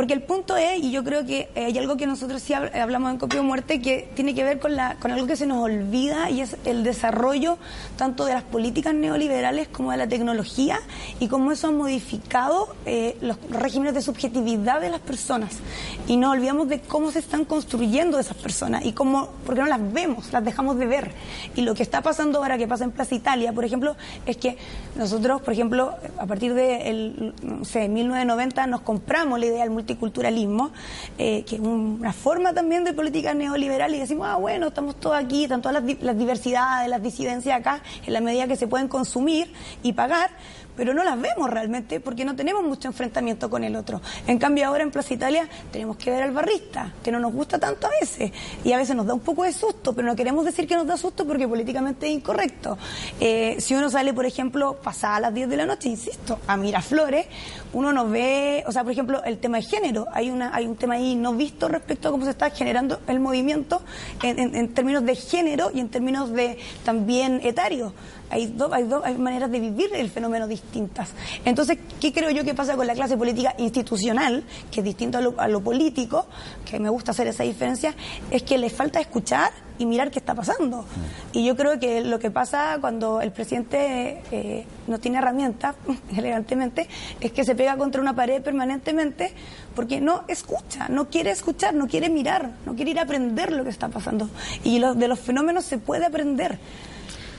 Porque 0.00 0.14
el 0.14 0.22
punto 0.22 0.56
es, 0.56 0.82
y 0.82 0.92
yo 0.92 1.04
creo 1.04 1.26
que 1.26 1.50
hay 1.54 1.76
algo 1.76 1.98
que 1.98 2.06
nosotros 2.06 2.40
sí 2.40 2.54
hablamos 2.54 3.12
en 3.12 3.18
Copio 3.18 3.42
Muerte, 3.42 3.82
que 3.82 4.08
tiene 4.14 4.34
que 4.34 4.44
ver 4.44 4.58
con, 4.58 4.74
la, 4.74 4.94
con 4.94 5.10
algo 5.10 5.26
que 5.26 5.36
se 5.36 5.44
nos 5.44 5.58
olvida 5.58 6.30
y 6.30 6.40
es 6.40 6.56
el 6.64 6.84
desarrollo 6.84 7.58
tanto 7.98 8.24
de 8.24 8.32
las 8.32 8.42
políticas 8.42 8.94
neoliberales 8.94 9.68
como 9.68 9.90
de 9.90 9.98
la 9.98 10.08
tecnología 10.08 10.80
y 11.18 11.28
cómo 11.28 11.52
eso 11.52 11.68
ha 11.68 11.70
modificado 11.70 12.74
eh, 12.86 13.18
los 13.20 13.36
regímenes 13.50 13.92
de 13.92 14.00
subjetividad 14.00 14.80
de 14.80 14.88
las 14.88 15.00
personas. 15.00 15.58
Y 16.06 16.16
no 16.16 16.30
olvidamos 16.30 16.70
de 16.70 16.80
cómo 16.80 17.10
se 17.10 17.18
están 17.18 17.44
construyendo 17.44 18.18
esas 18.18 18.38
personas 18.38 18.86
y 18.86 18.92
cómo, 18.92 19.28
porque 19.44 19.60
no 19.60 19.66
las 19.66 19.92
vemos, 19.92 20.32
las 20.32 20.42
dejamos 20.42 20.78
de 20.78 20.86
ver. 20.86 21.10
Y 21.56 21.60
lo 21.60 21.74
que 21.74 21.82
está 21.82 22.00
pasando 22.00 22.38
ahora, 22.38 22.56
que 22.56 22.66
pasa 22.66 22.84
en 22.84 22.92
Plaza 22.92 23.14
Italia, 23.14 23.52
por 23.52 23.66
ejemplo, 23.66 23.96
es 24.24 24.38
que 24.38 24.56
nosotros, 24.96 25.42
por 25.42 25.52
ejemplo, 25.52 25.94
a 26.16 26.24
partir 26.24 26.54
de 26.54 27.34
no 27.42 27.66
sé, 27.66 27.86
1990 27.86 28.66
nos 28.66 28.80
compramos 28.80 29.38
la 29.38 29.44
idea 29.44 29.64
del 29.64 29.89
multiculturalismo, 29.90 30.70
eh, 31.18 31.44
que 31.44 31.56
es 31.56 31.60
una 31.60 32.12
forma 32.12 32.52
también 32.52 32.84
de 32.84 32.92
política 32.92 33.34
neoliberal, 33.34 33.94
y 33.94 33.98
decimos, 33.98 34.26
ah, 34.28 34.36
bueno, 34.36 34.68
estamos 34.68 34.96
todos 34.96 35.16
aquí, 35.16 35.44
están 35.44 35.62
todas 35.62 35.82
las, 35.82 36.02
las 36.02 36.16
diversidades, 36.16 36.88
las 36.88 37.02
disidencias 37.02 37.58
acá, 37.58 37.82
en 38.06 38.12
la 38.12 38.20
medida 38.20 38.46
que 38.46 38.56
se 38.56 38.66
pueden 38.66 38.88
consumir 38.88 39.52
y 39.82 39.92
pagar, 39.92 40.30
pero 40.80 40.94
no 40.94 41.04
las 41.04 41.20
vemos 41.20 41.50
realmente 41.50 42.00
porque 42.00 42.24
no 42.24 42.34
tenemos 42.34 42.62
mucho 42.62 42.88
enfrentamiento 42.88 43.50
con 43.50 43.64
el 43.64 43.76
otro. 43.76 44.00
En 44.26 44.38
cambio 44.38 44.66
ahora 44.66 44.82
en 44.82 44.90
Plaza 44.90 45.12
Italia 45.12 45.46
tenemos 45.70 45.98
que 45.98 46.10
ver 46.10 46.22
al 46.22 46.30
barrista, 46.30 46.94
que 47.04 47.12
no 47.12 47.20
nos 47.20 47.34
gusta 47.34 47.58
tanto 47.58 47.86
a 47.86 47.90
veces 48.00 48.32
y 48.64 48.72
a 48.72 48.78
veces 48.78 48.96
nos 48.96 49.04
da 49.04 49.12
un 49.12 49.20
poco 49.20 49.44
de 49.44 49.52
susto, 49.52 49.94
pero 49.94 50.08
no 50.08 50.16
queremos 50.16 50.42
decir 50.42 50.66
que 50.66 50.74
nos 50.76 50.86
da 50.86 50.96
susto 50.96 51.26
porque 51.26 51.46
políticamente 51.46 52.06
es 52.06 52.14
incorrecto. 52.14 52.78
Eh, 53.20 53.56
si 53.58 53.74
uno 53.74 53.90
sale, 53.90 54.14
por 54.14 54.24
ejemplo, 54.24 54.72
pasada 54.82 55.20
las 55.20 55.34
10 55.34 55.50
de 55.50 55.56
la 55.58 55.66
noche, 55.66 55.90
insisto, 55.90 56.38
a 56.46 56.56
Miraflores, 56.56 57.26
uno 57.74 57.92
nos 57.92 58.10
ve, 58.10 58.64
o 58.66 58.72
sea, 58.72 58.82
por 58.82 58.92
ejemplo, 58.92 59.22
el 59.24 59.36
tema 59.36 59.58
de 59.58 59.64
género, 59.64 60.06
hay, 60.14 60.30
una, 60.30 60.56
hay 60.56 60.64
un 60.64 60.76
tema 60.76 60.94
ahí 60.94 61.14
no 61.14 61.34
visto 61.34 61.68
respecto 61.68 62.08
a 62.08 62.10
cómo 62.10 62.24
se 62.24 62.30
está 62.30 62.48
generando 62.48 63.00
el 63.06 63.20
movimiento 63.20 63.82
en, 64.22 64.56
en 64.56 64.72
términos 64.72 65.04
de 65.04 65.14
género 65.14 65.70
y 65.74 65.80
en 65.80 65.90
términos 65.90 66.32
de 66.32 66.56
también 66.86 67.42
etario 67.44 67.92
hay 68.30 68.46
dos, 68.46 68.72
hay 68.72 68.84
dos 68.84 69.02
hay 69.04 69.18
maneras 69.18 69.50
de 69.50 69.60
vivir 69.60 69.90
el 69.94 70.08
fenómeno 70.08 70.46
distintas. 70.46 71.10
Entonces, 71.44 71.78
¿qué 72.00 72.12
creo 72.12 72.30
yo 72.30 72.44
que 72.44 72.54
pasa 72.54 72.76
con 72.76 72.86
la 72.86 72.94
clase 72.94 73.16
política 73.16 73.54
institucional, 73.58 74.44
que 74.70 74.80
es 74.80 74.84
distinto 74.84 75.18
a 75.18 75.48
lo, 75.48 75.60
político, 75.60 76.26
que 76.64 76.78
me 76.78 76.88
gusta 76.88 77.10
hacer 77.10 77.26
esa 77.26 77.42
diferencia, 77.42 77.94
es 78.30 78.42
que 78.42 78.56
le 78.56 78.70
falta 78.70 79.00
escuchar 79.00 79.52
y 79.78 79.86
mirar 79.86 80.10
qué 80.10 80.20
está 80.20 80.34
pasando. 80.34 80.82
Mm. 80.82 81.38
Y 81.38 81.44
yo 81.44 81.56
creo 81.56 81.80
que 81.80 82.02
lo 82.02 82.18
que 82.18 82.30
pasa 82.30 82.78
cuando 82.80 83.20
el 83.20 83.32
presidente 83.32 84.22
eh, 84.30 84.64
no 84.86 84.98
tiene 84.98 85.18
herramientas, 85.18 85.74
elegantemente, 86.16 86.88
es 87.20 87.32
que 87.32 87.44
se 87.44 87.54
pega 87.54 87.76
contra 87.76 88.00
una 88.00 88.14
pared 88.14 88.42
permanentemente 88.42 89.32
porque 89.74 90.00
no 90.00 90.24
escucha, 90.28 90.88
no 90.88 91.08
quiere 91.08 91.30
escuchar, 91.30 91.74
no 91.74 91.88
quiere 91.88 92.08
mirar, 92.10 92.50
no 92.64 92.74
quiere 92.74 92.92
ir 92.92 92.98
a 92.98 93.02
aprender 93.02 93.52
lo 93.52 93.64
que 93.64 93.70
está 93.70 93.88
pasando. 93.88 94.28
Y 94.62 94.78
de 94.78 95.08
los 95.08 95.18
fenómenos 95.18 95.64
se 95.64 95.78
puede 95.78 96.06
aprender 96.06 96.58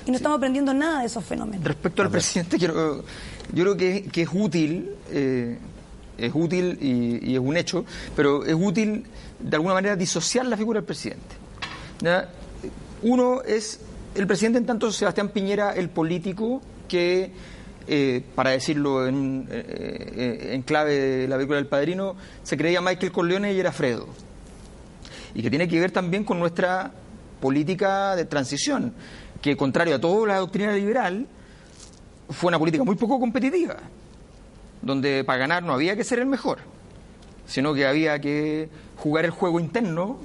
y 0.05 0.11
no 0.11 0.17
estamos 0.17 0.37
aprendiendo 0.37 0.73
nada 0.73 1.01
de 1.01 1.05
esos 1.05 1.23
fenómenos. 1.23 1.63
Respecto 1.63 2.01
al 2.01 2.09
presidente, 2.09 2.57
quiero, 2.57 3.03
yo 3.53 3.63
creo 3.63 3.77
que, 3.77 4.09
es 4.13 4.29
útil, 4.33 4.89
eh, 5.09 5.57
es 6.17 6.31
útil 6.33 6.77
y, 6.81 7.33
es 7.33 7.39
un 7.39 7.57
hecho, 7.57 7.85
pero 8.15 8.45
es 8.45 8.55
útil 8.55 9.05
de 9.39 9.55
alguna 9.55 9.73
manera 9.73 9.95
disociar 9.95 10.45
la 10.45 10.57
figura 10.57 10.79
del 10.79 10.85
presidente. 10.85 11.35
Uno 13.03 13.41
es 13.43 13.79
el 14.15 14.27
presidente, 14.27 14.59
en 14.59 14.65
tanto 14.65 14.91
Sebastián 14.91 15.29
Piñera, 15.29 15.73
el 15.73 15.89
político 15.89 16.61
que, 16.87 17.31
eh, 17.87 18.23
para 18.35 18.51
decirlo 18.51 19.07
en, 19.07 19.47
eh, 19.49 20.51
en 20.53 20.61
clave 20.63 20.93
de 20.93 21.27
la 21.27 21.35
película 21.35 21.57
del 21.57 21.67
padrino, 21.67 22.15
se 22.43 22.57
creía 22.57 22.81
Michael 22.81 23.11
Corleone 23.11 23.53
y 23.53 23.59
era 23.59 23.71
Fredo. 23.71 24.07
Y 25.33 25.41
que 25.41 25.49
tiene 25.49 25.67
que 25.67 25.79
ver 25.79 25.91
también 25.91 26.23
con 26.23 26.39
nuestra 26.39 26.91
política 27.39 28.15
de 28.15 28.25
transición 28.25 28.93
que 29.41 29.57
contrario 29.57 29.95
a 29.95 29.99
toda 29.99 30.27
la 30.27 30.37
doctrina 30.37 30.73
liberal, 30.73 31.27
fue 32.29 32.49
una 32.49 32.59
política 32.59 32.83
muy 32.83 32.95
poco 32.95 33.19
competitiva, 33.19 33.77
donde 34.81 35.23
para 35.23 35.39
ganar 35.39 35.63
no 35.63 35.73
había 35.73 35.95
que 35.95 36.03
ser 36.03 36.19
el 36.19 36.25
mejor, 36.25 36.59
sino 37.45 37.73
que 37.73 37.85
había 37.85 38.19
que 38.19 38.69
jugar 38.97 39.25
el 39.25 39.31
juego 39.31 39.59
interno 39.59 40.19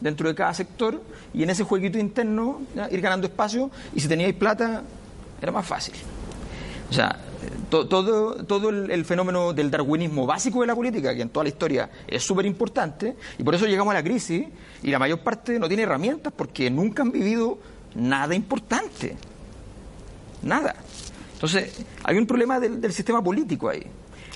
dentro 0.00 0.28
de 0.28 0.34
cada 0.34 0.52
sector 0.54 1.02
y 1.32 1.42
en 1.42 1.50
ese 1.50 1.64
jueguito 1.64 1.98
interno 1.98 2.62
ir 2.90 3.00
ganando 3.00 3.26
espacio 3.26 3.70
y 3.94 4.00
si 4.00 4.08
teníais 4.08 4.34
plata 4.34 4.82
era 5.40 5.52
más 5.52 5.66
fácil. 5.66 5.94
O 6.90 6.92
sea, 6.92 7.18
todo, 7.68 8.44
todo 8.44 8.70
el, 8.70 9.04
fenómeno 9.04 9.52
del 9.52 9.70
darwinismo 9.70 10.26
básico 10.26 10.62
de 10.62 10.66
la 10.66 10.74
política, 10.74 11.14
que 11.14 11.22
en 11.22 11.28
toda 11.28 11.44
la 11.44 11.50
historia 11.50 11.90
es 12.06 12.22
súper 12.22 12.46
importante, 12.46 13.16
y 13.38 13.42
por 13.42 13.54
eso 13.54 13.66
llegamos 13.66 13.92
a 13.92 13.94
la 13.94 14.02
crisis, 14.02 14.46
y 14.82 14.90
la 14.90 14.98
mayor 14.98 15.20
parte 15.20 15.58
no 15.58 15.68
tiene 15.68 15.82
herramientas 15.82 16.32
porque 16.34 16.70
nunca 16.70 17.02
han 17.02 17.12
vivido 17.12 17.58
nada 17.94 18.34
importante. 18.34 19.16
Nada. 20.42 20.74
Entonces, 21.34 21.84
hay 22.04 22.16
un 22.18 22.26
problema 22.26 22.58
del, 22.58 22.92
sistema 22.92 23.22
político 23.22 23.68
ahí. 23.68 23.84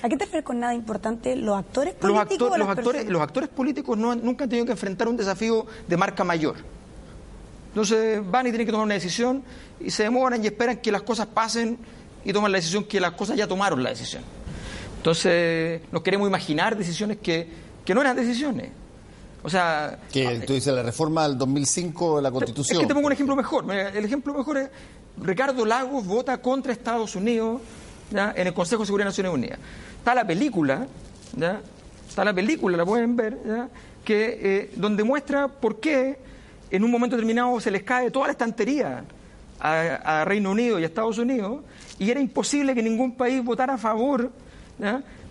¿A 0.01 0.09
qué 0.09 0.17
te 0.17 0.25
refieres 0.25 0.45
con 0.45 0.59
nada 0.59 0.73
importante? 0.73 1.35
¿Los 1.35 1.57
actores 1.57 1.93
políticos? 1.93 2.57
Los, 2.57 2.67
actores, 2.67 3.09
los 3.09 3.21
actores 3.21 3.49
políticos 3.49 3.97
no, 3.97 4.15
nunca 4.15 4.45
han 4.45 4.49
tenido 4.49 4.65
que 4.65 4.73
enfrentar 4.73 5.07
un 5.07 5.17
desafío 5.17 5.65
de 5.87 5.97
marca 5.97 6.23
mayor. 6.23 6.55
Entonces 7.69 8.21
van 8.29 8.45
y 8.47 8.49
tienen 8.51 8.67
que 8.67 8.71
tomar 8.71 8.85
una 8.85 8.93
decisión 8.93 9.43
y 9.79 9.89
se 9.89 10.03
demoran 10.03 10.43
y 10.43 10.47
esperan 10.47 10.77
que 10.77 10.91
las 10.91 11.01
cosas 11.01 11.27
pasen 11.27 11.77
y 12.23 12.31
toman 12.31 12.51
la 12.51 12.57
decisión 12.57 12.83
que 12.83 12.99
las 12.99 13.13
cosas 13.13 13.35
ya 13.35 13.47
tomaron 13.47 13.81
la 13.81 13.89
decisión. 13.89 14.23
Entonces 14.97 15.81
nos 15.91 16.03
queremos 16.03 16.27
imaginar 16.27 16.77
decisiones 16.77 17.17
que, 17.17 17.47
que 17.83 17.95
no 17.95 18.01
eran 18.01 18.15
decisiones. 18.15 18.69
O 19.43 19.49
sea... 19.49 19.99
Que 20.11 20.39
tú 20.47 20.53
dices 20.53 20.73
la 20.73 20.83
reforma 20.83 21.27
del 21.27 21.37
2005 21.37 22.17
de 22.17 22.21
la 22.21 22.31
Constitución. 22.31 22.77
Es 22.77 22.81
que 22.81 22.87
te 22.87 22.93
pongo 22.93 23.07
un 23.07 23.13
ejemplo 23.13 23.35
mejor. 23.35 23.69
El 23.71 24.05
ejemplo 24.05 24.33
mejor 24.33 24.57
es 24.57 24.69
Ricardo 25.21 25.65
Lagos 25.65 26.05
vota 26.05 26.37
contra 26.41 26.71
Estados 26.71 27.15
Unidos 27.15 27.61
en 28.11 28.47
el 28.47 28.53
Consejo 28.53 28.83
de 28.83 28.85
Seguridad 28.87 29.05
de 29.05 29.09
Naciones 29.09 29.33
Unidas. 29.33 29.59
Está 29.97 30.15
la 30.15 30.25
película, 30.25 30.87
¿ya? 31.35 31.61
está 32.07 32.23
la 32.23 32.33
película, 32.33 32.77
la 32.77 32.85
pueden 32.85 33.15
ver, 33.15 33.37
que 34.03 34.39
eh, 34.41 34.71
donde 34.75 35.03
muestra 35.03 35.47
por 35.47 35.79
qué 35.79 36.17
en 36.69 36.83
un 36.83 36.91
momento 36.91 37.15
determinado 37.15 37.59
se 37.59 37.71
les 37.71 37.83
cae 37.83 38.11
toda 38.11 38.27
la 38.27 38.31
estantería 38.31 39.03
a, 39.59 40.25
Reino 40.25 40.51
Unido 40.51 40.79
y 40.79 40.83
a 40.83 40.85
Estados 40.87 41.17
Unidos 41.17 41.61
y 41.97 42.09
era 42.11 42.19
imposible 42.19 42.75
que 42.75 42.83
ningún 42.83 43.15
país 43.15 43.43
votara 43.43 43.75
a 43.75 43.77
favor, 43.77 44.31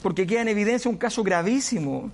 porque 0.03 0.27
queda 0.27 0.43
en 0.43 0.49
evidencia 0.49 0.91
un 0.91 0.97
caso 0.97 1.23
gravísimo 1.23 2.11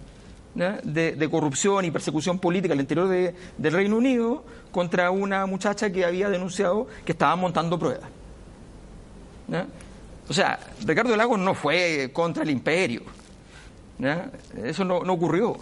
de, 0.54 1.28
corrupción 1.30 1.84
y 1.84 1.90
persecución 1.90 2.38
política 2.38 2.74
al 2.74 2.80
interior 2.80 3.08
del 3.08 3.72
Reino 3.72 3.96
Unido 3.96 4.44
contra 4.70 5.10
una 5.10 5.46
muchacha 5.46 5.90
que 5.90 6.04
había 6.04 6.28
denunciado 6.28 6.86
que 7.04 7.12
estaba 7.12 7.36
montando 7.36 7.78
pruebas. 7.78 8.08
O 10.28 10.32
sea, 10.32 10.58
Ricardo 10.84 11.16
Lagos 11.16 11.38
no 11.38 11.54
fue 11.54 12.10
contra 12.12 12.42
el 12.42 12.50
imperio. 12.50 13.02
Eso 14.62 14.84
no, 14.84 14.98
ocurrió. 14.98 15.56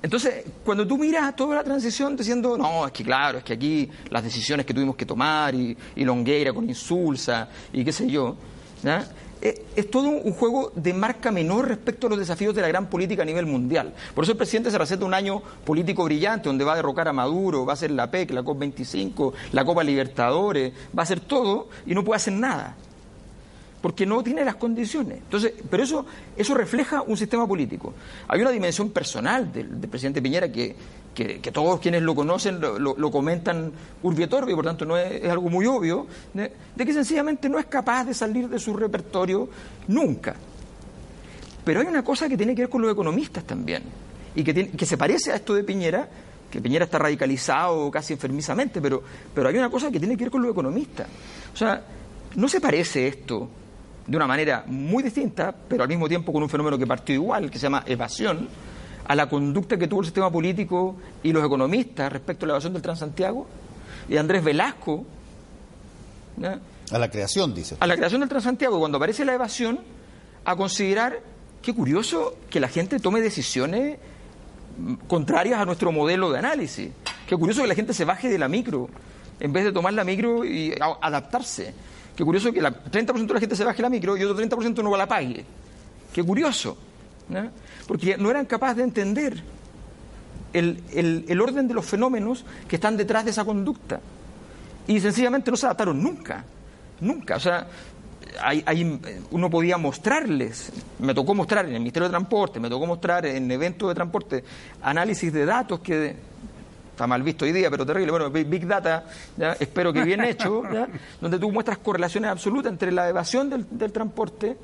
Entonces, 0.00 0.44
cuando 0.64 0.86
tú 0.86 0.96
miras 0.96 1.34
toda 1.34 1.56
la 1.56 1.64
transición 1.64 2.16
diciendo, 2.16 2.56
no, 2.56 2.86
es 2.86 2.92
que 2.92 3.02
claro, 3.02 3.38
es 3.38 3.44
que 3.44 3.54
aquí 3.54 3.90
las 4.10 4.22
decisiones 4.22 4.64
que 4.64 4.72
tuvimos 4.72 4.94
que 4.94 5.04
tomar 5.04 5.52
y, 5.56 5.76
y 5.96 6.04
Longueira 6.04 6.52
con 6.52 6.68
Insulsa 6.68 7.48
y 7.72 7.84
qué 7.84 7.90
sé 7.90 8.08
yo, 8.08 8.36
eh, 9.40 9.64
es 9.76 9.90
todo 9.90 10.08
un 10.08 10.32
juego 10.32 10.72
de 10.74 10.92
marca 10.92 11.30
menor 11.30 11.68
respecto 11.68 12.06
a 12.06 12.10
los 12.10 12.18
desafíos 12.18 12.54
de 12.54 12.62
la 12.62 12.68
gran 12.68 12.88
política 12.88 13.22
a 13.22 13.26
nivel 13.26 13.46
mundial. 13.46 13.94
Por 14.14 14.24
eso 14.24 14.32
el 14.32 14.38
presidente 14.38 14.70
se 14.70 14.78
receta 14.78 15.04
un 15.04 15.14
año 15.14 15.42
político 15.64 16.04
brillante, 16.04 16.48
donde 16.48 16.64
va 16.64 16.72
a 16.72 16.76
derrocar 16.76 17.08
a 17.08 17.12
Maduro, 17.12 17.64
va 17.64 17.72
a 17.72 17.74
hacer 17.74 17.90
la 17.90 18.10
PEC, 18.10 18.30
la 18.32 18.42
COP25, 18.42 19.32
la 19.52 19.64
Copa 19.64 19.84
Libertadores, 19.84 20.72
va 20.96 21.02
a 21.02 21.04
hacer 21.04 21.20
todo 21.20 21.68
y 21.86 21.94
no 21.94 22.04
puede 22.04 22.16
hacer 22.16 22.32
nada. 22.32 22.76
Porque 23.80 24.04
no 24.04 24.22
tiene 24.22 24.44
las 24.44 24.56
condiciones. 24.56 25.18
Entonces, 25.18 25.52
pero 25.70 25.82
eso, 25.82 26.04
eso 26.36 26.54
refleja 26.54 27.02
un 27.02 27.16
sistema 27.16 27.46
político. 27.46 27.94
Hay 28.26 28.40
una 28.40 28.50
dimensión 28.50 28.90
personal 28.90 29.52
del 29.52 29.68
presidente 29.88 30.20
Piñera 30.20 30.50
que, 30.50 30.74
que, 31.24 31.52
todos 31.52 31.80
quienes 31.80 32.02
lo 32.02 32.14
conocen 32.14 32.60
lo, 32.60 33.10
comentan 33.10 33.72
urbi 34.02 34.26
por 34.26 34.64
tanto 34.64 34.84
no 34.84 34.96
es, 34.96 35.24
algo 35.24 35.50
muy 35.50 35.66
obvio, 35.66 36.06
de, 36.32 36.52
que 36.76 36.92
sencillamente 36.92 37.48
no 37.48 37.58
es 37.58 37.66
capaz 37.66 38.04
de 38.04 38.14
salir 38.14 38.48
de 38.48 38.58
su 38.58 38.76
repertorio 38.76 39.48
nunca. 39.88 40.36
Pero 41.64 41.80
hay 41.80 41.86
una 41.86 42.04
cosa 42.04 42.28
que 42.28 42.36
tiene 42.36 42.54
que 42.54 42.62
ver 42.62 42.70
con 42.70 42.82
los 42.82 42.92
economistas 42.92 43.44
también, 43.44 43.82
y 44.34 44.44
que, 44.44 44.70
que 44.70 44.86
se 44.86 44.96
parece 44.96 45.32
a 45.32 45.36
esto 45.36 45.54
de 45.54 45.64
Piñera, 45.64 46.08
que 46.50 46.60
Piñera 46.60 46.84
está 46.84 46.98
radicalizado 46.98 47.90
casi 47.90 48.12
enfermizamente, 48.12 48.80
pero, 48.80 49.02
pero 49.34 49.48
hay 49.48 49.56
una 49.56 49.70
cosa 49.70 49.90
que 49.90 49.98
tiene 49.98 50.16
que 50.16 50.24
ver 50.24 50.30
con 50.30 50.42
los 50.42 50.52
economistas. 50.52 51.08
O 51.52 51.56
sea, 51.56 51.82
no 52.36 52.48
se 52.48 52.60
parece 52.60 53.08
esto 53.08 53.48
de 54.08 54.16
una 54.16 54.26
manera 54.26 54.64
muy 54.66 55.02
distinta, 55.02 55.54
pero 55.68 55.82
al 55.82 55.88
mismo 55.88 56.08
tiempo 56.08 56.32
con 56.32 56.42
un 56.42 56.48
fenómeno 56.48 56.78
que 56.78 56.86
partió 56.86 57.14
igual, 57.14 57.50
que 57.50 57.58
se 57.58 57.64
llama 57.64 57.84
evasión, 57.86 58.48
a 59.06 59.14
la 59.14 59.28
conducta 59.28 59.76
que 59.76 59.86
tuvo 59.86 60.00
el 60.00 60.06
sistema 60.06 60.30
político 60.32 60.96
y 61.22 61.30
los 61.30 61.44
economistas 61.44 62.10
respecto 62.10 62.44
a 62.44 62.48
la 62.48 62.52
evasión 62.54 62.72
del 62.72 62.82
Transantiago, 62.82 63.46
y 64.08 64.16
Andrés 64.16 64.42
Velasco. 64.42 65.04
A 66.90 66.98
la 66.98 67.10
creación, 67.10 67.54
dice. 67.54 67.76
A 67.80 67.86
la 67.86 67.96
creación 67.96 68.20
del 68.20 68.30
Transantiago, 68.30 68.78
cuando 68.78 68.96
aparece 68.96 69.26
la 69.26 69.34
evasión, 69.34 69.80
a 70.44 70.56
considerar, 70.56 71.20
qué 71.60 71.74
curioso 71.74 72.36
que 72.48 72.60
la 72.60 72.68
gente 72.68 72.98
tome 73.00 73.20
decisiones 73.20 73.98
contrarias 75.06 75.60
a 75.60 75.66
nuestro 75.66 75.92
modelo 75.92 76.30
de 76.30 76.38
análisis. 76.38 76.90
Qué 77.26 77.36
curioso 77.36 77.60
que 77.60 77.68
la 77.68 77.74
gente 77.74 77.92
se 77.92 78.06
baje 78.06 78.30
de 78.30 78.38
la 78.38 78.48
micro 78.48 78.88
en 79.40 79.52
vez 79.52 79.64
de 79.64 79.72
tomar 79.72 79.92
la 79.92 80.04
micro 80.04 80.44
y 80.44 80.74
adaptarse. 81.02 81.74
Qué 82.18 82.24
curioso 82.24 82.52
que 82.52 82.58
el 82.58 82.66
30% 82.66 83.26
de 83.28 83.34
la 83.34 83.38
gente 83.38 83.54
se 83.54 83.62
baje 83.62 83.80
la 83.80 83.88
micro 83.88 84.16
y 84.16 84.24
otro 84.24 84.44
30% 84.44 84.82
no 84.82 84.96
la 84.96 85.06
pague. 85.06 85.44
Qué 86.12 86.20
curioso 86.24 86.76
porque 87.86 88.16
no 88.18 88.28
eran 88.28 88.44
capaces 88.44 88.78
de 88.78 88.82
entender 88.82 89.40
el, 90.52 91.40
orden 91.40 91.68
de 91.68 91.74
los 91.74 91.86
fenómenos 91.86 92.44
que 92.66 92.74
están 92.74 92.96
detrás 92.96 93.24
de 93.24 93.30
esa 93.30 93.44
conducta. 93.44 94.00
Y 94.88 94.98
sencillamente 94.98 95.48
no 95.52 95.56
se 95.56 95.66
adaptaron 95.66 96.02
nunca, 96.02 96.44
nunca. 97.00 97.36
O 97.36 97.40
sea, 97.40 97.68
uno 99.30 99.48
podía 99.48 99.78
mostrarles, 99.78 100.72
me 100.98 101.14
tocó 101.14 101.36
mostrar 101.36 101.66
en 101.66 101.74
el 101.74 101.78
Ministerio 101.78 102.08
de 102.08 102.10
Transporte, 102.10 102.58
me 102.58 102.68
tocó 102.68 102.84
mostrar 102.84 103.26
en 103.26 103.48
eventos 103.48 103.90
de 103.90 103.94
transporte 103.94 104.42
análisis 104.82 105.32
de 105.32 105.46
datos 105.46 105.78
que 105.78 106.16
está 106.98 107.06
mal 107.06 107.22
visto 107.22 107.44
hoy 107.44 107.52
día, 107.52 107.70
pero 107.70 107.86
terrible, 107.86 108.10
bueno, 108.10 108.28
Big 108.28 108.66
Data, 108.66 109.04
espero 109.60 109.92
que 109.92 110.02
bien 110.02 110.24
hecho, 110.24 110.64
donde 111.20 111.38
tú 111.38 111.52
muestras 111.52 111.78
correlaciones 111.78 112.28
absolutas 112.28 112.72
entre 112.72 112.90
la 112.90 113.08
evasión 113.08 113.48
del, 113.48 113.64
del 113.70 113.92
transporte 113.92 114.56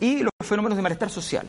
y 0.00 0.24
los 0.24 0.32
fenómenos 0.40 0.76
de 0.76 0.82
malestar 0.82 1.10
social. 1.10 1.46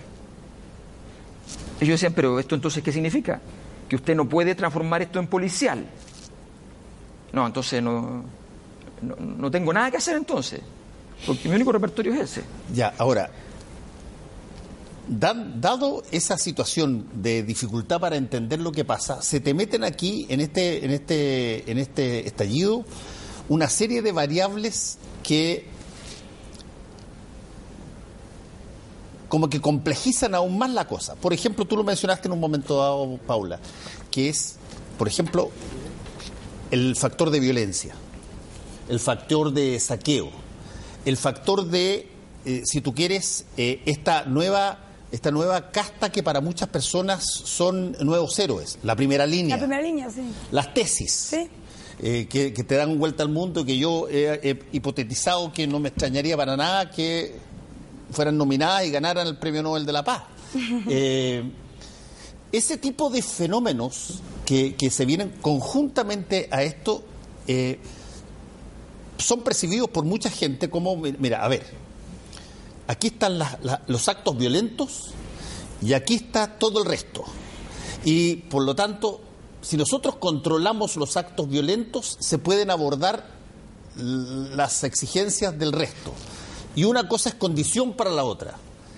Ellos 1.79 1.95
decían, 1.95 2.13
pero 2.13 2.39
esto 2.39 2.53
entonces, 2.53 2.83
¿qué 2.83 2.91
significa? 2.91 3.41
Que 3.89 3.95
usted 3.95 4.15
no 4.15 4.29
puede 4.29 4.53
transformar 4.53 5.01
esto 5.01 5.17
en 5.17 5.25
policial. 5.25 5.83
No, 7.33 7.47
entonces 7.47 7.81
no, 7.81 8.23
no, 9.01 9.49
tengo 9.49 9.73
nada 9.73 9.89
que 9.89 9.97
hacer 9.97 10.17
entonces, 10.17 10.61
porque 11.25 11.49
mi 11.49 11.55
único 11.55 11.71
repertorio 11.71 12.13
es 12.13 12.19
ese. 12.19 12.43
Ya, 12.71 12.93
ahora, 12.99 13.31
dado 15.07 16.03
esa 16.11 16.37
situación 16.37 17.07
de 17.13 17.43
dificultad 17.43 17.99
para 17.99 18.15
entender 18.15 18.59
lo 18.59 18.71
que 18.71 18.85
pasa, 18.85 19.21
se 19.21 19.39
te 19.39 19.53
meten 19.53 19.83
aquí 19.83 20.25
en 20.29 20.41
este, 20.41 20.83
en 20.83 20.91
este, 20.91 21.69
en 21.71 21.77
este 21.77 22.27
estallido 22.27 22.85
una 23.49 23.69
serie 23.69 24.01
de 24.01 24.11
variables 24.11 24.97
que 25.23 25.67
como 29.29 29.49
que 29.49 29.59
complejizan 29.59 30.33
aún 30.33 30.57
más 30.57 30.69
la 30.69 30.87
cosa. 30.87 31.15
Por 31.15 31.33
ejemplo, 31.33 31.65
tú 31.65 31.75
lo 31.75 31.83
mencionaste 31.83 32.27
en 32.27 32.33
un 32.33 32.39
momento 32.39 32.77
dado, 32.77 33.17
Paula, 33.27 33.59
que 34.09 34.29
es, 34.29 34.55
por 34.97 35.07
ejemplo, 35.07 35.51
el 36.71 36.95
factor 36.95 37.31
de 37.31 37.39
violencia, 37.39 37.95
el 38.87 38.99
factor 38.99 39.51
de 39.51 39.79
saqueo, 39.79 40.29
el 41.05 41.17
factor 41.17 41.65
de, 41.65 42.09
eh, 42.45 42.61
si 42.65 42.81
tú 42.81 42.93
quieres, 42.93 43.45
eh, 43.57 43.81
esta 43.85 44.25
nueva 44.25 44.84
esta 45.15 45.31
nueva 45.31 45.71
casta 45.71 46.11
que 46.11 46.21
para 46.21 46.41
muchas 46.41 46.67
personas 46.67 47.23
son 47.25 47.95
nuevos 48.01 48.37
héroes, 48.37 48.77
la 48.83 48.95
primera 48.95 49.25
línea. 49.25 49.55
La 49.55 49.61
primera 49.61 49.81
línea, 49.81 50.09
sí. 50.09 50.21
Las 50.51 50.73
tesis. 50.73 51.11
Sí. 51.11 51.49
Eh, 51.99 52.27
que, 52.29 52.51
que, 52.51 52.63
te 52.65 52.75
dan 52.75 52.99
vuelta 52.99 53.23
al 53.23 53.29
mundo, 53.29 53.63
que 53.63 53.77
yo 53.77 54.09
he 54.09 54.59
hipotetizado 54.73 55.53
que 55.53 55.65
no 55.65 55.79
me 55.79 55.87
extrañaría 55.87 56.35
para 56.35 56.57
nada 56.57 56.91
que 56.91 57.39
fueran 58.11 58.37
nominadas 58.37 58.85
y 58.85 58.91
ganaran 58.91 59.25
el 59.27 59.37
Premio 59.37 59.63
Nobel 59.63 59.85
de 59.85 59.93
la 59.93 60.03
Paz. 60.03 60.23
Eh, 60.89 61.43
ese 62.51 62.77
tipo 62.77 63.09
de 63.09 63.21
fenómenos 63.21 64.21
que, 64.45 64.75
se 64.89 65.05
vienen 65.05 65.33
conjuntamente 65.41 66.47
a 66.51 66.63
esto 66.63 67.03
eh, 67.47 67.79
son 69.17 69.41
percibidos 69.41 69.89
por 69.89 70.05
mucha 70.05 70.29
gente 70.29 70.69
como, 70.69 70.95
mira, 70.95 71.43
a 71.43 71.47
ver, 71.47 71.65
aquí 72.87 73.07
están 73.07 73.39
los 73.87 74.09
actos 74.09 74.37
violentos 74.37 75.11
y 75.81 75.93
aquí 75.93 76.15
está 76.15 76.57
todo 76.57 76.81
el 76.81 76.85
resto. 76.85 77.23
Y 78.03 78.35
por 78.35 78.63
lo 78.63 78.75
tanto, 78.75 79.21
si 79.61 79.77
nosotros 79.77 80.15
controlamos 80.17 80.95
los 80.95 81.17
actos 81.17 81.49
violentos, 81.49 82.17
se 82.19 82.37
pueden 82.37 82.69
abordar 82.69 83.25
las 83.95 84.83
exigencias 84.83 85.57
del 85.57 85.71
resto 85.71 86.13
y 86.75 86.83
una 86.83 87.07
cosa 87.07 87.29
es 87.29 87.35
condición 87.35 87.93
para 87.93 88.11
la 88.11 88.23
otra. 88.23 88.55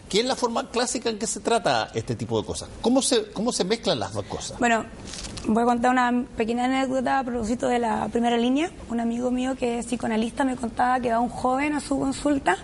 ¿Qué 0.09 0.21
es 0.21 0.25
la 0.25 0.37
forma 0.37 0.69
clásica 0.69 1.09
en 1.09 1.19
que 1.19 1.27
se 1.27 1.41
trata 1.41 1.89
este 1.93 2.15
tipo 2.15 2.39
de 2.39 2.47
cosas? 2.47 2.69
¿Cómo 2.81 3.01
se, 3.01 3.29
cómo 3.31 3.51
se 3.51 3.65
mezclan 3.65 3.99
las 3.99 4.13
dos 4.13 4.23
cosas? 4.25 4.57
Bueno, 4.57 4.85
voy 5.45 5.63
a 5.63 5.65
contar 5.65 5.91
una 5.91 6.25
pequeña 6.37 6.63
anécdota 6.63 7.19
a 7.19 7.23
propósito 7.25 7.67
de 7.67 7.79
la 7.79 8.07
primera 8.07 8.37
línea. 8.37 8.71
Un 8.89 9.01
amigo 9.01 9.31
mío 9.31 9.55
que 9.57 9.79
es 9.79 9.85
psicoanalista 9.85 10.45
me 10.45 10.55
contaba 10.55 11.01
que 11.01 11.11
va 11.11 11.19
un 11.19 11.29
joven 11.29 11.73
a 11.73 11.81
su 11.81 11.99
consulta 11.99 12.57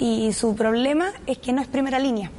Y 0.00 0.32
su 0.32 0.56
problema 0.56 1.12
es 1.26 1.38
que 1.38 1.52
no 1.52 1.62
es 1.62 1.68
primera 1.68 1.98
línea 1.98 2.30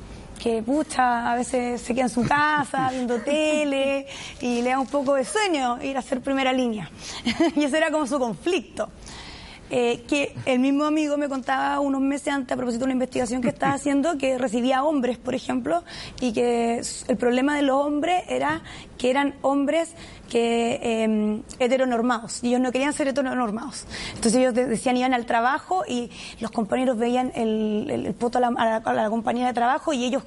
que 0.41 0.63
pucha, 0.63 1.31
a 1.31 1.35
veces 1.35 1.79
se 1.81 1.93
queda 1.93 2.05
en 2.05 2.09
su 2.09 2.23
casa 2.23 2.89
viendo 2.91 3.19
tele 3.19 4.07
y 4.39 4.61
le 4.61 4.71
da 4.71 4.79
un 4.79 4.87
poco 4.87 5.13
de 5.13 5.23
sueño 5.23 5.77
ir 5.83 5.95
a 5.95 6.01
ser 6.01 6.21
primera 6.21 6.51
línea. 6.51 6.89
y 7.55 7.63
ese 7.63 7.77
era 7.77 7.91
como 7.91 8.07
su 8.07 8.17
conflicto. 8.17 8.89
Eh, 9.73 10.03
que 10.05 10.35
el 10.45 10.59
mismo 10.59 10.83
amigo 10.83 11.15
me 11.15 11.29
contaba 11.29 11.79
unos 11.79 12.01
meses 12.01 12.33
antes 12.33 12.51
a 12.51 12.57
propósito 12.57 12.79
de 12.79 12.85
una 12.87 12.93
investigación 12.93 13.41
que 13.41 13.47
estaba 13.47 13.73
haciendo 13.75 14.17
que 14.17 14.37
recibía 14.37 14.83
hombres, 14.83 15.17
por 15.17 15.33
ejemplo, 15.33 15.83
y 16.19 16.33
que 16.33 16.81
el 17.07 17.17
problema 17.17 17.55
de 17.55 17.61
los 17.61 17.77
hombres 17.77 18.23
era 18.27 18.63
que 18.97 19.09
eran 19.09 19.35
hombres 19.41 19.93
que 20.31 20.79
eh, 20.81 21.41
heteronormados 21.59 22.41
y 22.41 22.47
ellos 22.47 22.61
no 22.61 22.71
querían 22.71 22.93
ser 22.93 23.09
heteronormados. 23.09 23.83
Entonces 24.15 24.35
ellos 24.35 24.53
decían 24.53 24.95
iban 24.95 25.13
al 25.13 25.25
trabajo 25.25 25.83
y 25.85 26.09
los 26.39 26.51
compañeros 26.51 26.97
veían 26.97 27.33
el, 27.35 27.89
el, 27.89 28.13
poto 28.13 28.37
a 28.37 28.41
la, 28.41 28.81
a, 28.85 28.93
la, 28.93 29.09
compañera 29.09 29.49
de 29.49 29.53
trabajo 29.53 29.91
y 29.91 30.05
ellos 30.05 30.23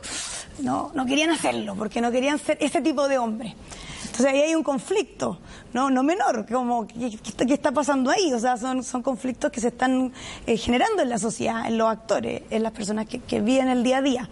no, 0.58 0.90
no 0.94 1.06
querían 1.06 1.30
hacerlo 1.30 1.74
porque 1.74 2.02
no 2.02 2.12
querían 2.12 2.38
ser 2.38 2.58
ese 2.60 2.82
tipo 2.82 3.08
de 3.08 3.16
hombre. 3.16 3.56
Entonces 4.04 4.26
ahí 4.26 4.42
hay 4.42 4.54
un 4.54 4.62
conflicto, 4.62 5.40
no, 5.72 5.88
no 5.88 6.02
menor, 6.02 6.46
como 6.46 6.86
¿qué, 6.86 7.18
qué 7.46 7.54
está 7.54 7.72
pasando 7.72 8.10
ahí? 8.10 8.30
O 8.34 8.38
sea, 8.38 8.58
son, 8.58 8.84
son 8.84 9.02
conflictos 9.02 9.50
que 9.50 9.60
se 9.62 9.68
están 9.68 10.12
eh, 10.46 10.58
generando 10.58 11.02
en 11.02 11.08
la 11.08 11.18
sociedad, 11.18 11.66
en 11.66 11.78
los 11.78 11.88
actores, 11.88 12.42
en 12.50 12.62
las 12.62 12.72
personas 12.72 13.06
que, 13.06 13.20
que 13.20 13.40
viven 13.40 13.68
el 13.68 13.82
día 13.82 13.98
a 13.98 14.02
día. 14.02 14.28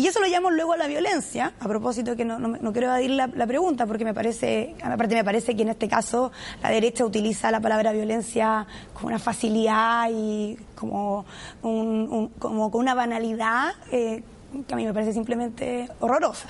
Y 0.00 0.06
eso 0.06 0.18
lo 0.18 0.28
llamo 0.28 0.50
luego 0.50 0.72
a 0.72 0.78
la 0.78 0.86
violencia, 0.86 1.52
a 1.60 1.68
propósito 1.68 2.16
que 2.16 2.24
no, 2.24 2.38
no, 2.38 2.48
no 2.58 2.72
quiero 2.72 2.86
evadir 2.86 3.10
la, 3.10 3.26
la, 3.26 3.46
pregunta, 3.46 3.84
porque 3.84 4.02
me 4.02 4.14
parece, 4.14 4.74
aparte 4.82 5.14
me 5.14 5.24
parece 5.24 5.54
que 5.54 5.60
en 5.60 5.68
este 5.68 5.88
caso 5.88 6.32
la 6.62 6.70
derecha 6.70 7.04
utiliza 7.04 7.50
la 7.50 7.60
palabra 7.60 7.92
violencia 7.92 8.66
con 8.94 9.08
una 9.08 9.18
facilidad 9.18 10.08
y 10.10 10.56
como, 10.74 11.26
un, 11.60 12.32
como 12.38 12.70
con 12.70 12.80
una 12.80 12.94
banalidad 12.94 13.72
eh, 13.92 14.22
que 14.66 14.72
a 14.72 14.76
mí 14.78 14.86
me 14.86 14.94
parece 14.94 15.12
simplemente 15.12 15.90
horrorosa. 16.00 16.48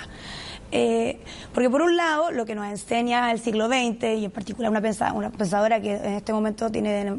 Eh, 0.71 1.19
porque 1.53 1.69
por 1.69 1.83
un 1.83 1.97
lado, 1.97 2.31
lo 2.31 2.47
que 2.47 2.55
nos 2.55 2.67
enseña 2.67 3.33
el 3.33 3.41
siglo 3.41 3.67
XX, 3.67 4.05
y 4.17 4.25
en 4.27 4.31
particular 4.31 4.71
una, 4.71 4.81
pensa, 4.81 5.13
una 5.13 5.31
pensadora 5.31 5.81
que 5.81 5.97
en 5.97 6.13
este 6.13 6.33
momento 6.33 6.71
tiene 6.71 7.17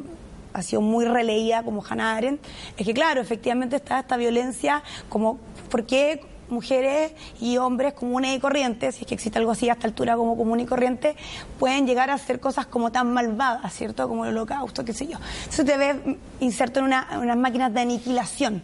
ha 0.53 0.61
sido 0.61 0.81
muy 0.81 1.05
releída 1.05 1.63
como 1.63 1.83
Hannah 1.87 2.15
Arendt, 2.15 2.43
es 2.77 2.85
que 2.85 2.93
claro, 2.93 3.21
efectivamente 3.21 3.75
está 3.75 3.99
esta 3.99 4.17
violencia 4.17 4.83
como, 5.09 5.39
¿por 5.69 5.85
qué 5.85 6.21
mujeres 6.51 7.13
y 7.39 7.57
hombres 7.57 7.93
comunes 7.93 8.35
y 8.35 8.39
corrientes, 8.39 8.95
si 8.95 9.01
es 9.01 9.07
que 9.07 9.15
existe 9.15 9.39
algo 9.39 9.51
así 9.51 9.69
a 9.69 9.73
esta 9.73 9.87
altura 9.87 10.15
como 10.15 10.37
común 10.37 10.59
y 10.59 10.65
corriente, 10.65 11.15
pueden 11.57 11.87
llegar 11.87 12.09
a 12.09 12.15
hacer 12.15 12.39
cosas 12.39 12.67
como 12.67 12.91
tan 12.91 13.11
malvadas, 13.11 13.73
¿cierto? 13.73 14.07
Como 14.07 14.25
el 14.25 14.31
holocausto, 14.31 14.85
qué 14.85 14.93
sé 14.93 15.07
yo. 15.07 15.17
Eso 15.49 15.63
te 15.65 15.77
ves 15.77 15.95
inserto 16.39 16.79
en 16.79 16.85
una, 16.85 17.07
unas 17.19 17.37
máquinas 17.37 17.73
de 17.73 17.81
aniquilación. 17.81 18.61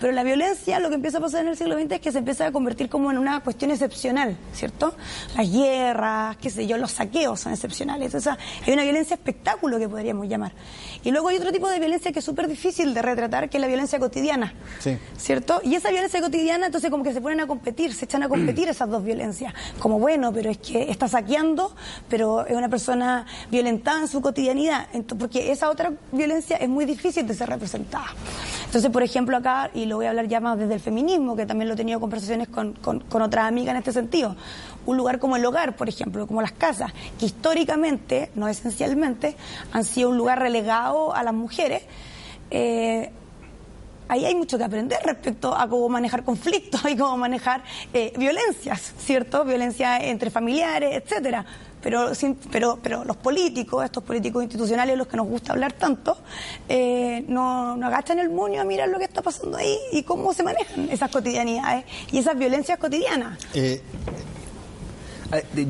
Pero 0.00 0.12
la 0.12 0.22
violencia, 0.22 0.78
lo 0.78 0.88
que 0.88 0.96
empieza 0.96 1.18
a 1.18 1.20
pasar 1.20 1.42
en 1.42 1.48
el 1.48 1.56
siglo 1.56 1.78
XX 1.78 1.92
es 1.92 2.00
que 2.00 2.12
se 2.12 2.18
empieza 2.18 2.46
a 2.46 2.52
convertir 2.52 2.88
como 2.88 3.10
en 3.10 3.18
una 3.18 3.40
cuestión 3.40 3.70
excepcional, 3.70 4.36
¿cierto? 4.52 4.94
Las 5.36 5.50
guerras, 5.50 6.36
qué 6.36 6.50
sé 6.50 6.66
yo, 6.66 6.76
los 6.76 6.92
saqueos 6.92 7.40
son 7.40 7.52
excepcionales. 7.52 8.14
O 8.14 8.20
sea, 8.20 8.36
hay 8.66 8.72
una 8.72 8.82
violencia 8.82 9.14
espectáculo 9.14 9.78
que 9.78 9.88
podríamos 9.88 10.28
llamar. 10.28 10.52
Y 11.02 11.10
luego 11.10 11.28
hay 11.28 11.36
otro 11.36 11.52
tipo 11.52 11.68
de 11.70 11.78
violencia 11.78 12.12
que 12.12 12.18
es 12.18 12.24
súper 12.24 12.48
difícil 12.48 12.92
de 12.92 13.02
retratar, 13.02 13.48
que 13.48 13.56
es 13.56 13.60
la 13.60 13.68
violencia 13.68 13.98
cotidiana, 13.98 14.54
sí. 14.80 14.98
¿cierto? 15.16 15.60
Y 15.64 15.74
esa 15.74 15.90
violencia 15.90 16.20
cotidiana, 16.20 16.66
entonces 16.66 16.90
como 16.90 17.02
que 17.02 17.12
se 17.12 17.20
ponen 17.20 17.40
a 17.40 17.46
competir, 17.46 17.94
se 17.94 18.04
echan 18.04 18.22
a 18.22 18.28
competir 18.28 18.68
esas 18.68 18.90
dos 18.90 19.02
violencias. 19.02 19.54
Como 19.78 19.98
bueno, 19.98 20.32
pero 20.32 20.50
es 20.50 20.58
que 20.58 20.90
está 20.90 21.08
saqueando, 21.08 21.74
pero 22.08 22.46
es 22.46 22.56
una 22.56 22.68
persona 22.68 23.26
violentada 23.50 24.00
en 24.00 24.08
su 24.08 24.20
cotidianidad, 24.20 24.88
entonces, 24.92 25.18
porque 25.18 25.52
esa 25.52 25.70
otra 25.70 25.92
violencia 26.12 26.56
es 26.56 26.68
muy 26.68 26.84
difícil 26.84 27.26
de 27.26 27.34
ser 27.34 27.48
representada. 27.48 28.08
Entonces, 28.66 28.90
por 28.90 29.02
ejemplo, 29.02 29.36
acá, 29.36 29.70
y 29.72 29.85
lo 29.88 29.96
voy 29.96 30.06
a 30.06 30.10
hablar 30.10 30.28
ya 30.28 30.40
más 30.40 30.58
desde 30.58 30.74
el 30.74 30.80
feminismo, 30.80 31.36
que 31.36 31.46
también 31.46 31.68
lo 31.68 31.74
he 31.74 31.76
tenido 31.76 32.00
conversaciones 32.00 32.48
con, 32.48 32.72
con, 32.74 33.00
con 33.00 33.22
otras 33.22 33.46
amigas 33.46 33.72
en 33.72 33.78
este 33.78 33.92
sentido, 33.92 34.36
un 34.86 34.96
lugar 34.96 35.18
como 35.18 35.36
el 35.36 35.44
hogar, 35.44 35.76
por 35.76 35.88
ejemplo, 35.88 36.26
como 36.26 36.42
las 36.42 36.52
casas, 36.52 36.92
que 37.18 37.26
históricamente, 37.26 38.30
no 38.34 38.48
esencialmente, 38.48 39.36
han 39.72 39.84
sido 39.84 40.10
un 40.10 40.16
lugar 40.16 40.38
relegado 40.38 41.14
a 41.14 41.22
las 41.22 41.34
mujeres, 41.34 41.82
eh, 42.50 43.10
ahí 44.08 44.24
hay 44.24 44.34
mucho 44.34 44.58
que 44.58 44.64
aprender 44.64 44.98
respecto 45.04 45.54
a 45.54 45.68
cómo 45.68 45.88
manejar 45.88 46.24
conflictos 46.24 46.80
y 46.88 46.96
cómo 46.96 47.16
manejar 47.16 47.62
eh, 47.92 48.12
violencias, 48.16 48.94
¿cierto? 48.98 49.44
Violencia 49.44 49.98
entre 49.98 50.30
familiares, 50.30 51.02
etcétera. 51.02 51.44
Pero, 51.86 52.16
sin, 52.16 52.34
pero, 52.34 52.80
pero 52.82 53.04
los 53.04 53.16
políticos, 53.16 53.84
estos 53.84 54.02
políticos 54.02 54.42
institucionales, 54.42 54.98
los 54.98 55.06
que 55.06 55.16
nos 55.16 55.28
gusta 55.28 55.52
hablar 55.52 55.72
tanto, 55.74 56.18
eh, 56.68 57.24
no, 57.28 57.76
no 57.76 57.86
agachan 57.86 58.18
el 58.18 58.28
moño 58.28 58.60
a 58.60 58.64
mirar 58.64 58.88
lo 58.88 58.98
que 58.98 59.04
está 59.04 59.22
pasando 59.22 59.56
ahí 59.56 59.78
y 59.92 60.02
cómo 60.02 60.34
se 60.34 60.42
manejan 60.42 60.88
esas 60.90 61.08
cotidianidades 61.12 61.84
y 62.10 62.18
esas 62.18 62.36
violencias 62.36 62.76
cotidianas. 62.80 63.38
Eh, 63.54 63.80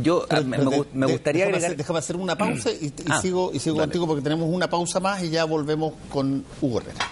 yo 0.01 0.25
pero, 0.27 0.45
me, 0.45 0.57
de, 0.57 0.85
me, 0.95 1.07
gustaría 1.07 1.41
déjame 1.41 1.43
agregar... 1.43 1.65
hacer, 1.65 1.77
déjame 1.77 1.99
hacer 1.99 2.17
una 2.17 2.39
pausa 2.39 2.71
y, 2.71 2.87
y 2.87 2.93
Ah, 3.11 3.21
sigo, 3.21 3.51
y 3.53 3.59
sigo 3.59 3.77
dale. 3.77 3.89
contigo 3.89 4.07
porque 4.07 4.23
tenemos 4.23 4.49
una 4.51 4.71
pausa 4.71 4.99
más 5.01 5.23
y 5.23 5.29
ya 5.29 5.45
volvemos 5.45 5.93
con 6.09 6.47
Hugo 6.63 6.81
Herrera. 6.81 7.05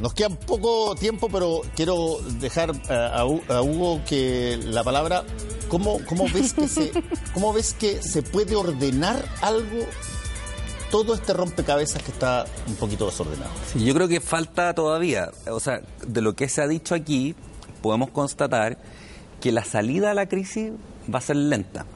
Nos 0.00 0.14
queda 0.14 0.30
poco 0.30 0.94
tiempo, 0.94 1.28
pero 1.30 1.62
quiero 1.76 2.18
dejar 2.40 2.72
a, 2.88 3.20
a 3.20 3.62
Hugo 3.62 4.00
que 4.06 4.58
la 4.64 4.82
palabra. 4.82 5.24
¿Cómo, 5.68 6.00
cómo, 6.08 6.26
ves 6.34 6.52
que 6.52 6.66
se, 6.66 6.90
¿Cómo 7.34 7.52
ves 7.52 7.74
que 7.74 8.02
se 8.02 8.22
puede 8.22 8.56
ordenar 8.56 9.24
algo, 9.40 9.84
todo 10.90 11.14
este 11.14 11.32
rompecabezas 11.32 12.02
que 12.02 12.10
está 12.10 12.44
un 12.66 12.74
poquito 12.74 13.06
desordenado? 13.06 13.50
Sí, 13.72 13.84
yo 13.84 13.94
creo 13.94 14.08
que 14.08 14.20
falta 14.20 14.74
todavía, 14.74 15.30
o 15.48 15.60
sea, 15.60 15.80
de 16.04 16.20
lo 16.22 16.34
que 16.34 16.48
se 16.48 16.60
ha 16.60 16.66
dicho 16.66 16.96
aquí, 16.96 17.36
podemos 17.82 18.10
constatar 18.10 18.78
que 19.40 19.52
la 19.52 19.64
salida 19.64 20.10
a 20.10 20.14
la 20.14 20.26
crisis 20.26 20.72
va 21.12 21.20
a 21.20 21.22
ser 21.22 21.36
lenta 21.36 21.86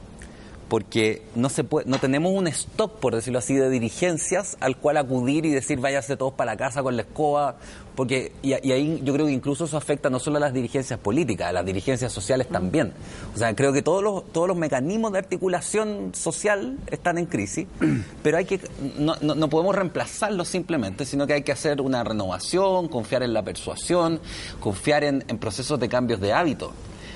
porque 0.67 1.21
no 1.35 1.49
se 1.49 1.63
puede, 1.63 1.87
no 1.87 1.99
tenemos 1.99 2.31
un 2.31 2.47
stock, 2.47 2.99
por 2.99 3.13
decirlo 3.15 3.39
así, 3.39 3.55
de 3.55 3.69
dirigencias 3.69 4.57
al 4.59 4.77
cual 4.77 4.97
acudir 4.97 5.45
y 5.45 5.51
decir 5.51 5.79
váyase 5.79 6.17
todos 6.17 6.33
para 6.33 6.53
la 6.53 6.57
casa 6.57 6.81
con 6.81 6.95
la 6.95 7.03
escoba, 7.03 7.57
porque 7.95 8.33
y, 8.41 8.49
y, 8.67 8.71
ahí 8.71 9.01
yo 9.03 9.13
creo 9.13 9.27
que 9.27 9.31
incluso 9.31 9.65
eso 9.65 9.77
afecta 9.77 10.09
no 10.09 10.19
solo 10.19 10.37
a 10.37 10.39
las 10.39 10.53
dirigencias 10.53 10.99
políticas, 10.99 11.49
a 11.49 11.53
las 11.53 11.65
dirigencias 11.65 12.11
sociales 12.11 12.47
también. 12.49 12.93
O 13.33 13.37
sea, 13.37 13.55
creo 13.55 13.71
que 13.73 13.81
todos 13.81 14.03
los 14.03 14.31
todos 14.31 14.47
los 14.47 14.57
mecanismos 14.57 15.11
de 15.11 15.19
articulación 15.19 16.11
social 16.13 16.77
están 16.87 17.17
en 17.17 17.27
crisis, 17.27 17.67
pero 18.23 18.37
hay 18.37 18.45
que 18.45 18.59
no, 18.97 19.15
no, 19.21 19.35
no 19.35 19.49
podemos 19.49 19.75
reemplazarlos 19.75 20.47
simplemente, 20.47 21.05
sino 21.05 21.27
que 21.27 21.33
hay 21.33 21.43
que 21.43 21.51
hacer 21.51 21.79
una 21.79 22.03
renovación, 22.03 22.87
confiar 22.87 23.21
en 23.23 23.33
la 23.33 23.43
persuasión, 23.43 24.19
confiar 24.59 25.03
en, 25.03 25.23
en 25.27 25.37
procesos 25.37 25.79
de 25.79 25.89
cambios 25.89 26.19
de 26.19 26.33
hábitos 26.33 26.71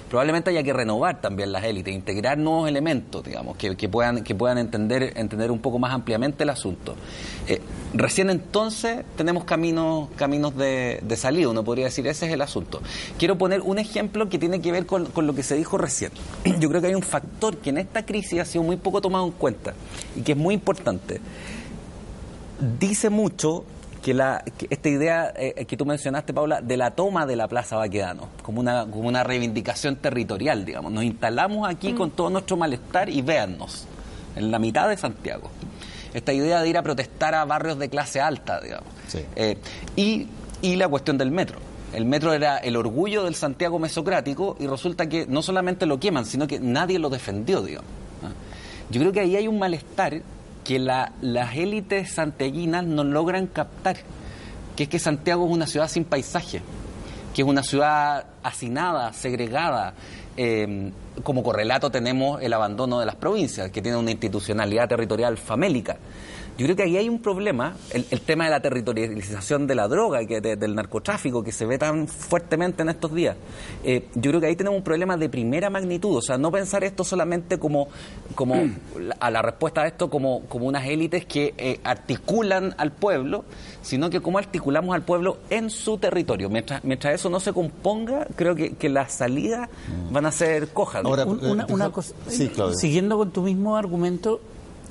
probablemente 0.09 0.49
haya 0.49 0.63
que 0.63 0.73
renovar 0.73 1.21
también 1.21 1.51
las 1.51 1.63
élites, 1.63 1.93
integrar 1.93 2.37
nuevos 2.37 2.67
elementos, 2.67 3.23
digamos, 3.23 3.55
que, 3.57 3.89
puedan, 3.89 4.23
que 4.23 4.35
puedan 4.35 4.57
entender, 4.57 5.13
entender 5.15 5.51
un 5.51 5.59
poco 5.59 5.79
más 5.79 5.93
ampliamente 5.93 6.43
el 6.43 6.49
asunto. 6.49 6.95
Eh, 7.47 7.61
recién 7.93 8.29
entonces 8.29 9.05
tenemos 9.15 9.43
caminos, 9.43 10.09
caminos 10.15 10.55
de, 10.57 10.99
de, 11.03 11.15
salida, 11.15 11.49
uno 11.49 11.63
podría 11.63 11.85
decir, 11.85 12.07
ese 12.07 12.25
es 12.25 12.33
el 12.33 12.41
asunto. 12.41 12.81
Quiero 13.17 13.37
poner 13.37 13.61
un 13.61 13.77
ejemplo 13.77 14.29
que 14.29 14.39
tiene 14.39 14.61
que 14.61 14.71
ver 14.71 14.85
con, 14.85 15.05
con 15.05 15.27
lo 15.27 15.35
que 15.35 15.43
se 15.43 15.55
dijo 15.55 15.77
recién. 15.77 16.11
Yo 16.59 16.69
creo 16.69 16.81
que 16.81 16.87
hay 16.87 16.95
un 16.95 17.03
factor 17.03 17.57
que 17.57 17.69
en 17.69 17.77
esta 17.77 18.05
crisis 18.05 18.39
ha 18.39 18.45
sido 18.45 18.63
muy 18.63 18.77
poco 18.77 19.01
tomado 19.01 19.25
en 19.25 19.31
cuenta 19.31 19.73
y 20.15 20.21
que 20.21 20.31
es 20.31 20.37
muy 20.37 20.55
importante. 20.55 21.21
Dice 22.79 23.09
mucho 23.09 23.63
que, 24.01 24.13
la, 24.13 24.43
que 24.57 24.67
esta 24.69 24.89
idea 24.89 25.33
eh, 25.35 25.65
que 25.65 25.77
tú 25.77 25.85
mencionaste, 25.85 26.33
Paula, 26.33 26.61
de 26.61 26.77
la 26.77 26.91
toma 26.91 27.25
de 27.25 27.35
la 27.35 27.47
Plaza 27.47 27.77
Baquedano, 27.77 28.29
como 28.41 28.59
una, 28.61 28.85
como 28.85 29.07
una 29.07 29.23
reivindicación 29.23 29.97
territorial, 29.97 30.65
digamos. 30.65 30.91
Nos 30.91 31.03
instalamos 31.03 31.67
aquí 31.67 31.93
mm. 31.93 31.97
con 31.97 32.11
todo 32.11 32.29
nuestro 32.29 32.57
malestar 32.57 33.09
y 33.09 33.21
véannos, 33.21 33.85
en 34.35 34.51
la 34.51 34.59
mitad 34.59 34.89
de 34.89 34.97
Santiago. 34.97 35.49
Esta 36.13 36.33
idea 36.33 36.61
de 36.61 36.69
ir 36.69 36.77
a 36.77 36.81
protestar 36.81 37.35
a 37.35 37.45
barrios 37.45 37.77
de 37.77 37.89
clase 37.89 38.19
alta, 38.19 38.59
digamos. 38.59 38.89
Sí. 39.07 39.19
Eh, 39.35 39.57
y, 39.95 40.27
y 40.61 40.75
la 40.75 40.87
cuestión 40.87 41.17
del 41.17 41.31
metro. 41.31 41.59
El 41.93 42.05
metro 42.05 42.33
era 42.33 42.57
el 42.57 42.75
orgullo 42.75 43.23
del 43.23 43.35
Santiago 43.35 43.79
mesocrático 43.79 44.55
y 44.59 44.67
resulta 44.67 45.09
que 45.09 45.25
no 45.27 45.41
solamente 45.41 45.85
lo 45.85 45.99
queman, 45.99 46.25
sino 46.25 46.47
que 46.47 46.59
nadie 46.59 46.99
lo 46.99 47.09
defendió, 47.09 47.61
digamos. 47.61 47.89
Yo 48.91 48.99
creo 49.01 49.11
que 49.11 49.19
ahí 49.19 49.35
hay 49.35 49.47
un 49.47 49.59
malestar 49.59 50.21
que 50.63 50.79
la, 50.79 51.13
las 51.21 51.55
élites 51.55 52.11
santiaguinas 52.11 52.85
no 52.85 53.03
logran 53.03 53.47
captar, 53.47 53.97
que 54.75 54.83
es 54.83 54.89
que 54.89 54.99
Santiago 54.99 55.45
es 55.45 55.51
una 55.51 55.67
ciudad 55.67 55.87
sin 55.87 56.05
paisaje, 56.05 56.61
que 57.33 57.41
es 57.41 57.47
una 57.47 57.63
ciudad 57.63 58.25
hacinada, 58.43 59.13
segregada. 59.13 59.93
Eh, 60.37 60.91
como 61.23 61.43
correlato 61.43 61.91
tenemos 61.91 62.41
el 62.41 62.53
abandono 62.53 62.99
de 62.99 63.05
las 63.05 63.15
provincias, 63.15 63.71
que 63.71 63.81
tiene 63.81 63.97
una 63.97 64.11
institucionalidad 64.11 64.87
territorial 64.87 65.37
famélica. 65.37 65.97
Yo 66.59 66.65
creo 66.65 66.75
que 66.75 66.83
ahí 66.83 66.97
hay 66.97 67.07
un 67.07 67.19
problema, 67.19 67.77
el, 67.91 68.19
tema 68.19 68.43
de 68.43 68.49
la 68.49 68.59
territorialización 68.59 69.65
de 69.65 69.75
la 69.75 69.87
droga, 69.87 70.25
que 70.25 70.41
del 70.41 70.75
narcotráfico, 70.75 71.41
que 71.41 71.53
se 71.53 71.65
ve 71.65 71.77
tan 71.77 72.05
fuertemente 72.05 72.81
en 72.81 72.89
estos 72.89 73.13
días. 73.13 73.37
Eh, 73.81 74.09
yo 74.15 74.31
creo 74.31 74.41
que 74.41 74.47
ahí 74.47 74.57
tenemos 74.57 74.75
un 74.75 74.83
problema 74.83 75.15
de 75.15 75.29
primera 75.29 75.69
magnitud, 75.69 76.17
o 76.17 76.21
sea, 76.21 76.37
no 76.37 76.51
pensar 76.51 76.83
esto 76.83 77.05
solamente 77.05 77.59
como, 77.59 77.87
como 78.35 78.55
a 79.21 79.31
la 79.31 79.41
respuesta 79.41 79.83
a 79.83 79.87
esto 79.87 80.09
como, 80.09 80.41
como 80.49 80.65
unas 80.65 80.85
élites 80.85 81.25
que 81.25 81.53
eh, 81.57 81.79
articulan 81.85 82.75
al 82.77 82.91
pueblo, 82.91 83.45
sino 83.81 84.09
que 84.09 84.19
cómo 84.19 84.37
articulamos 84.37 84.93
al 84.93 85.03
pueblo 85.03 85.37
en 85.49 85.69
su 85.69 85.97
territorio. 85.97 86.49
Mientras, 86.49 86.83
mientras 86.83 87.15
eso 87.15 87.29
no 87.29 87.39
se 87.39 87.53
componga, 87.53 88.27
creo 88.35 88.53
que, 88.55 88.71
que 88.73 88.89
las 88.89 89.13
salidas 89.13 89.69
van 90.11 90.25
a 90.25 90.31
ser 90.33 90.67
cojas. 90.73 91.05
Ahora, 91.05 91.23
una, 91.23 91.65
una 91.67 91.89
cosa, 91.89 92.13
siguiendo 92.27 93.17
con 93.17 93.31
tu 93.31 93.43
mismo 93.43 93.77
argumento, 93.77 94.41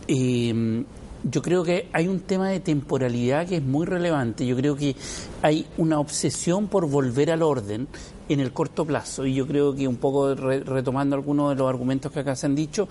eh, 0.06 0.84
yo 1.30 1.42
creo 1.42 1.64
que 1.64 1.88
hay 1.92 2.08
un 2.08 2.20
tema 2.20 2.48
de 2.48 2.60
temporalidad 2.60 3.46
que 3.46 3.56
es 3.56 3.62
muy 3.62 3.86
relevante. 3.86 4.46
Yo 4.46 4.56
creo 4.56 4.76
que 4.76 4.96
hay 5.42 5.66
una 5.76 5.98
obsesión 5.98 6.68
por 6.68 6.88
volver 6.88 7.30
al 7.30 7.42
orden 7.42 7.88
en 8.28 8.40
el 8.40 8.52
corto 8.52 8.84
plazo 8.84 9.26
y 9.26 9.34
yo 9.34 9.46
creo 9.46 9.74
que 9.74 9.88
un 9.88 9.96
poco 9.96 10.34
retomando 10.34 11.16
algunos 11.16 11.50
de 11.50 11.56
los 11.56 11.68
argumentos 11.68 12.12
que 12.12 12.20
acá 12.20 12.36
se 12.36 12.46
han 12.46 12.54
dicho 12.54 12.88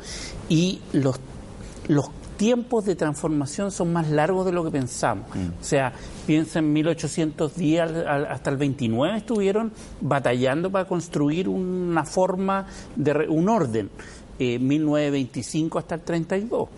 y 0.50 0.80
los 0.94 1.20
los 1.88 2.10
tiempos 2.38 2.86
de 2.86 2.96
transformación 2.96 3.72
son 3.72 3.92
más 3.92 4.10
largos 4.10 4.46
de 4.46 4.52
lo 4.52 4.64
que 4.64 4.72
pensamos. 4.72 5.28
Mm. 5.34 5.60
O 5.60 5.64
sea, 5.64 5.92
piensa 6.26 6.60
en 6.60 6.72
1810 6.72 7.82
hasta 8.08 8.50
el 8.50 8.58
29 8.58 9.18
estuvieron 9.18 9.72
batallando 10.02 10.70
para 10.70 10.86
construir 10.86 11.50
una 11.50 12.04
forma 12.04 12.68
de 12.96 13.28
un 13.28 13.50
orden. 13.50 13.90
1925 14.40 15.78
eh, 15.78 15.82
hasta 15.82 15.96
el 15.96 16.02
32. 16.02 16.70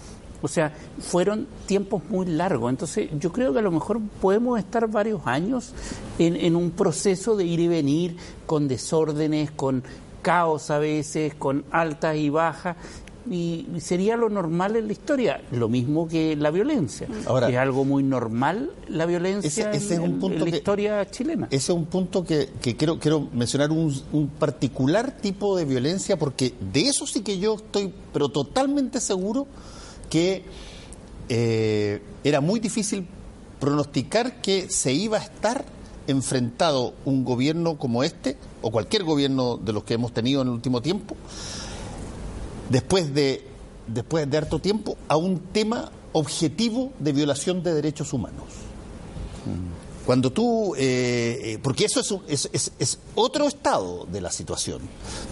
O 0.41 0.47
sea, 0.47 0.73
fueron 0.99 1.47
tiempos 1.65 2.01
muy 2.09 2.25
largos. 2.25 2.69
Entonces, 2.69 3.09
yo 3.19 3.31
creo 3.31 3.53
que 3.53 3.59
a 3.59 3.63
lo 3.63 3.71
mejor 3.71 3.99
podemos 4.21 4.59
estar 4.59 4.87
varios 4.89 5.21
años 5.25 5.73
en, 6.17 6.35
en 6.35 6.55
un 6.55 6.71
proceso 6.71 7.35
de 7.35 7.45
ir 7.45 7.59
y 7.59 7.67
venir 7.67 8.17
con 8.45 8.67
desórdenes, 8.67 9.51
con 9.51 9.83
caos 10.21 10.69
a 10.69 10.79
veces, 10.79 11.33
con 11.33 11.63
altas 11.71 12.15
y 12.15 12.29
bajas, 12.29 12.75
y 13.29 13.67
sería 13.79 14.17
lo 14.17 14.29
normal 14.29 14.75
en 14.75 14.87
la 14.87 14.93
historia, 14.93 15.41
lo 15.51 15.69
mismo 15.69 16.07
que 16.07 16.35
la 16.35 16.49
violencia. 16.51 17.07
es 17.47 17.57
algo 17.57 17.85
muy 17.85 18.01
normal 18.01 18.71
la 18.87 19.05
violencia 19.05 19.71
en, 19.71 20.19
la 20.39 20.49
historia 20.49 21.09
chilena. 21.09 21.47
Ese 21.51 21.71
es 21.71 21.77
un 21.77 21.85
punto 21.85 22.23
que, 22.23 22.49
quiero, 22.77 22.97
quiero 22.99 23.27
mencionar, 23.33 23.71
un, 23.71 24.29
particular 24.39 25.11
tipo 25.11 25.55
de 25.57 25.65
violencia, 25.65 26.17
porque 26.17 26.53
de 26.73 26.81
eso 26.81 27.05
sí 27.05 27.21
que 27.21 27.37
yo 27.37 27.55
estoy, 27.55 27.93
pero 28.13 28.29
totalmente 28.29 28.99
seguro 28.99 29.47
que 30.09 30.43
eh, 31.29 32.01
era 32.23 32.41
muy 32.41 32.59
difícil 32.59 33.07
pronosticar 33.59 34.41
que 34.41 34.69
se 34.69 34.93
iba 34.93 35.17
a 35.17 35.21
estar 35.21 35.65
enfrentado 36.07 36.93
un 37.05 37.23
gobierno 37.23 37.77
como 37.77 38.03
este, 38.03 38.37
o 38.61 38.71
cualquier 38.71 39.03
gobierno 39.03 39.57
de 39.57 39.73
los 39.73 39.83
que 39.83 39.93
hemos 39.93 40.11
tenido 40.11 40.41
en 40.41 40.47
el 40.47 40.53
último 40.55 40.81
tiempo, 40.81 41.15
después 42.69 43.13
de, 43.13 43.45
después 43.87 44.29
de 44.29 44.37
harto 44.37 44.59
tiempo, 44.59 44.97
a 45.07 45.17
un 45.17 45.39
tema 45.39 45.91
objetivo 46.13 46.91
de 46.99 47.11
violación 47.13 47.61
de 47.61 47.73
derechos 47.73 48.11
humanos. 48.13 48.45
Cuando 50.05 50.31
tú, 50.31 50.73
eh, 50.75 51.39
eh, 51.43 51.59
porque 51.61 51.85
eso 51.85 52.23
es, 52.27 52.99
otro 53.13 53.47
estado 53.47 54.07
de 54.11 54.21
la 54.21 54.31
situación. 54.31 54.81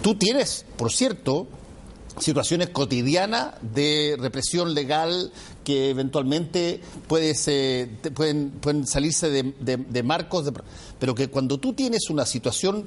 Tú 0.02 0.14
tienes, 0.14 0.64
por 0.76 0.92
cierto, 0.92 1.48
situaciones 2.20 2.70
cotidianas 2.70 3.54
de 3.62 4.16
represión 4.18 4.74
legal 4.74 5.32
que 5.64 5.90
eventualmente 5.90 6.80
puede 7.06 7.34
pueden, 8.14 8.50
pueden 8.50 8.86
salirse 8.86 9.30
de, 9.30 10.02
marcos, 10.02 10.50
pero 10.98 11.14
que 11.14 11.28
cuando 11.28 11.58
tú 11.58 11.72
tienes 11.72 12.10
una 12.10 12.26
situación 12.26 12.86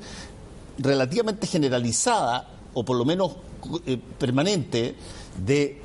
relativamente 0.77 1.47
generalizada, 1.47 2.49
o 2.73 2.84
por 2.84 2.97
lo 2.97 3.05
menos 3.05 3.36
eh, 3.86 3.97
permanente, 4.17 4.95
de 5.45 5.82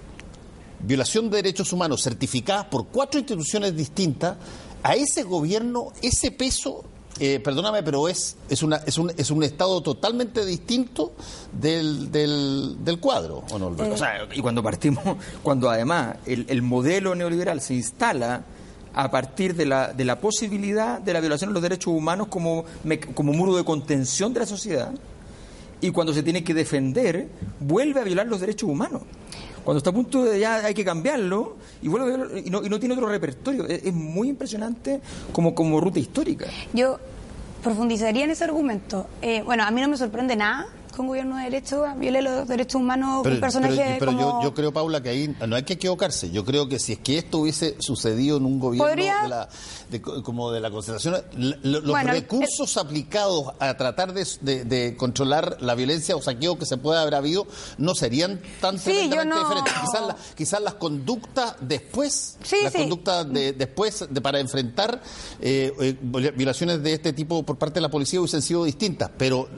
violación 0.81 1.31
de 1.31 1.37
derechos 1.37 1.73
humanos 1.73 2.03
certificadas 2.03 2.67
por 2.67 2.87
cuatro 2.89 3.19
instituciones 3.19 3.77
distintas, 3.77 4.37
a 4.83 4.95
ese 4.95 5.23
gobierno 5.23 5.93
ese 6.03 6.31
peso 6.31 6.85
eh, 7.21 7.41
perdóname, 7.41 7.83
pero 7.83 8.09
es, 8.09 8.37
es, 8.49 8.63
una, 8.63 8.77
es, 8.77 8.99
un, 8.99 9.13
es 9.17 9.31
un 9.31 9.43
estado 9.43 9.83
totalmente 9.83 10.45
distinto 10.45 11.13
del, 11.53 12.11
del, 12.11 12.99
cuadro, 13.01 13.45
¿o 13.51 13.59
no, 13.59 13.69
o 13.69 13.97
sea, 13.97 14.27
y 14.33 14.41
cuando 14.41 14.63
partimos, 14.63 15.03
cuando 15.43 15.71
además 15.71 16.17
el, 16.27 16.47
el 16.49 16.63
modelo 16.63 17.15
neoliberal 17.15 17.61
se 17.61 17.75
instala 17.75 18.45
a 18.95 19.11
partir 19.11 19.55
de 19.55 19.67
la, 19.67 19.93
de 19.93 20.05
la 20.05 20.21
posibilidad 20.21 21.01
de 21.01 21.13
la 21.13 21.21
violación 21.21 21.51
de 21.51 21.55
los 21.55 21.63
derechos 21.63 21.93
humanos 21.93 22.29
como, 22.29 22.65
como 23.15 23.33
muro 23.33 23.57
de 23.57 23.65
contención 23.65 24.33
de 24.33 24.41
la 24.41 24.47
sociedad, 24.47 24.93
y 25.81 25.91
cuando 25.91 26.15
se 26.15 26.23
tiene 26.23 26.43
que 26.43 26.55
defender, 26.55 27.29
vuelve 27.61 28.01
a 28.01 28.05
violar 28.05 28.27
los 28.27 28.41
derechos 28.41 28.69
humanos. 28.69 29.03
Cuando 29.67 29.79
está 29.79 29.91
a 29.91 29.93
punto 29.93 30.23
de 30.23 30.39
ya 30.39 30.65
hay 30.65 30.75
que 30.75 30.85
cambiarlo 30.85 31.57
y 31.83 31.89
vuelve 31.89 32.41
y 32.47 32.51
no, 32.51 32.65
y 32.65 32.69
no 32.69 32.79
tiene 32.79 32.95
otro 32.95 33.09
repertorio. 33.09 33.67
Es, 33.67 33.93
muy 33.93 34.29
impresionante 34.29 35.01
como, 35.33 35.57
como 35.57 35.81
ruta 35.81 35.99
histórica. 35.99 36.47
Yo 36.73 37.01
profundizaría 37.65 38.23
en 38.23 38.31
ese 38.31 38.45
argumento. 38.45 39.09
Eh, 39.23 39.43
bueno, 39.43 39.65
a 39.65 39.71
mí 39.73 39.81
no 39.81 39.89
me 39.89 39.97
sorprende 39.97 40.37
nada 40.37 40.69
con 40.97 41.07
gobierno 41.07 41.37
de 41.37 41.45
derecho 41.45 41.85
viole 41.97 42.23
los 42.23 42.49
derechos 42.49 42.81
humanos 42.81 43.21
pero, 43.23 43.35
un 43.35 43.41
personaje 43.41 43.97
pero, 43.99 44.13
yo, 44.13 44.41
yo, 44.43 44.55
creo 44.55 44.73
Paula 44.73 45.03
que 45.03 45.11
ahí 45.11 45.37
no 45.47 45.57
hay 45.57 45.63
que 45.63 45.75
equivocarse. 45.75 46.31
Yo 46.31 46.45
creo 46.45 46.69
que 46.69 46.79
si 46.79 46.95
es 46.95 46.99
que 47.01 47.19
esto 47.19 47.39
hubiese 47.39 47.77
sucedido 47.81 48.39
en 48.39 48.47
un 48.47 48.59
gobierno 48.59 48.87
de 48.89 49.29
la, 49.29 49.49
como 50.23 50.51
de 50.51 50.61
la 50.61 50.71
concentración 50.71 51.23
los 51.63 52.03
recursos 52.05 52.77
aplicados 52.77 53.53
a 53.59 53.77
tratar 53.77 54.13
de, 54.15 54.95
controlar 54.97 55.59
la 55.61 55.75
violencia 55.75 56.17
o 56.17 56.23
saqueo 56.23 56.59
que 56.59 56.67
se 56.67 56.77
puede 56.77 57.01
haber 57.01 57.15
habido 57.15 57.47
no 57.79 57.95
serían 57.95 58.41
tan 58.61 58.79
tremendamente 58.79 59.39
diferentes. 59.39 59.73
Quizás, 59.73 60.35
quizás 60.35 60.61
las 60.63 60.75
conductas 60.75 61.57
después 61.61 62.39
las 62.63 62.73
conductas 62.73 63.33
de, 63.33 63.53
después 63.53 64.07
de, 64.09 64.21
para 64.21 64.41
enfrentar 64.41 65.03
eh, 65.41 65.73
eh, 65.81 65.97
violaciones 66.01 66.83
de 66.83 66.95
este 66.95 67.13
tipo 67.13 67.43
por 67.43 67.59
parte 67.59 67.75
de 67.75 67.83
la 67.83 67.91
policía 67.91 68.21
hubiesen 68.21 68.43
sido 68.43 68.65
distintas 68.65 69.11
pero, 69.19 69.49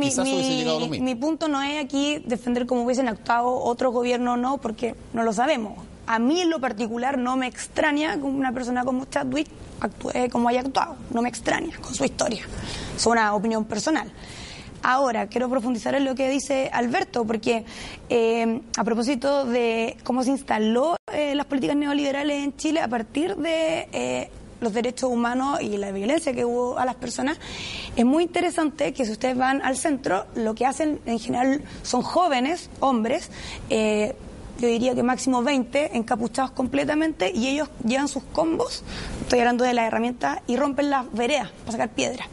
quizás 0.00 0.26
hubiese 0.26 0.56
llegado 0.56 0.71
mi, 0.80 1.14
punto 1.14 1.48
no 1.48 1.62
es 1.62 1.82
aquí 1.82 2.18
defender 2.26 2.66
cómo 2.66 2.82
hubiesen 2.82 3.08
actuado 3.08 3.54
otros 3.54 3.92
gobiernos 3.92 4.34
o 4.34 4.36
no, 4.36 4.58
porque 4.58 4.94
no 5.12 5.22
lo 5.22 5.32
sabemos. 5.32 5.78
A 6.06 6.18
mí 6.18 6.40
en 6.40 6.50
lo 6.50 6.60
particular 6.60 7.18
no 7.18 7.36
me 7.36 7.46
extraña 7.46 8.16
que 8.16 8.22
una 8.22 8.52
persona 8.52 8.84
como 8.84 9.04
Chadwick 9.04 9.48
actúe 9.80 10.28
como 10.30 10.48
haya 10.48 10.60
actuado. 10.60 10.96
No 11.10 11.22
me 11.22 11.28
extraña 11.28 11.76
con 11.78 11.94
su 11.94 12.04
historia. 12.04 12.44
Es 12.96 13.06
una 13.06 13.34
opinión 13.34 13.64
personal. 13.64 14.12
Ahora, 14.84 15.28
quiero 15.28 15.48
profundizar 15.48 15.94
en 15.94 16.04
lo 16.04 16.16
que 16.16 16.28
dice 16.28 16.68
Alberto, 16.72 17.24
porque 17.24 17.64
eh, 18.08 18.60
a 18.76 18.82
propósito 18.82 19.44
de 19.44 19.96
cómo 20.02 20.24
se 20.24 20.30
instaló 20.30 20.96
eh, 21.12 21.36
las 21.36 21.46
políticas 21.46 21.76
neoliberales 21.76 22.42
en 22.42 22.56
Chile 22.56 22.80
a 22.80 22.88
partir 22.88 23.36
de 23.36 23.88
eh, 23.92 24.30
los 24.62 24.72
derechos 24.72 25.10
humanos 25.10 25.60
y 25.60 25.76
la 25.76 25.90
violencia 25.92 26.32
que 26.32 26.44
hubo 26.44 26.78
a 26.78 26.86
las 26.86 26.94
personas, 26.94 27.38
es 27.96 28.04
muy 28.04 28.24
interesante 28.24 28.92
que 28.94 29.04
si 29.04 29.12
ustedes 29.12 29.36
van 29.36 29.60
al 29.62 29.76
centro, 29.76 30.24
lo 30.34 30.54
que 30.54 30.64
hacen 30.64 31.00
en 31.04 31.18
general 31.18 31.62
son 31.82 32.02
jóvenes, 32.02 32.70
hombres, 32.80 33.30
eh, 33.68 34.14
yo 34.60 34.68
diría 34.68 34.94
que 34.94 35.02
máximo 35.02 35.42
20, 35.42 35.96
encapuchados 35.96 36.52
completamente, 36.52 37.32
y 37.34 37.48
ellos 37.48 37.68
llevan 37.84 38.08
sus 38.08 38.22
combos, 38.22 38.84
estoy 39.22 39.40
hablando 39.40 39.64
de 39.64 39.74
las 39.74 39.86
herramientas, 39.86 40.40
y 40.46 40.56
rompen 40.56 40.90
las 40.90 41.12
veredas 41.12 41.50
para 41.64 41.72
sacar 41.72 41.90
piedra. 41.90 42.28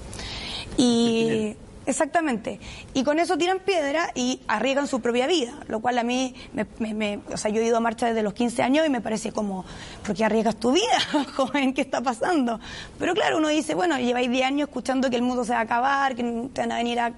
Y 0.78 1.56
Exactamente. 1.86 2.60
Y 2.94 3.04
con 3.04 3.20
eso 3.20 3.38
tiran 3.38 3.60
piedra 3.60 4.12
y 4.14 4.42
arriesgan 4.48 4.88
su 4.88 5.00
propia 5.00 5.28
vida, 5.28 5.54
lo 5.68 5.80
cual 5.80 5.98
a 5.98 6.04
mí, 6.04 6.36
me, 6.80 7.20
o 7.32 7.38
sea, 7.38 7.50
yo 7.50 7.62
he 7.62 7.66
ido 7.66 7.78
a 7.78 7.80
marcha 7.80 8.08
desde 8.08 8.22
los 8.22 8.34
15 8.34 8.62
años 8.62 8.86
y 8.86 8.90
me 8.90 9.02
parece 9.02 9.32
como, 9.32 9.66
¿por 10.06 10.16
qué 10.16 10.26
arriesgas 10.26 10.58
tu 10.58 10.72
vida, 10.72 11.00
joven? 11.36 11.74
¿Qué 11.74 11.82
está 11.82 12.02
pasando? 12.02 12.60
Pero 13.00 13.14
claro, 13.14 13.38
uno 13.38 13.48
dice, 13.48 13.74
bueno, 13.74 13.98
lleváis 13.98 14.30
10 14.30 14.46
años 14.46 14.68
escuchando 14.70 15.10
que 15.10 15.16
el 15.16 15.24
mundo 15.24 15.44
se 15.44 15.54
va 15.54 15.60
a 15.60 15.64
acabar, 15.64 16.16
que 16.16 16.24
te 16.54 16.62
van 16.62 16.72
a 16.72 16.78
venir 16.78 17.00
a, 17.00 17.14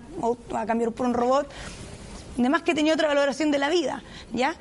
a 0.56 0.66
cambiar 0.66 0.92
por 0.92 1.06
un 1.06 1.14
robot. 1.14 1.52
Además 2.40 2.62
que 2.64 2.74
tenía 2.74 2.94
otra 2.94 3.08
valoración 3.08 3.52
de 3.52 3.58
la 3.58 3.70
vida, 3.70 4.04
¿ya? 4.32 4.56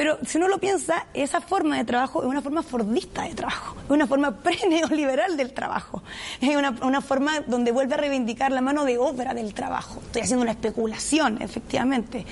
Pero 0.00 0.16
si 0.24 0.38
uno 0.38 0.48
lo 0.48 0.56
piensa, 0.56 1.04
esa 1.12 1.42
forma 1.42 1.76
de 1.76 1.84
trabajo 1.84 2.22
es 2.22 2.26
una 2.26 2.40
forma 2.40 2.62
fordista 2.62 3.24
de 3.24 3.34
trabajo, 3.34 3.76
es 3.84 3.90
una 3.90 4.06
forma 4.06 4.34
pre-neoliberal 4.42 5.36
del 5.36 5.52
trabajo, 5.52 6.02
es 6.40 6.56
una, 6.56 6.70
una, 6.80 7.02
forma 7.02 7.40
donde 7.40 7.70
vuelve 7.70 7.92
a 7.92 7.96
reivindicar 7.98 8.50
la 8.50 8.62
mano 8.62 8.86
de 8.86 8.96
obra 8.96 9.34
del 9.34 9.52
trabajo. 9.52 10.00
Estoy 10.06 10.22
haciendo 10.22 10.40
una 10.40 10.52
especulación, 10.52 11.42
efectivamente. 11.42 12.24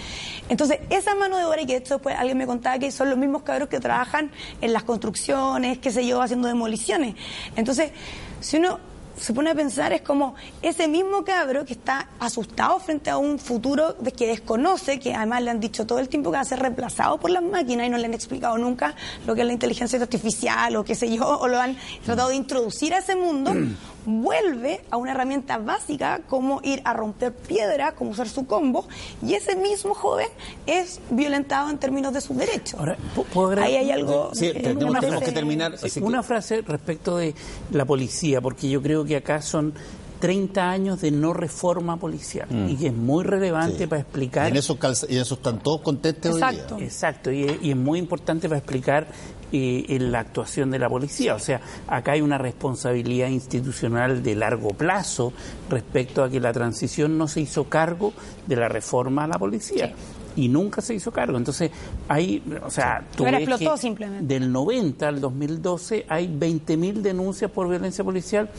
Entonces, 0.49 0.79
esa 0.89 1.15
mano 1.15 1.37
de 1.37 1.45
obra, 1.45 1.61
y 1.61 1.67
que 1.67 1.77
hecho 1.77 1.97
después 1.97 2.17
alguien 2.17 2.39
me 2.39 2.47
contaba 2.47 2.79
que 2.79 2.91
son 2.91 3.11
los 3.11 3.19
mismos 3.19 3.43
cabros 3.43 3.69
que 3.69 3.81
trabajan 3.81 4.31
en 4.63 4.73
las 4.73 4.85
construcciones, 4.85 5.77
qué 5.77 5.91
sé 5.91 6.07
yo, 6.07 6.23
haciendo 6.23 6.49
demoliciones. 6.49 7.17
Entonces, 7.55 7.93
si 8.41 8.57
uno 8.57 8.81
se 9.19 9.33
pone 9.33 9.51
a 9.51 9.55
pensar, 9.55 9.93
es 9.93 10.03
como 10.03 10.35
ese 10.63 10.89
mismo 10.89 11.25
cabro 11.25 11.65
que 11.65 11.73
está 11.73 12.09
asustado 12.19 12.79
frente 12.79 13.11
a 13.11 13.19
un 13.19 13.39
futuro 13.39 13.95
de 13.95 14.13
que 14.13 14.27
desconoce, 14.27 14.99
que 14.99 15.15
además 15.15 15.43
le 15.43 15.51
han 15.51 15.61
dicho 15.61 15.87
todo 15.87 15.99
el 15.99 16.09
tiempo 16.09 16.31
que 16.31 16.37
va 16.37 16.43
a 16.43 16.45
ser 16.45 16.61
reemplazado 16.61 17.19
por 17.19 17.31
las 17.31 17.43
máquinas 17.43 17.87
y 17.87 17.91
no 17.91 17.99
le 17.99 18.07
han 18.07 18.15
explicado 18.15 18.59
nunca 18.59 18.95
lo 19.27 19.35
que 19.35 19.43
es 19.43 19.47
la 19.47 19.53
inteligencia 19.53 20.01
artificial 20.01 20.77
o 20.77 20.85
qué 20.85 20.95
sé 20.95 21.15
yo, 21.15 21.27
o 21.27 21.49
lo 21.49 21.61
han 21.61 21.77
tratado 22.05 22.31
de 22.31 22.37
introducir 22.37 22.95
a 22.95 22.99
ese 22.99 23.17
mundo, 23.17 23.53
vuelve 24.07 24.81
a 24.91 24.97
una 24.97 25.13
herramienta 25.13 25.59
básica 25.59 26.21
como 26.29 26.61
ir 26.63 26.81
a 26.85 26.93
romper 26.95 27.33
piedra, 27.33 27.93
como 27.93 28.11
usar 28.13 28.29
su 28.29 28.47
combo, 28.47 28.87
y 29.23 29.35
ese 29.35 29.57
mismo 29.57 29.95
joven 29.95 30.29
es 30.67 31.01
violentado 31.11 31.69
en 31.71 31.79
términos 31.79 32.13
de 32.13 32.21
sus 32.21 32.37
derechos. 32.37 32.79
Ahora, 32.81 32.97
¿pu- 33.17 33.25
¿puedo 33.25 33.49
agregar? 33.49 33.69
Ahí 33.69 33.77
hay 33.77 33.91
algo... 33.91 34.31
Sí, 34.35 34.47
eh, 34.47 34.55
tenemos, 34.55 34.85
una 34.91 35.01
tenemos 35.01 35.21
que 35.21 35.27
frase- 35.27 35.35
terminar. 35.35 35.79
Sí, 35.79 35.87
así 35.87 36.01
que- 36.01 36.07
una 36.07 36.23
frase 36.23 36.63
respecto 36.63 37.17
de 37.17 37.35
la 37.73 37.85
policía, 37.85 38.41
porque 38.41 38.69
yo 38.69 38.81
creo 38.83 39.05
que 39.05 39.17
acá 39.17 39.43
son 39.43 39.75
30 40.21 40.71
años 40.71 41.01
de 41.01 41.11
no 41.11 41.33
reforma 41.33 41.97
policial 41.97 42.49
y 42.69 42.77
que 42.77 42.89
es 42.89 42.95
muy 42.95 43.25
relevante 43.25 43.79
Sí. 43.79 43.87
para 43.87 44.01
Y 44.01 44.03
explicar. 44.03 44.49
en 44.49 44.57
eso, 44.57 44.79
calza- 44.79 45.07
y 45.09 45.15
en 45.17 45.23
eso 45.23 45.35
están 45.35 45.59
todos 45.61 45.81
contentos 45.83 46.33
hoy 46.35 46.41
Exacto. 46.43 46.77
día. 46.77 46.85
Exacto, 46.85 47.31
y 47.33 47.45
es, 47.45 47.59
y 47.63 47.71
es 47.71 47.77
muy 47.77 47.99
importante 47.99 48.49
para 48.49 48.59
explicar 48.59 49.07
eh, 49.51 49.87
en 49.89 50.13
la 50.13 50.21
actuación 50.21 50.71
de 50.71 50.79
la 50.79 50.91
policía. 50.91 51.35
O 51.35 51.39
sea, 51.39 51.61
acá 51.87 52.13
hay 52.13 52.21
una 52.21 52.37
responsabilidad 52.37 53.29
institucional 53.29 54.23
de 54.23 54.35
largo 54.35 54.71
plazo 54.71 55.33
respecto 55.71 56.23
a 56.23 56.29
que 56.29 56.39
la 56.39 56.53
transición 56.53 57.17
no 57.17 57.29
se 57.29 57.41
hizo 57.41 57.65
cargo 57.65 58.13
de 58.47 58.57
la 58.57 58.69
reforma 58.69 59.25
a 59.25 59.27
la 59.27 59.39
policía. 59.39 59.95
Y 60.37 60.49
nunca 60.49 60.83
se 60.83 60.95
hizo 60.95 61.11
cargo. 61.13 61.39
Entonces, 61.39 61.71
hay, 62.09 62.43
o 62.63 62.71
sea, 62.71 63.03
tú 63.17 63.25
ves 63.25 63.33
explotó 63.35 63.73
que 63.73 63.79
simplemente. 63.81 64.27
del 64.39 64.53
90 64.53 65.09
al 65.09 65.21
2012 65.21 66.05
hay 66.09 66.29
20.000 66.29 67.01
denuncias 67.01 67.51
por 67.51 67.69
violencia 67.71 68.05
policial 68.05 68.51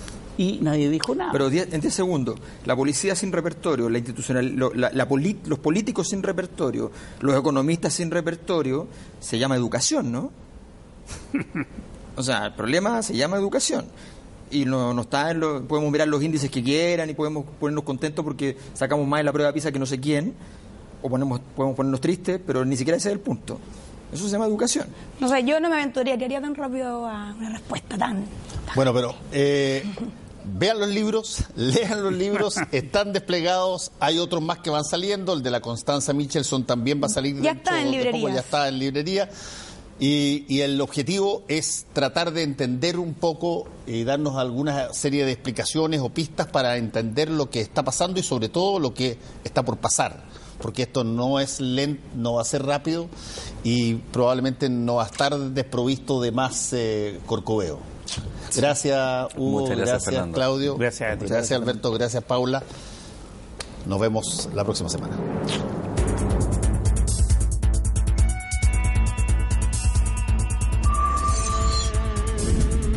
y 0.42 0.60
nadie 0.62 0.90
dijo 0.90 1.14
nada. 1.16 1.32
Pero 1.34 1.48
en 1.50 1.82
10 1.82 1.94
segundos, 1.94 2.40
la 2.66 2.74
policía 2.76 3.14
sin 3.14 3.32
repertorio, 3.32 3.90
la 3.90 3.98
institucional, 3.98 4.48
lo- 4.56 4.74
la- 4.74 4.90
la 4.94 5.06
poli- 5.08 5.38
los 5.46 5.60
políticos 5.60 6.08
sin 6.08 6.24
repertorio, 6.24 6.92
los 7.20 7.38
economistas 7.38 7.92
sin 7.94 8.10
repertorio, 8.10 8.88
se 9.20 9.38
llama 9.38 9.56
educación, 9.58 10.12
¿no? 10.14 10.32
o 12.16 12.24
sea, 12.24 12.46
el 12.48 12.54
problema 12.54 13.02
se 13.02 13.16
llama 13.16 13.38
educación. 13.38 13.86
Y 14.52 14.66
no, 14.66 14.94
no 14.94 15.02
está 15.02 15.32
en 15.32 15.40
lo- 15.42 15.64
podemos 15.68 15.92
mirar 15.92 16.08
los 16.08 16.24
índices 16.24 16.50
que 16.50 16.64
quieran 16.64 17.10
y 17.10 17.14
podemos 17.14 17.46
ponernos 17.60 17.84
contentos 17.84 18.24
porque 18.26 18.58
sacamos 18.74 19.08
más 19.08 19.20
en 19.20 19.26
la 19.26 19.34
prueba 19.34 19.52
PISA 19.54 19.72
que 19.72 19.80
no 19.80 19.86
sé 19.86 20.00
quién, 20.00 20.34
o 21.02 21.10
ponemos, 21.10 21.40
podemos 21.56 21.76
ponernos 21.76 22.02
tristes, 22.02 22.40
pero 22.46 22.64
ni 22.66 22.76
siquiera 22.78 22.98
ese 22.98 23.10
es 23.10 23.14
el 23.14 23.20
punto. 23.20 23.60
Eso 24.12 24.26
se 24.26 24.32
llama 24.32 24.46
educación. 24.48 24.88
No 25.20 25.28
sé, 25.28 25.44
yo 25.44 25.60
no 25.60 25.70
me 25.70 25.76
aventuraría 25.76 26.42
tan 26.42 26.56
rápido 26.56 27.06
a 27.06 27.36
una 27.38 27.50
respuesta 27.52 27.96
tan... 27.98 28.24
Bueno, 28.76 28.92
pero 28.94 29.14
eh, 29.32 29.84
vean 30.46 30.80
los 30.80 30.90
libros, 30.90 31.44
lean 31.56 32.04
los 32.04 32.14
libros, 32.14 32.56
están 32.72 33.14
desplegados, 33.14 33.92
hay 34.00 34.18
otros 34.20 34.42
más 34.42 34.60
que 34.60 34.70
van 34.70 34.84
saliendo, 34.86 35.34
el 35.34 35.44
de 35.44 35.52
la 35.52 35.62
Constanza 35.62 36.14
Michelson 36.14 36.66
también 36.66 37.02
va 37.02 37.08
a 37.08 37.10
salir 37.10 37.42
Ya 37.42 37.52
está 37.52 37.80
en 37.80 37.88
poco, 37.88 37.98
librerías. 37.98 38.34
ya 38.34 38.40
está 38.40 38.68
en 38.68 38.80
librería. 38.80 39.30
Y, 40.02 40.46
y 40.48 40.62
el 40.62 40.80
objetivo 40.80 41.44
es 41.50 41.86
tratar 41.92 42.32
de 42.32 42.44
entender 42.44 42.98
un 42.98 43.14
poco 43.14 43.68
y 43.86 44.06
darnos 44.06 44.38
alguna 44.38 44.94
serie 44.94 45.26
de 45.26 45.34
explicaciones 45.34 46.00
o 46.00 46.08
pistas 46.08 46.48
para 46.48 46.78
entender 46.78 47.30
lo 47.30 47.50
que 47.50 47.60
está 47.60 47.84
pasando 47.84 48.18
y 48.18 48.24
sobre 48.24 48.48
todo 48.48 48.80
lo 48.80 48.94
que 48.94 49.18
está 49.44 49.64
por 49.64 49.78
pasar. 49.78 50.24
Porque 50.62 50.84
esto 50.84 51.04
no 51.04 51.42
es 51.42 51.60
lento, 51.60 52.02
no 52.16 52.36
va 52.36 52.44
a 52.44 52.46
ser 52.46 52.66
rápido 52.66 53.10
y 53.66 53.96
probablemente 53.96 54.70
no 54.70 54.96
va 54.96 55.04
a 55.04 55.08
estar 55.08 55.38
desprovisto 55.38 56.22
de 56.22 56.32
más 56.32 56.72
eh, 56.72 57.20
corcoveo. 57.26 57.80
Gracias, 58.56 59.28
Hugo. 59.36 59.62
Muchas 59.62 59.78
gracias. 59.78 60.28
Claudio. 60.34 60.78
Gracias 60.78 61.14
a 61.14 61.18
ti. 61.18 61.26
Gracias, 61.28 61.60
Alberto. 61.60 61.92
Gracias, 61.92 62.24
Paula. 62.24 62.64
Nos 63.86 64.00
vemos 64.00 64.50
la 64.54 64.64
próxima 64.64 64.90
semana. 64.90 65.18